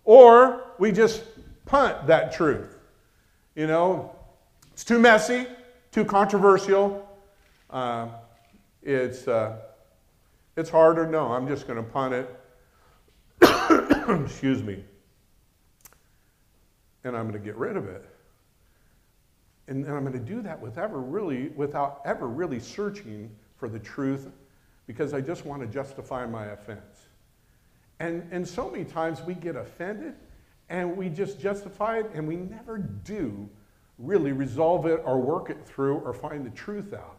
or 0.05 0.71
we 0.79 0.89
just 0.89 1.21
punt 1.65 2.07
that 2.07 2.31
truth. 2.31 2.77
You 3.55 3.67
know, 3.67 4.15
it's 4.71 4.85
too 4.85 4.97
messy, 4.97 5.47
too 5.91 6.05
controversial. 6.05 7.09
Uh, 7.69 8.07
it's, 8.81 9.27
uh, 9.27 9.57
it's 10.55 10.69
harder. 10.69 11.05
No, 11.05 11.33
I'm 11.33 11.45
just 11.45 11.67
going 11.67 11.75
to 11.75 11.83
punt 11.83 12.13
it. 12.13 12.39
Excuse 14.23 14.63
me. 14.63 14.81
And 17.03 17.17
I'm 17.17 17.29
going 17.29 17.33
to 17.33 17.45
get 17.45 17.57
rid 17.57 17.75
of 17.75 17.85
it. 17.89 18.05
And, 19.67 19.83
and 19.85 19.93
I'm 19.93 20.05
going 20.05 20.13
to 20.13 20.33
do 20.33 20.41
that 20.43 20.61
with 20.61 20.77
ever 20.77 21.01
really, 21.01 21.49
without 21.49 21.99
ever 22.05 22.29
really 22.29 22.61
searching 22.61 23.29
for 23.57 23.67
the 23.67 23.79
truth 23.79 24.29
because 24.87 25.13
I 25.13 25.21
just 25.21 25.45
want 25.45 25.61
to 25.61 25.67
justify 25.67 26.25
my 26.25 26.45
offense. 26.45 27.07
And, 27.99 28.27
and 28.31 28.47
so 28.47 28.69
many 28.69 28.83
times 28.83 29.21
we 29.21 29.33
get 29.33 29.55
offended 29.55 30.15
and 30.69 30.97
we 30.97 31.09
just 31.09 31.39
justify 31.39 31.99
it 31.99 32.11
and 32.13 32.27
we 32.27 32.35
never 32.35 32.77
do 32.77 33.49
really 33.97 34.31
resolve 34.31 34.85
it 34.85 35.01
or 35.05 35.21
work 35.21 35.49
it 35.49 35.65
through 35.65 35.97
or 35.99 36.13
find 36.13 36.45
the 36.45 36.49
truth 36.49 36.93
out. 36.93 37.17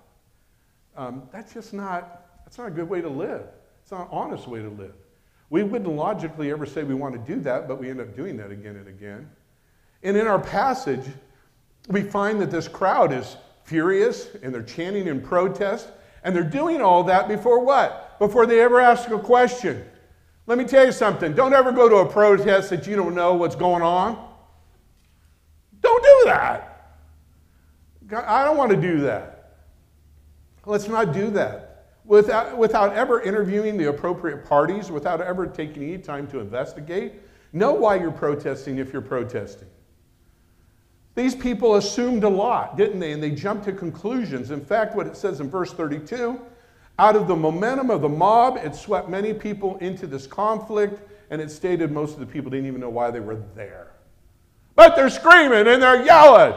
Um, 0.97 1.29
that's 1.33 1.55
just 1.55 1.73
not, 1.73 2.45
that's 2.45 2.59
not 2.59 2.69
a 2.69 2.71
good 2.71 2.89
way 2.89 3.01
to 3.01 3.09
live. 3.09 3.47
It's 3.83 3.91
not 3.91 4.03
an 4.03 4.09
honest 4.11 4.47
way 4.47 4.61
to 4.61 4.69
live. 4.69 4.95
We 5.49 5.63
wouldn't 5.63 5.91
logically 5.91 6.51
ever 6.51 6.67
say 6.67 6.83
we 6.83 6.95
want 6.95 7.15
to 7.15 7.35
do 7.35 7.41
that, 7.43 7.69
but 7.69 7.79
we 7.79 7.89
end 7.89 8.01
up 8.01 8.17
doing 8.17 8.37
that 8.39 8.51
again 8.51 8.77
and 8.77 8.89
again. 8.89 9.31
And 10.03 10.17
in 10.17 10.27
our 10.27 10.41
passage, 10.41 11.05
we 11.89 12.03
find 12.03 12.41
that 12.41 12.51
this 12.51 12.69
crowd 12.69 13.13
is 13.13 13.37
furious 13.65 14.29
and 14.43 14.53
they're 14.53 14.63
chanting 14.63 15.07
in 15.07 15.21
protest. 15.21 15.89
And 16.27 16.35
they're 16.35 16.43
doing 16.43 16.83
all 16.83 17.05
that 17.05 17.29
before 17.29 17.61
what? 17.61 18.19
Before 18.19 18.47
they 18.47 18.61
ever 18.61 18.81
ask 18.81 19.09
a 19.11 19.19
question. 19.19 19.85
Let 20.47 20.59
me 20.59 20.65
tell 20.65 20.85
you 20.85 20.91
something. 20.91 21.35
Don't 21.35 21.55
ever 21.55 21.71
go 21.71 21.89
to 21.89 21.97
a 21.99 22.07
protest 22.07 22.69
that 22.71 22.85
you 22.85 22.97
don't 22.97 23.15
know 23.15 23.35
what's 23.35 23.55
going 23.55 23.83
on. 23.83 24.29
Don't 25.81 26.03
do 26.03 26.23
that. 26.25 26.99
I 28.27 28.45
don't 28.45 28.57
want 28.57 28.73
to 28.73 28.77
do 28.77 29.03
that. 29.03 29.61
Let's 30.65 30.89
not 30.89 31.13
do 31.13 31.31
that. 31.31 31.85
Without, 32.05 32.59
without 32.59 32.93
ever 32.95 33.21
interviewing 33.21 33.77
the 33.77 33.89
appropriate 33.89 34.45
parties, 34.45 34.91
without 34.91 35.21
ever 35.21 35.47
taking 35.47 35.85
any 35.85 35.99
time 35.99 36.27
to 36.29 36.41
investigate, 36.41 37.21
know 37.53 37.73
why 37.73 37.95
you're 37.95 38.11
protesting 38.11 38.79
if 38.79 38.93
you're 38.93 39.01
protesting. 39.01 39.69
These 41.17 41.35
people 41.35 41.77
assumed 41.77 42.23
a 42.23 42.29
lot, 42.29 42.77
didn't 42.77 43.01
they? 43.01 43.13
And 43.13 43.23
they 43.23 43.33
jumped 43.33 43.65
to 43.65 43.73
conclusions. 43.73 44.53
In 44.53 44.65
fact, 44.65 44.95
what 44.95 45.07
it 45.07 45.17
says 45.17 45.41
in 45.41 45.51
verse 45.51 45.73
32 45.73 46.41
out 46.99 47.17
of 47.17 47.27
the 47.29 47.37
momentum 47.37 47.91
of 47.91 48.01
the 48.01 48.09
mob, 48.09 48.57
it 48.57 48.75
swept 48.75 49.09
many 49.09 49.35
people 49.35 49.77
into 49.79 50.07
this 50.07 50.27
conflict, 50.27 51.03
and 51.31 51.43
it 51.43 51.51
stated 51.51 51.93
most 51.93 52.15
of 52.15 52.21
the 52.21 52.27
people 52.27 52.51
didn't 52.51 52.67
even 52.67 52.81
know 52.81 52.89
why 52.89 53.11
they 53.11 53.21
were 53.21 53.43
there. 53.55 53.93
But 54.75 54.97
they're 54.97 55.11
screaming 55.11 55.67
and 55.67 55.83
they're 55.83 56.05
yelling. 56.05 56.55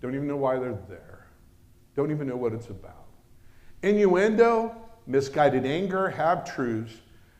Don't 0.00 0.14
even 0.14 0.28
know 0.28 0.36
why 0.36 0.58
they're 0.58 0.78
there. 0.88 1.26
Don't 1.96 2.10
even 2.10 2.28
know 2.28 2.36
what 2.36 2.52
it's 2.52 2.68
about. 2.68 3.06
Innuendo, 3.82 4.76
misguided 5.06 5.66
anger, 5.66 6.10
half 6.10 6.54
truths 6.54 6.94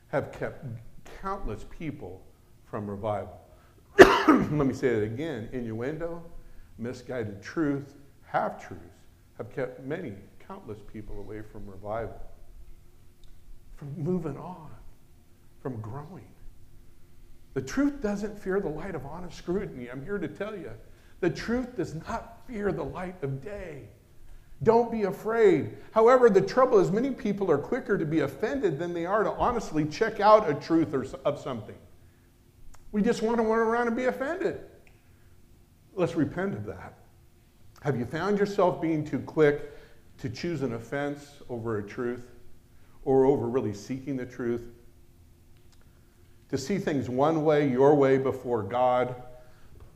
have 0.08 0.32
kept 0.32 0.64
countless 1.20 1.64
people 1.70 2.24
from 2.64 2.88
revival. 2.88 3.41
Let 3.98 4.50
me 4.50 4.74
say 4.74 4.88
it 4.88 5.02
again 5.02 5.48
innuendo, 5.52 6.22
misguided 6.78 7.42
truth, 7.42 7.94
half 8.24 8.64
truths 8.66 8.82
have 9.38 9.52
kept 9.54 9.84
many, 9.84 10.14
countless 10.46 10.78
people 10.92 11.18
away 11.18 11.42
from 11.42 11.66
revival, 11.66 12.20
from 13.76 13.94
moving 13.96 14.36
on, 14.36 14.70
from 15.60 15.80
growing. 15.80 16.28
The 17.54 17.62
truth 17.62 18.00
doesn't 18.00 18.38
fear 18.38 18.60
the 18.60 18.68
light 18.68 18.94
of 18.94 19.04
honest 19.04 19.36
scrutiny. 19.36 19.90
I'm 19.90 20.04
here 20.04 20.18
to 20.18 20.28
tell 20.28 20.56
you. 20.56 20.70
The 21.20 21.30
truth 21.30 21.76
does 21.76 21.94
not 21.94 22.40
fear 22.46 22.72
the 22.72 22.84
light 22.84 23.22
of 23.22 23.42
day. 23.42 23.82
Don't 24.62 24.90
be 24.90 25.02
afraid. 25.02 25.76
However, 25.90 26.30
the 26.30 26.40
trouble 26.40 26.78
is, 26.78 26.90
many 26.90 27.10
people 27.10 27.50
are 27.50 27.58
quicker 27.58 27.98
to 27.98 28.04
be 28.04 28.20
offended 28.20 28.78
than 28.78 28.94
they 28.94 29.06
are 29.06 29.24
to 29.24 29.32
honestly 29.32 29.84
check 29.84 30.20
out 30.20 30.48
a 30.48 30.54
truth 30.54 30.94
or, 30.94 31.04
of 31.24 31.38
something. 31.38 31.76
We 32.92 33.00
just 33.00 33.22
want 33.22 33.38
to 33.38 33.42
run 33.42 33.58
around 33.58 33.88
and 33.88 33.96
be 33.96 34.04
offended. 34.04 34.60
Let's 35.94 36.14
repent 36.14 36.54
of 36.54 36.66
that. 36.66 36.94
Have 37.82 37.98
you 37.98 38.04
found 38.04 38.38
yourself 38.38 38.80
being 38.80 39.04
too 39.04 39.18
quick 39.18 39.72
to 40.18 40.28
choose 40.28 40.62
an 40.62 40.74
offense 40.74 41.38
over 41.48 41.78
a 41.78 41.82
truth 41.82 42.30
or 43.04 43.24
over 43.24 43.48
really 43.48 43.74
seeking 43.74 44.16
the 44.16 44.26
truth? 44.26 44.62
To 46.50 46.58
see 46.58 46.78
things 46.78 47.08
one 47.08 47.44
way, 47.44 47.68
your 47.68 47.94
way 47.94 48.18
before 48.18 48.62
God, 48.62 49.16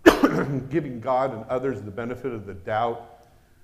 giving 0.71 1.01
God 1.01 1.35
and 1.35 1.45
others 1.45 1.83
the 1.83 1.91
benefit 1.91 2.33
of 2.33 2.47
the 2.47 2.55
doubt 2.55 3.17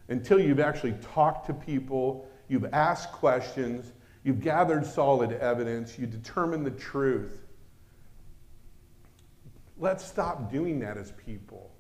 until 0.09 0.39
you've 0.39 0.61
actually 0.61 0.95
talked 1.01 1.47
to 1.47 1.55
people, 1.55 2.29
you've 2.49 2.73
asked 2.75 3.13
questions, 3.13 3.93
you've 4.25 4.41
gathered 4.41 4.85
solid 4.85 5.33
evidence, 5.33 5.99
you 5.99 6.07
determine 6.07 6.63
the 6.63 6.71
truth. 6.71 7.42
Let's 9.79 10.05
stop 10.05 10.51
doing 10.51 10.81
that 10.81 10.97
as 10.97 11.13
people. 11.13 11.71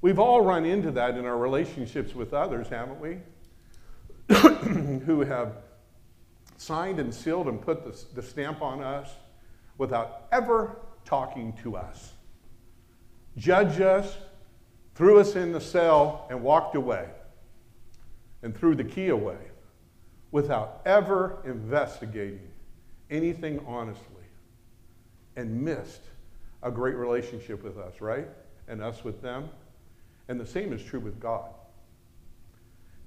We've 0.00 0.18
all 0.18 0.42
run 0.42 0.64
into 0.64 0.90
that 0.92 1.16
in 1.16 1.24
our 1.24 1.38
relationships 1.38 2.14
with 2.14 2.34
others, 2.34 2.68
haven't 2.68 3.00
we? 3.00 3.20
Who 5.06 5.22
have 5.22 5.56
signed 6.56 7.00
and 7.00 7.12
sealed 7.12 7.48
and 7.48 7.60
put 7.60 7.84
the, 7.84 8.20
the, 8.20 8.22
stamp 8.22 8.62
on 8.62 8.82
us 8.82 9.10
without 9.78 10.26
ever 10.32 10.76
talking 11.04 11.52
to 11.62 11.76
us, 11.76 12.12
judged 13.36 13.80
us, 13.80 14.16
threw 14.94 15.18
us 15.18 15.36
in 15.36 15.52
the 15.52 15.60
cell, 15.60 16.26
and 16.30 16.42
walked 16.42 16.74
away, 16.76 17.08
and 18.42 18.56
threw 18.56 18.74
the 18.74 18.84
key 18.84 19.08
away 19.08 19.38
without 20.30 20.80
ever 20.84 21.42
investigating 21.44 22.48
anything 23.10 23.62
honestly, 23.66 24.24
and 25.36 25.62
missed 25.62 26.02
a 26.64 26.70
great 26.70 26.96
relationship 26.96 27.62
with 27.62 27.78
us, 27.78 28.00
right? 28.00 28.26
And 28.66 28.82
us 28.82 29.04
with 29.04 29.22
them. 29.22 29.50
And 30.28 30.40
the 30.40 30.46
same 30.46 30.72
is 30.72 30.82
true 30.82 30.98
with 30.98 31.20
God. 31.20 31.50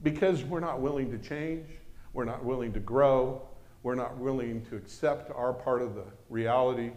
Because 0.03 0.43
we're 0.43 0.59
not 0.59 0.79
willing 0.79 1.11
to 1.11 1.17
change, 1.17 1.67
we're 2.13 2.23
not 2.23 2.45
willing 2.45 2.71
to 2.73 2.79
grow, 2.79 3.41
we're 3.81 3.95
not 3.95 4.15
willing 4.17 4.63
to 4.67 4.75
accept 4.75 5.31
our 5.31 5.51
part 5.51 5.81
of 5.81 5.95
the 5.95 6.05
reality, 6.29 6.91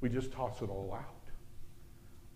we 0.00 0.08
just 0.08 0.32
toss 0.32 0.62
it 0.62 0.70
all 0.70 0.98
out. 0.98 1.12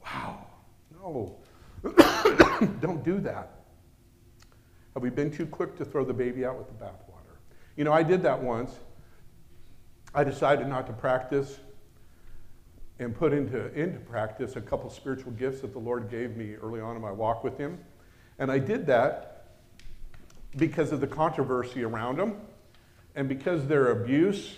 Wow, 0.04 0.46
no. 0.92 1.38
Don't 2.80 3.02
do 3.02 3.18
that. 3.20 3.64
Have 4.94 5.02
we 5.02 5.10
been 5.10 5.30
too 5.30 5.46
quick 5.46 5.76
to 5.78 5.84
throw 5.84 6.04
the 6.04 6.12
baby 6.12 6.44
out 6.44 6.58
with 6.58 6.68
the 6.68 6.74
bathwater? 6.74 7.36
You 7.76 7.84
know, 7.84 7.92
I 7.92 8.02
did 8.02 8.22
that 8.22 8.42
once. 8.42 8.72
I 10.14 10.24
decided 10.24 10.68
not 10.68 10.86
to 10.86 10.92
practice 10.92 11.58
and 12.98 13.14
put 13.14 13.32
into, 13.32 13.72
into 13.74 13.98
practice 14.00 14.56
a 14.56 14.60
couple 14.60 14.88
spiritual 14.90 15.32
gifts 15.32 15.60
that 15.60 15.72
the 15.72 15.78
Lord 15.78 16.10
gave 16.10 16.36
me 16.36 16.54
early 16.54 16.80
on 16.80 16.96
in 16.96 17.02
my 17.02 17.12
walk 17.12 17.44
with 17.44 17.58
Him. 17.58 17.78
And 18.38 18.50
I 18.50 18.58
did 18.58 18.86
that 18.86 19.48
because 20.56 20.92
of 20.92 21.00
the 21.00 21.06
controversy 21.06 21.84
around 21.84 22.18
them 22.18 22.40
and 23.14 23.28
because 23.28 23.66
their 23.66 23.90
abuse 23.90 24.56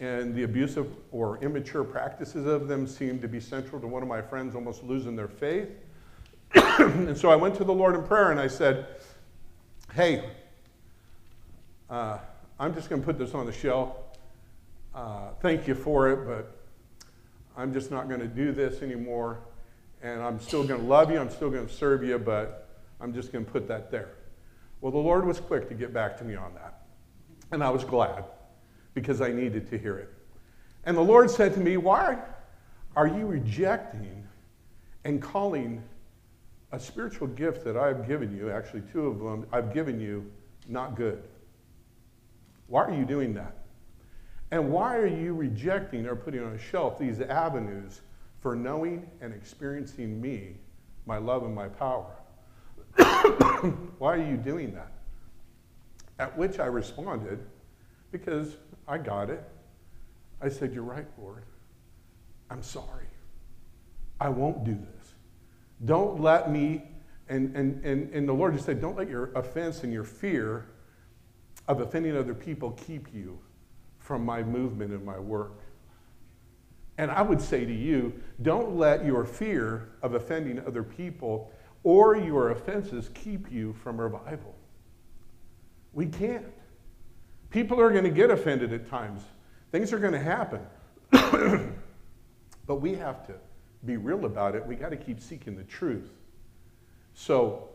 and 0.00 0.34
the 0.34 0.44
abusive 0.44 0.86
or 1.10 1.38
immature 1.38 1.84
practices 1.84 2.46
of 2.46 2.68
them 2.68 2.86
seemed 2.86 3.22
to 3.22 3.28
be 3.28 3.40
central 3.40 3.80
to 3.80 3.86
one 3.86 4.02
of 4.02 4.08
my 4.08 4.22
friends 4.22 4.54
almost 4.54 4.82
losing 4.82 5.16
their 5.16 5.28
faith. 5.28 5.68
and 6.54 7.16
so 7.16 7.30
I 7.30 7.36
went 7.36 7.54
to 7.56 7.64
the 7.64 7.72
Lord 7.72 7.94
in 7.94 8.02
prayer 8.04 8.30
and 8.30 8.40
I 8.40 8.48
said, 8.48 8.86
Hey, 9.94 10.30
uh, 11.90 12.18
I'm 12.58 12.74
just 12.74 12.88
going 12.88 13.00
to 13.00 13.06
put 13.06 13.18
this 13.18 13.34
on 13.34 13.46
the 13.46 13.52
shelf. 13.52 13.94
Uh, 14.94 15.30
thank 15.40 15.68
you 15.68 15.74
for 15.74 16.08
it, 16.08 16.26
but 16.26 16.61
I'm 17.56 17.72
just 17.72 17.90
not 17.90 18.08
going 18.08 18.20
to 18.20 18.26
do 18.26 18.52
this 18.52 18.82
anymore. 18.82 19.40
And 20.02 20.20
I'm 20.20 20.40
still 20.40 20.64
going 20.64 20.80
to 20.80 20.86
love 20.86 21.10
you. 21.10 21.18
I'm 21.18 21.30
still 21.30 21.50
going 21.50 21.66
to 21.66 21.72
serve 21.72 22.02
you, 22.02 22.18
but 22.18 22.68
I'm 23.00 23.12
just 23.14 23.32
going 23.32 23.44
to 23.44 23.50
put 23.50 23.68
that 23.68 23.90
there. 23.90 24.10
Well, 24.80 24.90
the 24.90 24.98
Lord 24.98 25.24
was 25.24 25.38
quick 25.38 25.68
to 25.68 25.74
get 25.74 25.92
back 25.92 26.18
to 26.18 26.24
me 26.24 26.34
on 26.34 26.54
that. 26.54 26.82
And 27.52 27.62
I 27.62 27.70
was 27.70 27.84
glad 27.84 28.24
because 28.94 29.20
I 29.20 29.30
needed 29.30 29.70
to 29.70 29.78
hear 29.78 29.98
it. 29.98 30.12
And 30.84 30.96
the 30.96 31.02
Lord 31.02 31.30
said 31.30 31.54
to 31.54 31.60
me, 31.60 31.76
Why 31.76 32.18
are 32.96 33.06
you 33.06 33.26
rejecting 33.26 34.26
and 35.04 35.22
calling 35.22 35.82
a 36.72 36.80
spiritual 36.80 37.28
gift 37.28 37.64
that 37.64 37.76
I've 37.76 38.08
given 38.08 38.36
you, 38.36 38.50
actually, 38.50 38.82
two 38.92 39.06
of 39.06 39.18
them, 39.18 39.46
I've 39.52 39.72
given 39.72 40.00
you, 40.00 40.30
not 40.68 40.96
good? 40.96 41.22
Why 42.66 42.84
are 42.84 42.94
you 42.94 43.04
doing 43.04 43.34
that? 43.34 43.61
And 44.52 44.70
why 44.70 44.96
are 44.96 45.06
you 45.06 45.34
rejecting 45.34 46.06
or 46.06 46.14
putting 46.14 46.44
on 46.44 46.52
a 46.52 46.58
shelf 46.58 46.98
these 46.98 47.22
avenues 47.22 48.02
for 48.40 48.54
knowing 48.54 49.10
and 49.22 49.32
experiencing 49.32 50.20
me, 50.20 50.56
my 51.06 51.16
love 51.16 51.42
and 51.42 51.54
my 51.54 51.68
power? 51.68 52.14
why 53.98 54.14
are 54.14 54.30
you 54.30 54.36
doing 54.36 54.74
that? 54.74 54.92
At 56.18 56.36
which 56.36 56.58
I 56.58 56.66
responded, 56.66 57.40
because 58.12 58.58
I 58.86 58.98
got 58.98 59.30
it. 59.30 59.42
I 60.42 60.50
said, 60.50 60.74
You're 60.74 60.82
right, 60.82 61.06
Lord. 61.18 61.44
I'm 62.50 62.62
sorry. 62.62 63.06
I 64.20 64.28
won't 64.28 64.64
do 64.64 64.74
this. 64.74 65.14
Don't 65.86 66.20
let 66.20 66.50
me, 66.50 66.82
and, 67.30 67.56
and, 67.56 67.82
and, 67.86 68.12
and 68.12 68.28
the 68.28 68.34
Lord 68.34 68.52
just 68.52 68.66
said, 68.66 68.82
Don't 68.82 68.98
let 68.98 69.08
your 69.08 69.32
offense 69.32 69.82
and 69.82 69.90
your 69.94 70.04
fear 70.04 70.66
of 71.68 71.80
offending 71.80 72.14
other 72.18 72.34
people 72.34 72.72
keep 72.72 73.14
you 73.14 73.38
from 74.02 74.24
my 74.24 74.42
movement 74.42 74.92
and 74.92 75.04
my 75.04 75.18
work. 75.18 75.60
And 76.98 77.10
I 77.10 77.22
would 77.22 77.40
say 77.40 77.64
to 77.64 77.72
you, 77.72 78.12
don't 78.42 78.76
let 78.76 79.04
your 79.04 79.24
fear 79.24 79.88
of 80.02 80.14
offending 80.14 80.58
other 80.66 80.82
people 80.82 81.52
or 81.84 82.16
your 82.16 82.50
offenses 82.50 83.10
keep 83.14 83.50
you 83.50 83.72
from 83.72 84.00
revival. 84.00 84.54
We 85.92 86.06
can't. 86.06 86.46
People 87.50 87.80
are 87.80 87.90
going 87.90 88.04
to 88.04 88.10
get 88.10 88.30
offended 88.30 88.72
at 88.72 88.88
times, 88.88 89.22
things 89.70 89.92
are 89.92 89.98
going 89.98 90.12
to 90.12 90.20
happen. 90.20 90.60
but 92.66 92.76
we 92.76 92.94
have 92.94 93.26
to 93.26 93.34
be 93.84 93.96
real 93.96 94.24
about 94.24 94.54
it. 94.54 94.66
We 94.66 94.74
got 94.74 94.90
to 94.90 94.96
keep 94.96 95.20
seeking 95.20 95.56
the 95.56 95.64
truth. 95.64 96.10
So, 97.14 97.68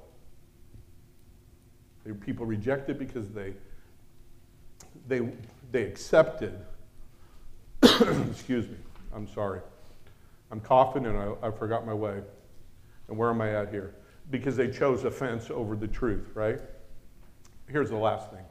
people 2.21 2.45
reject 2.45 2.89
it 2.89 2.97
because 2.97 3.29
they, 3.29 3.53
they, 5.07 5.29
they 5.71 5.83
accepted, 5.83 6.57
excuse 7.83 8.67
me, 8.67 8.77
I'm 9.13 9.27
sorry. 9.27 9.61
I'm 10.51 10.59
coughing 10.59 11.05
and 11.05 11.17
I, 11.17 11.33
I 11.47 11.51
forgot 11.51 11.85
my 11.85 11.93
way. 11.93 12.21
And 13.07 13.17
where 13.17 13.29
am 13.29 13.41
I 13.41 13.53
at 13.53 13.69
here? 13.69 13.95
Because 14.29 14.55
they 14.55 14.69
chose 14.69 15.03
offense 15.03 15.49
over 15.49 15.75
the 15.75 15.87
truth, 15.87 16.31
right? 16.33 16.59
Here's 17.67 17.89
the 17.89 17.97
last 17.97 18.31
thing. 18.31 18.45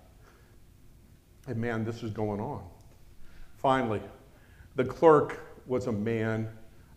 And 1.47 1.57
man, 1.57 1.85
this 1.85 2.03
is 2.03 2.11
going 2.11 2.41
on. 2.41 2.63
Finally, 3.57 4.03
the 4.75 4.85
clerk 4.85 5.41
was 5.67 5.87
a 5.87 5.93
man 5.93 6.49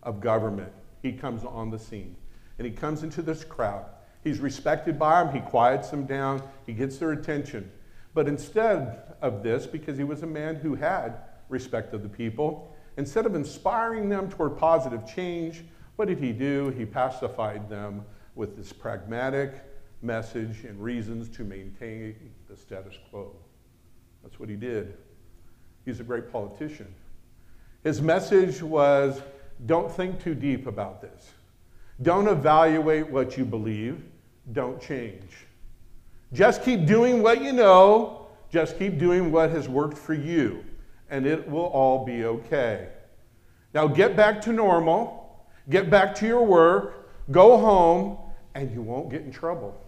of 0.02 0.20
government. 0.20 0.72
He 1.02 1.12
comes 1.12 1.44
on 1.44 1.70
the 1.70 1.78
scene 1.78 2.16
and 2.58 2.66
he 2.66 2.72
comes 2.72 3.02
into 3.02 3.22
this 3.22 3.42
crowd. 3.42 3.86
He's 4.22 4.38
respected 4.38 4.98
by 4.98 5.24
them, 5.24 5.34
he 5.34 5.40
quiets 5.40 5.88
them 5.88 6.04
down, 6.04 6.42
he 6.66 6.74
gets 6.74 6.98
their 6.98 7.12
attention. 7.12 7.70
But 8.14 8.28
instead 8.28 9.14
of 9.22 9.42
this, 9.42 9.66
because 9.66 9.96
he 9.96 10.04
was 10.04 10.22
a 10.22 10.26
man 10.26 10.56
who 10.56 10.74
had 10.74 11.14
respect 11.48 11.94
of 11.94 12.02
the 12.02 12.08
people, 12.08 12.74
instead 12.96 13.26
of 13.26 13.34
inspiring 13.34 14.08
them 14.08 14.28
toward 14.28 14.56
positive 14.56 15.06
change, 15.06 15.62
what 15.96 16.08
did 16.08 16.18
he 16.18 16.32
do? 16.32 16.70
He 16.70 16.84
pacified 16.84 17.68
them 17.68 18.04
with 18.34 18.56
this 18.56 18.72
pragmatic 18.72 19.52
message 20.02 20.64
and 20.64 20.82
reasons 20.82 21.28
to 21.36 21.44
maintain 21.44 22.16
the 22.48 22.56
status 22.56 22.94
quo. 23.10 23.36
That's 24.22 24.40
what 24.40 24.48
he 24.48 24.56
did. 24.56 24.96
He's 25.84 26.00
a 26.00 26.04
great 26.04 26.32
politician. 26.32 26.94
His 27.84 28.02
message 28.02 28.62
was 28.62 29.20
don't 29.66 29.90
think 29.92 30.22
too 30.22 30.34
deep 30.34 30.66
about 30.66 31.00
this. 31.00 31.32
Don't 32.02 32.28
evaluate 32.28 33.10
what 33.10 33.36
you 33.36 33.44
believe. 33.44 34.02
Don't 34.52 34.80
change. 34.80 35.46
Just 36.32 36.62
keep 36.62 36.86
doing 36.86 37.22
what 37.22 37.42
you 37.42 37.52
know. 37.52 38.28
Just 38.50 38.78
keep 38.78 38.98
doing 38.98 39.30
what 39.30 39.50
has 39.50 39.68
worked 39.68 39.96
for 39.96 40.14
you, 40.14 40.64
and 41.08 41.26
it 41.26 41.48
will 41.48 41.66
all 41.66 42.04
be 42.04 42.24
okay. 42.24 42.88
Now 43.72 43.86
get 43.86 44.16
back 44.16 44.40
to 44.42 44.52
normal, 44.52 45.46
get 45.68 45.88
back 45.88 46.14
to 46.16 46.26
your 46.26 46.44
work, 46.44 47.30
go 47.30 47.56
home, 47.56 48.18
and 48.54 48.72
you 48.72 48.82
won't 48.82 49.10
get 49.10 49.22
in 49.22 49.30
trouble. 49.30 49.80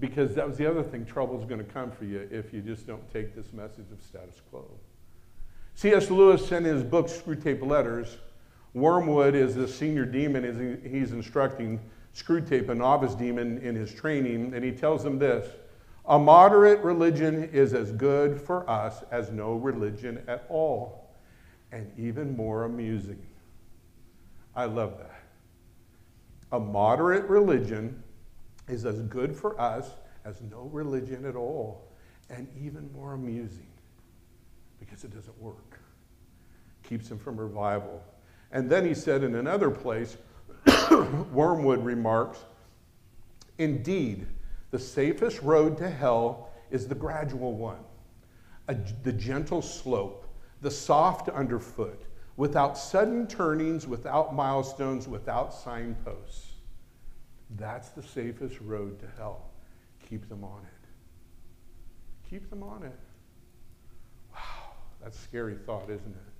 Because 0.00 0.34
that 0.34 0.46
was 0.46 0.56
the 0.56 0.68
other 0.68 0.82
thing 0.82 1.04
trouble 1.04 1.38
is 1.38 1.44
going 1.44 1.64
to 1.64 1.72
come 1.72 1.90
for 1.90 2.04
you 2.04 2.28
if 2.30 2.52
you 2.52 2.60
just 2.60 2.86
don't 2.86 3.12
take 3.12 3.34
this 3.34 3.52
message 3.52 3.90
of 3.92 4.02
status 4.02 4.40
quo. 4.50 4.64
C.S. 5.74 6.10
Lewis, 6.10 6.50
in 6.50 6.64
his 6.64 6.82
book 6.82 7.06
Screwtape 7.06 7.64
Letters, 7.64 8.16
Wormwood 8.74 9.34
is 9.34 9.54
the 9.54 9.66
senior 9.66 10.04
demon 10.04 10.80
he's 10.84 11.12
instructing 11.12 11.80
Screwtape, 12.18 12.68
a 12.68 12.74
novice 12.74 13.14
demon, 13.14 13.58
in 13.58 13.74
his 13.74 13.92
training, 13.94 14.52
and 14.54 14.64
he 14.64 14.72
tells 14.72 15.04
them 15.04 15.18
this 15.18 15.54
A 16.06 16.18
moderate 16.18 16.80
religion 16.80 17.44
is 17.52 17.74
as 17.74 17.92
good 17.92 18.40
for 18.40 18.68
us 18.68 19.04
as 19.10 19.30
no 19.30 19.54
religion 19.54 20.22
at 20.26 20.44
all, 20.48 21.14
and 21.70 21.90
even 21.96 22.36
more 22.36 22.64
amusing. 22.64 23.24
I 24.56 24.64
love 24.64 24.98
that. 24.98 25.22
A 26.50 26.58
moderate 26.58 27.28
religion 27.28 28.02
is 28.66 28.84
as 28.84 29.00
good 29.02 29.36
for 29.36 29.58
us 29.60 29.90
as 30.24 30.40
no 30.50 30.68
religion 30.72 31.24
at 31.24 31.36
all, 31.36 31.92
and 32.30 32.48
even 32.60 32.92
more 32.92 33.14
amusing 33.14 33.66
because 34.80 35.04
it 35.04 35.14
doesn't 35.14 35.40
work. 35.40 35.78
Keeps 36.82 37.10
him 37.10 37.18
from 37.18 37.36
revival. 37.38 38.02
And 38.50 38.68
then 38.68 38.84
he 38.84 38.94
said 38.94 39.22
in 39.22 39.34
another 39.34 39.70
place, 39.70 40.16
Wormwood 41.32 41.84
remarks, 41.84 42.38
Indeed, 43.58 44.26
the 44.70 44.78
safest 44.78 45.42
road 45.42 45.76
to 45.78 45.90
hell 45.90 46.50
is 46.70 46.86
the 46.86 46.94
gradual 46.94 47.54
one, 47.54 47.80
a, 48.68 48.76
the 49.02 49.12
gentle 49.12 49.62
slope, 49.62 50.26
the 50.60 50.70
soft 50.70 51.28
underfoot, 51.28 52.02
without 52.36 52.78
sudden 52.78 53.26
turnings, 53.26 53.86
without 53.86 54.34
milestones, 54.34 55.08
without 55.08 55.52
signposts. 55.52 56.52
That's 57.56 57.88
the 57.90 58.02
safest 58.02 58.60
road 58.60 59.00
to 59.00 59.06
hell. 59.16 59.50
Keep 60.08 60.28
them 60.28 60.44
on 60.44 60.60
it. 60.62 62.30
Keep 62.30 62.50
them 62.50 62.62
on 62.62 62.84
it. 62.84 62.98
Wow, 64.32 64.72
that's 65.02 65.18
a 65.18 65.22
scary 65.22 65.56
thought, 65.66 65.90
isn't 65.90 66.14
it? 66.14 66.37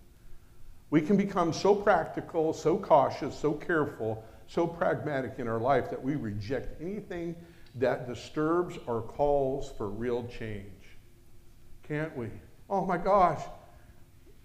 We 0.91 1.01
can 1.01 1.17
become 1.17 1.53
so 1.53 1.75
practical, 1.75 2.53
so 2.53 2.79
cautious, 2.79 3.39
so 3.39 3.53
careful, 3.53 4.25
so 4.47 4.67
pragmatic 4.67 5.35
in 5.39 5.47
our 5.47 5.61
life 5.61 5.91
that 5.91 6.03
we 6.03 6.17
reject 6.17 6.81
anything 6.81 7.37
that 7.75 8.09
disturbs 8.09 8.79
or 8.87 9.03
calls 9.03 9.73
for 9.77 9.89
real 9.89 10.27
change. 10.27 10.97
Can't 11.83 12.17
we? 12.17 12.29
Oh 12.71 12.85
my 12.85 12.97
gosh. 12.97 13.43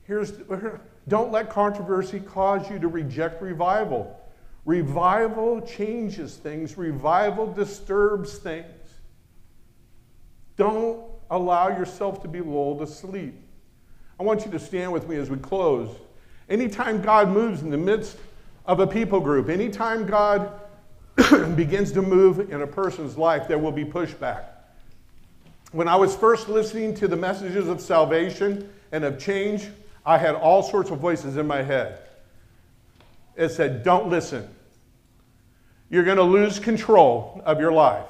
Here's 0.03 0.31
don't 1.07 1.31
let 1.31 1.49
controversy 1.49 2.19
cause 2.19 2.69
you 2.69 2.79
to 2.79 2.87
reject 2.87 3.41
revival. 3.41 4.19
Revival 4.65 5.61
changes 5.61 6.35
things, 6.35 6.77
revival 6.77 7.51
disturbs 7.51 8.37
things. 8.37 8.67
Don't 10.55 11.05
allow 11.29 11.69
yourself 11.69 12.21
to 12.21 12.27
be 12.27 12.39
lulled 12.41 12.81
asleep. 12.81 13.35
I 14.19 14.23
want 14.23 14.45
you 14.45 14.51
to 14.51 14.59
stand 14.59 14.93
with 14.93 15.07
me 15.07 15.17
as 15.17 15.29
we 15.29 15.37
close. 15.37 15.89
Anytime 16.49 17.01
God 17.01 17.29
moves 17.29 17.61
in 17.61 17.69
the 17.69 17.77
midst 17.77 18.17
of 18.65 18.79
a 18.79 18.87
people 18.87 19.19
group, 19.19 19.49
anytime 19.49 20.05
God 20.05 20.51
begins 21.55 21.91
to 21.93 22.01
move 22.01 22.51
in 22.51 22.61
a 22.61 22.67
person's 22.67 23.17
life, 23.17 23.47
there 23.47 23.59
will 23.59 23.71
be 23.71 23.85
pushback. 23.85 24.45
When 25.71 25.87
I 25.87 25.95
was 25.95 26.15
first 26.15 26.49
listening 26.49 26.93
to 26.95 27.07
the 27.07 27.15
messages 27.15 27.67
of 27.67 27.81
salvation 27.81 28.71
and 28.91 29.03
of 29.03 29.19
change, 29.19 29.67
I 30.05 30.17
had 30.17 30.35
all 30.35 30.61
sorts 30.61 30.91
of 30.91 30.99
voices 30.99 31.37
in 31.37 31.47
my 31.47 31.63
head. 31.63 31.99
It 33.35 33.49
said, 33.49 33.83
Don't 33.83 34.09
listen. 34.09 34.47
You're 35.89 36.03
going 36.03 36.17
to 36.17 36.23
lose 36.23 36.59
control 36.59 37.41
of 37.45 37.59
your 37.59 37.71
life. 37.71 38.05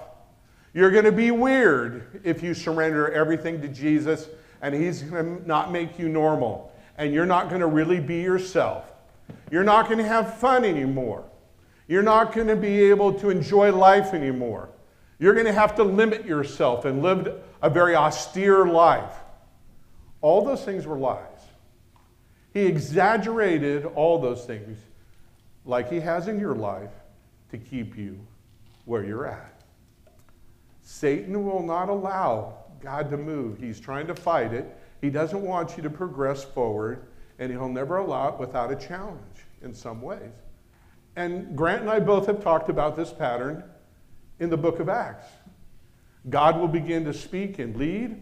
You're 0.73 0.91
going 0.91 1.05
to 1.05 1.11
be 1.11 1.31
weird 1.31 2.21
if 2.23 2.41
you 2.41 2.53
surrender 2.53 3.11
everything 3.11 3.61
to 3.61 3.67
Jesus 3.67 4.27
and 4.61 4.73
He's 4.73 5.03
going 5.03 5.41
to 5.41 5.47
not 5.47 5.71
make 5.71 5.99
you 5.99 6.09
normal. 6.09 6.72
And 6.97 7.13
you're 7.13 7.25
not 7.25 7.49
going 7.49 7.61
to 7.61 7.67
really 7.67 7.99
be 7.99 8.21
yourself. 8.21 8.85
You're 9.51 9.63
not 9.63 9.85
going 9.85 9.97
to 9.97 10.07
have 10.07 10.37
fun 10.37 10.65
anymore. 10.65 11.23
You're 11.87 12.03
not 12.03 12.33
going 12.33 12.47
to 12.47 12.55
be 12.55 12.83
able 12.83 13.13
to 13.15 13.29
enjoy 13.29 13.71
life 13.71 14.13
anymore. 14.13 14.69
You're 15.19 15.33
going 15.33 15.45
to 15.45 15.53
have 15.53 15.75
to 15.75 15.83
limit 15.83 16.25
yourself 16.25 16.85
and 16.85 17.01
live 17.01 17.41
a 17.61 17.69
very 17.69 17.95
austere 17.95 18.65
life. 18.65 19.13
All 20.21 20.43
those 20.43 20.63
things 20.63 20.85
were 20.85 20.97
lies. 20.97 21.27
He 22.53 22.61
exaggerated 22.61 23.85
all 23.85 24.19
those 24.19 24.45
things 24.45 24.77
like 25.65 25.89
he 25.89 25.99
has 25.99 26.27
in 26.27 26.39
your 26.39 26.55
life 26.55 26.91
to 27.51 27.57
keep 27.57 27.97
you 27.97 28.19
where 28.85 29.03
you're 29.03 29.25
at. 29.25 29.61
Satan 30.81 31.45
will 31.45 31.63
not 31.63 31.89
allow 31.89 32.57
God 32.81 33.09
to 33.09 33.17
move. 33.17 33.57
He's 33.57 33.79
trying 33.79 34.07
to 34.07 34.15
fight 34.15 34.53
it. 34.53 34.77
He 35.03 35.09
doesn't 35.09 35.41
want 35.41 35.75
you 35.75 35.83
to 35.83 35.89
progress 35.89 36.45
forward, 36.45 37.07
and 37.37 37.51
he'll 37.51 37.67
never 37.67 37.97
allow 37.97 38.29
it 38.29 38.39
without 38.39 38.71
a 38.71 38.75
challenge 38.77 39.19
in 39.61 39.73
some 39.73 40.01
ways. 40.01 40.31
And 41.17 41.57
Grant 41.57 41.81
and 41.81 41.89
I 41.89 41.99
both 41.99 42.25
have 42.27 42.41
talked 42.41 42.69
about 42.69 42.95
this 42.95 43.11
pattern 43.11 43.65
in 44.39 44.49
the 44.49 44.55
book 44.55 44.79
of 44.79 44.87
Acts. 44.87 45.27
God 46.29 46.57
will 46.57 46.69
begin 46.69 47.03
to 47.03 47.13
speak 47.13 47.59
and 47.59 47.75
lead, 47.75 48.15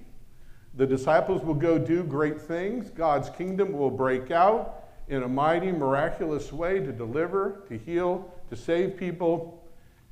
the 0.73 0.88
disciples 0.88 1.43
will 1.43 1.53
go 1.53 1.77
do 1.77 2.03
great 2.03 2.41
things. 2.41 2.89
God's 2.89 3.29
kingdom 3.29 3.73
will 3.73 3.91
break 3.91 4.32
out 4.32 4.86
in 5.07 5.21
a 5.21 5.27
mighty, 5.27 5.71
miraculous 5.71 6.51
way 6.51 6.79
to 6.79 6.91
deliver, 6.91 7.63
to 7.69 7.77
heal, 7.77 8.34
to 8.49 8.55
save 8.55 8.97
people, 8.97 9.63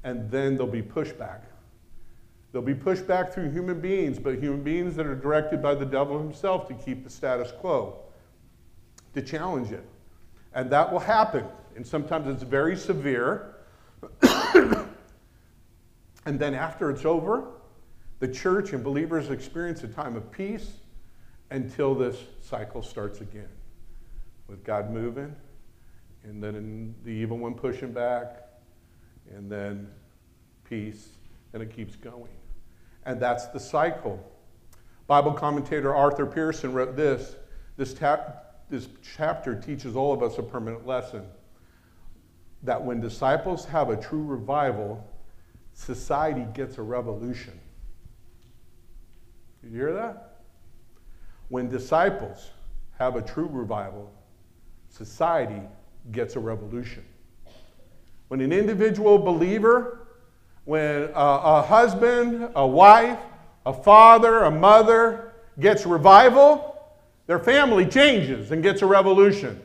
and 0.03 0.30
then 0.30 0.55
there'll 0.55 0.72
be 0.72 0.84
pushback. 0.84 1.39
There'll 2.52 2.66
be 2.66 2.74
pushed 2.74 3.08
back 3.08 3.32
through 3.32 3.52
human 3.52 3.80
beings, 3.80 4.18
but 4.18 4.36
human 4.36 4.64
beings 4.64 4.95
that 4.95 5.06
are 5.06 5.16
directed 5.16 5.62
by 5.62 5.76
the 5.76 5.86
devil 5.86 6.18
himself 6.18 6.68
to 6.68 6.74
keep 6.74 7.04
the 7.04 7.10
status 7.10 7.52
quo. 7.52 8.00
to 9.14 9.22
challenge 9.24 9.72
it. 9.72 9.84
And 10.54 10.70
that 10.70 10.91
will 10.91 11.00
happen. 11.00 11.45
And 11.76 11.86
sometimes 11.86 12.28
it's 12.28 12.43
very 12.43 12.76
severe. 12.76 13.56
and 14.22 14.88
then 16.26 16.54
after 16.54 16.91
it's 16.91 17.06
over, 17.06 17.47
the 18.20 18.28
church 18.28 18.74
and 18.74 18.84
believers 18.84 19.30
experience 19.30 19.84
a 19.84 19.88
time 19.88 20.16
of 20.16 20.32
peace 20.32 20.74
until 21.52 21.95
this 21.95 22.18
cycle 22.41 22.84
starts 22.84 23.22
again 23.22 23.50
with 24.47 24.64
God 24.64 24.91
moving, 24.91 25.36
and 26.24 26.43
then 26.43 26.95
the 27.04 27.12
evil 27.12 27.38
one 27.38 27.54
pushing 27.54 27.91
back, 27.91 28.47
and 29.30 29.50
then 29.50 29.89
peace, 30.68 31.10
and 31.54 31.62
it 31.62 31.74
keeps 31.74 31.95
going. 31.95 32.39
And 33.06 33.20
that's 33.20 33.47
the 33.47 33.60
cycle. 33.60 34.24
Bible 35.08 35.34
commentator 35.34 35.93
Arthur 35.95 36.26
Pierson 36.26 36.74
wrote 36.74 36.95
this 36.95 37.36
this, 37.80 37.95
this 38.70 38.88
chapter 39.16 39.56
teaches 39.56 39.95
all 39.95 40.14
of 40.14 40.22
us 40.22 40.38
a 40.38 40.43
permanent 40.43 40.86
lesson 40.86 41.26
that 42.64 42.84
when 42.84 43.00
disciples 43.00 43.64
have 43.66 43.89
a 43.89 43.95
true 43.95 44.24
revival, 44.24 45.08
society 45.74 46.45
gets 46.54 46.78
a 46.78 46.82
revolution. 46.82 47.58
You 49.64 49.70
hear 49.70 49.93
that? 49.93 50.41
When 51.47 51.70
disciples 51.70 52.50
have 52.97 53.16
a 53.16 53.22
true 53.22 53.47
revival, 53.50 54.12
society 54.89 55.62
gets 56.12 56.36
a 56.36 56.39
revolution. 56.39 57.06
When 58.28 58.41
an 58.41 58.52
individual 58.52 59.18
believer, 59.18 59.99
when 60.70 61.05
a, 61.05 61.09
a 61.15 61.61
husband, 61.63 62.47
a 62.53 62.67
wife, 62.67 63.17
a 63.65 63.74
father, 63.74 64.43
a 64.43 64.51
mother 64.51 65.34
gets 65.59 65.84
revival, 65.84 66.80
their 67.26 67.39
family 67.39 67.88
changes 67.88 68.51
and 68.51 68.61
gets 68.61 68.84
a 68.84 68.86
revolution. 68.86 69.59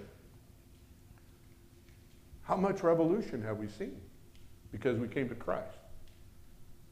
How 2.40 2.56
much 2.56 2.82
revolution 2.82 3.42
have 3.42 3.58
we 3.58 3.68
seen 3.68 4.00
because 4.72 4.98
we 4.98 5.06
came 5.06 5.28
to 5.28 5.34
Christ? 5.34 5.76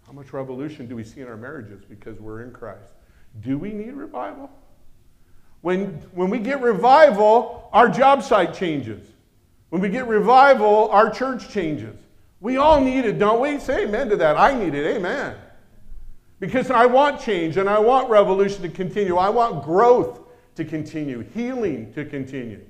How 0.07 0.13
much 0.13 0.35
revolution 0.35 0.87
do 0.87 0.95
we 0.95 1.05
see 1.05 1.23
in 1.23 1.27
our 1.27 1.39
marriages 1.39 1.83
because 1.83 2.21
we're 2.21 2.43
in 2.43 2.53
Christ? 2.53 2.93
Do 3.41 3.57
we 3.57 3.73
need 3.73 3.95
revival? 3.95 4.51
When, 5.63 5.87
when 6.13 6.29
we 6.29 6.39
get 6.39 6.61
revival, 6.61 7.71
our 7.73 7.89
job 7.89 8.23
site 8.23 8.53
changes. 8.53 9.09
When 9.71 9.81
we 9.81 9.89
get 9.89 10.07
revival, 10.07 10.91
our 10.91 11.09
church 11.09 11.49
changes. 11.49 11.97
We 12.43 12.57
all 12.57 12.81
need 12.81 13.05
it, 13.05 13.21
don't 13.21 13.41
we? 13.41 13.61
Say 13.61 13.85
amen 13.85 14.09
to 14.09 14.17
that. 14.17 14.37
I 14.37 14.53
need 14.53 14.75
it. 14.75 14.97
Amen. 14.97 15.37
Because 16.41 16.73
I 16.73 16.87
want 16.87 17.21
change 17.21 17.57
and 17.57 17.71
I 17.71 17.79
want 17.79 18.11
revolution 18.11 18.63
to 18.63 18.69
continue. 18.69 19.17
I 19.17 19.29
want 19.29 19.65
growth 19.65 20.19
to 20.57 20.65
continue, 20.65 21.21
healing 21.21 21.93
to 21.95 22.05
continue. 22.05 22.61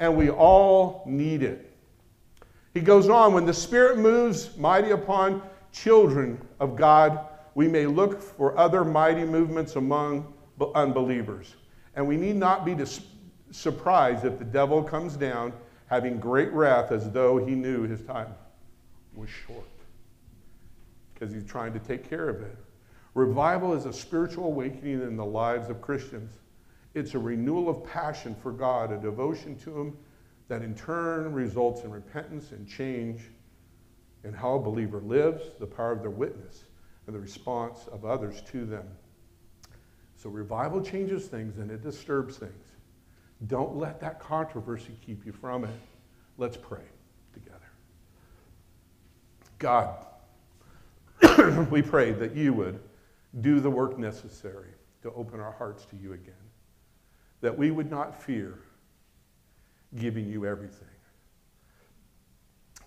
And 0.00 0.16
we 0.16 0.30
all 0.30 1.02
need 1.06 1.42
it. 1.42 1.70
He 2.72 2.80
goes 2.80 3.10
on 3.10 3.34
when 3.34 3.44
the 3.44 3.52
Spirit 3.52 3.98
moves 3.98 4.56
mighty 4.56 4.92
upon 4.92 5.42
children 5.72 6.40
of 6.58 6.74
God, 6.74 7.26
we 7.54 7.68
may 7.68 7.86
look 7.86 8.22
for 8.22 8.56
other 8.56 8.82
mighty 8.82 9.24
movements 9.24 9.76
among 9.76 10.32
unbelievers. 10.74 11.54
And 11.96 12.08
we 12.08 12.16
need 12.16 12.36
not 12.36 12.64
be 12.64 12.74
dis- 12.74 13.02
surprised 13.50 14.24
if 14.24 14.38
the 14.38 14.44
devil 14.44 14.82
comes 14.82 15.16
down 15.16 15.52
having 15.86 16.18
great 16.18 16.50
wrath 16.52 16.92
as 16.92 17.10
though 17.10 17.36
he 17.36 17.54
knew 17.54 17.82
his 17.82 18.00
time 18.02 18.34
was 19.18 19.28
short 19.28 19.64
because 21.12 21.34
he's 21.34 21.44
trying 21.44 21.72
to 21.72 21.80
take 21.80 22.08
care 22.08 22.28
of 22.28 22.40
it. 22.40 22.56
Revival 23.14 23.74
is 23.74 23.84
a 23.84 23.92
spiritual 23.92 24.44
awakening 24.44 25.02
in 25.02 25.16
the 25.16 25.24
lives 25.24 25.68
of 25.68 25.80
Christians. 25.80 26.32
It's 26.94 27.14
a 27.14 27.18
renewal 27.18 27.68
of 27.68 27.84
passion 27.84 28.36
for 28.40 28.52
God, 28.52 28.92
a 28.92 28.98
devotion 28.98 29.58
to 29.60 29.80
Him 29.80 29.96
that 30.46 30.62
in 30.62 30.74
turn 30.74 31.32
results 31.32 31.82
in 31.82 31.90
repentance 31.90 32.52
and 32.52 32.66
change 32.68 33.22
in 34.24 34.32
how 34.32 34.54
a 34.54 34.58
believer 34.58 35.00
lives, 35.00 35.42
the 35.58 35.66
power 35.66 35.92
of 35.92 36.00
their 36.00 36.10
witness, 36.10 36.64
and 37.06 37.14
the 37.14 37.20
response 37.20 37.86
of 37.90 38.04
others 38.04 38.42
to 38.52 38.64
them. 38.64 38.86
So 40.16 40.30
revival 40.30 40.80
changes 40.80 41.26
things 41.26 41.58
and 41.58 41.70
it 41.70 41.82
disturbs 41.82 42.36
things. 42.36 42.66
Don't 43.46 43.76
let 43.76 44.00
that 44.00 44.20
controversy 44.20 44.96
keep 45.04 45.24
you 45.24 45.32
from 45.32 45.64
it. 45.64 45.80
Let's 46.36 46.56
pray. 46.56 46.82
God, 49.58 50.06
we 51.70 51.82
pray 51.82 52.12
that 52.12 52.34
you 52.34 52.52
would 52.52 52.80
do 53.40 53.60
the 53.60 53.70
work 53.70 53.98
necessary 53.98 54.70
to 55.02 55.12
open 55.12 55.40
our 55.40 55.52
hearts 55.52 55.84
to 55.86 55.96
you 55.96 56.12
again, 56.12 56.34
that 57.40 57.56
we 57.56 57.70
would 57.70 57.90
not 57.90 58.20
fear 58.22 58.58
giving 59.96 60.28
you 60.28 60.46
everything. 60.46 60.88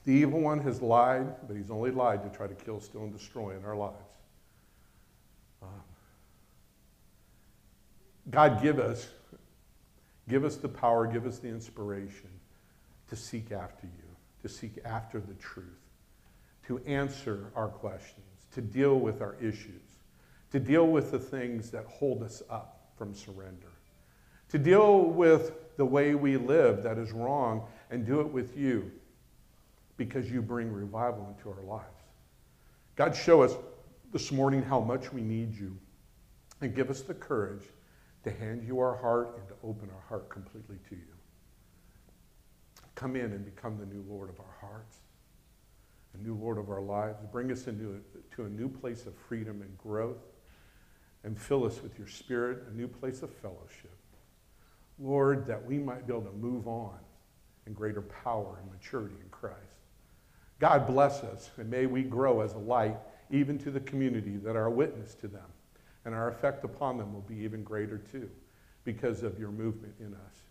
The 0.06 0.14
evil 0.14 0.40
one 0.40 0.60
has 0.60 0.82
lied, 0.82 1.48
but 1.48 1.56
he's 1.56 1.70
only 1.70 1.92
lied 1.92 2.24
to 2.24 2.30
try 2.36 2.48
to 2.48 2.56
kill, 2.56 2.80
steal, 2.80 3.04
and 3.04 3.14
destroy 3.14 3.56
in 3.56 3.64
our 3.64 3.76
lives. 3.76 3.96
Um, 5.62 5.70
God, 8.30 8.62
give 8.62 8.80
us, 8.80 9.08
give 10.28 10.44
us 10.44 10.56
the 10.56 10.70
power, 10.70 11.06
give 11.06 11.28
us 11.28 11.38
the 11.38 11.50
inspiration 11.50 12.30
to 13.10 13.16
seek 13.16 13.52
after 13.52 13.86
you, 13.86 14.16
to 14.42 14.50
seek 14.50 14.80
after 14.86 15.20
the 15.20 15.36
truth, 15.36 15.66
to 16.68 16.80
answer 16.80 17.52
our 17.56 17.68
questions, 17.68 18.26
to 18.54 18.62
deal 18.62 19.00
with 19.00 19.22
our 19.22 19.36
issues, 19.42 20.00
to 20.52 20.60
deal 20.60 20.88
with 20.88 21.12
the 21.12 21.20
things 21.20 21.72
that 21.72 21.86
hold 21.86 22.24
us 22.24 22.44
up 22.50 22.92
from 22.98 23.14
surrender, 23.14 23.72
to 24.50 24.60
deal 24.60 25.04
with 25.04 25.54
the 25.78 25.86
way 25.86 26.16
we 26.16 26.38
live 26.38 26.84
that 26.84 26.98
is 26.98 27.12
wrong 27.12 27.66
and 27.90 28.06
do 28.06 28.20
it 28.22 28.28
with 28.28 28.58
you 28.58 28.92
because 29.98 30.32
you 30.32 30.42
bring 30.42 30.72
revival 30.72 31.34
into 31.36 31.50
our 31.50 31.64
lives. 31.64 31.86
God, 32.96 33.16
show 33.16 33.42
us 33.42 33.56
this 34.12 34.32
morning 34.32 34.62
how 34.62 34.80
much 34.80 35.14
we 35.14 35.22
need 35.22 35.56
you 35.56 35.78
and 36.60 36.76
give 36.76 36.90
us 36.90 37.02
the 37.02 37.14
courage 37.14 37.64
to 38.24 38.32
hand 38.32 38.64
you 38.68 38.80
our 38.80 38.96
heart 38.96 39.38
and 39.38 39.48
to 39.48 39.54
open 39.64 39.90
our 39.90 40.02
heart 40.08 40.30
completely 40.30 40.78
to 40.90 40.96
you. 40.96 41.02
Come 42.96 43.16
in 43.16 43.32
and 43.32 43.44
become 43.44 43.78
the 43.78 43.86
new 43.86 44.04
Lord 44.08 44.30
of 44.30 44.40
our 44.40 44.56
hearts, 44.60 44.98
a 46.14 46.24
new 46.24 46.36
Lord 46.36 46.58
of 46.58 46.70
our 46.70 46.82
lives. 46.82 47.18
Bring 47.32 47.52
us 47.52 47.68
into 47.68 47.96
a, 47.96 48.36
to 48.36 48.46
a 48.46 48.50
new 48.50 48.70
place 48.70 49.06
of 49.06 49.16
freedom 49.16 49.62
and 49.62 49.78
growth 49.78 50.24
and 51.24 51.40
fill 51.40 51.66
us 51.66 51.82
with 51.82 51.98
your 51.98 52.08
spirit, 52.08 52.64
a 52.72 52.76
new 52.76 52.88
place 52.88 53.22
of 53.22 53.30
fellowship. 53.30 53.96
Lord, 55.00 55.48
that 55.48 55.64
we 55.66 55.78
might 55.78 56.08
be 56.08 56.14
able 56.14 56.24
to 56.24 56.38
move 56.38 56.68
on 56.68 56.98
in 57.66 57.74
greater 57.74 58.02
power 58.02 58.58
and 58.62 58.72
maturity 58.72 59.16
in 59.22 59.30
Christ. 59.30 59.58
God 60.60 60.86
bless 60.86 61.24
us, 61.24 61.50
and 61.58 61.70
may 61.70 61.86
we 61.86 62.04
grow 62.04 62.42
as 62.42 62.54
a 62.54 62.60
light 62.60 62.98
even 63.32 63.58
to 63.60 63.72
the 63.72 63.80
community 63.80 64.38
that 64.38 64.56
our 64.56 64.70
witness 64.70 65.16
to 65.16 65.28
them 65.28 65.42
and 66.06 66.14
our 66.14 66.30
effect 66.30 66.64
upon 66.64 66.98
them 66.98 67.14
will 67.14 67.22
be 67.22 67.38
even 67.38 67.64
greater 67.64 67.98
too 67.98 68.30
because 68.84 69.24
of 69.24 69.40
your 69.40 69.52
movement 69.52 69.94
in 70.00 70.14
us. 70.14 70.42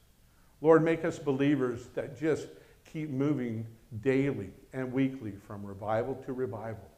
Lord, 0.60 0.82
make 0.82 1.04
us 1.04 1.18
believers 1.18 1.88
that 1.94 2.18
just 2.18 2.48
keep 2.92 3.10
moving 3.10 3.66
daily 4.00 4.50
and 4.72 4.92
weekly 4.92 5.32
from 5.46 5.64
revival 5.64 6.14
to 6.26 6.32
revival 6.32 6.88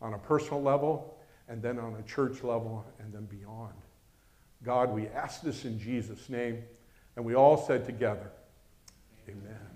on 0.00 0.14
a 0.14 0.18
personal 0.18 0.62
level 0.62 1.18
and 1.48 1.62
then 1.62 1.78
on 1.78 1.96
a 1.96 2.02
church 2.02 2.42
level 2.42 2.84
and 2.98 3.12
then 3.12 3.24
beyond. 3.26 3.74
God, 4.62 4.92
we 4.92 5.08
ask 5.08 5.42
this 5.42 5.64
in 5.64 5.78
Jesus' 5.78 6.28
name, 6.28 6.62
and 7.16 7.24
we 7.24 7.34
all 7.34 7.56
said 7.56 7.86
together, 7.86 8.30
Amen. 9.28 9.67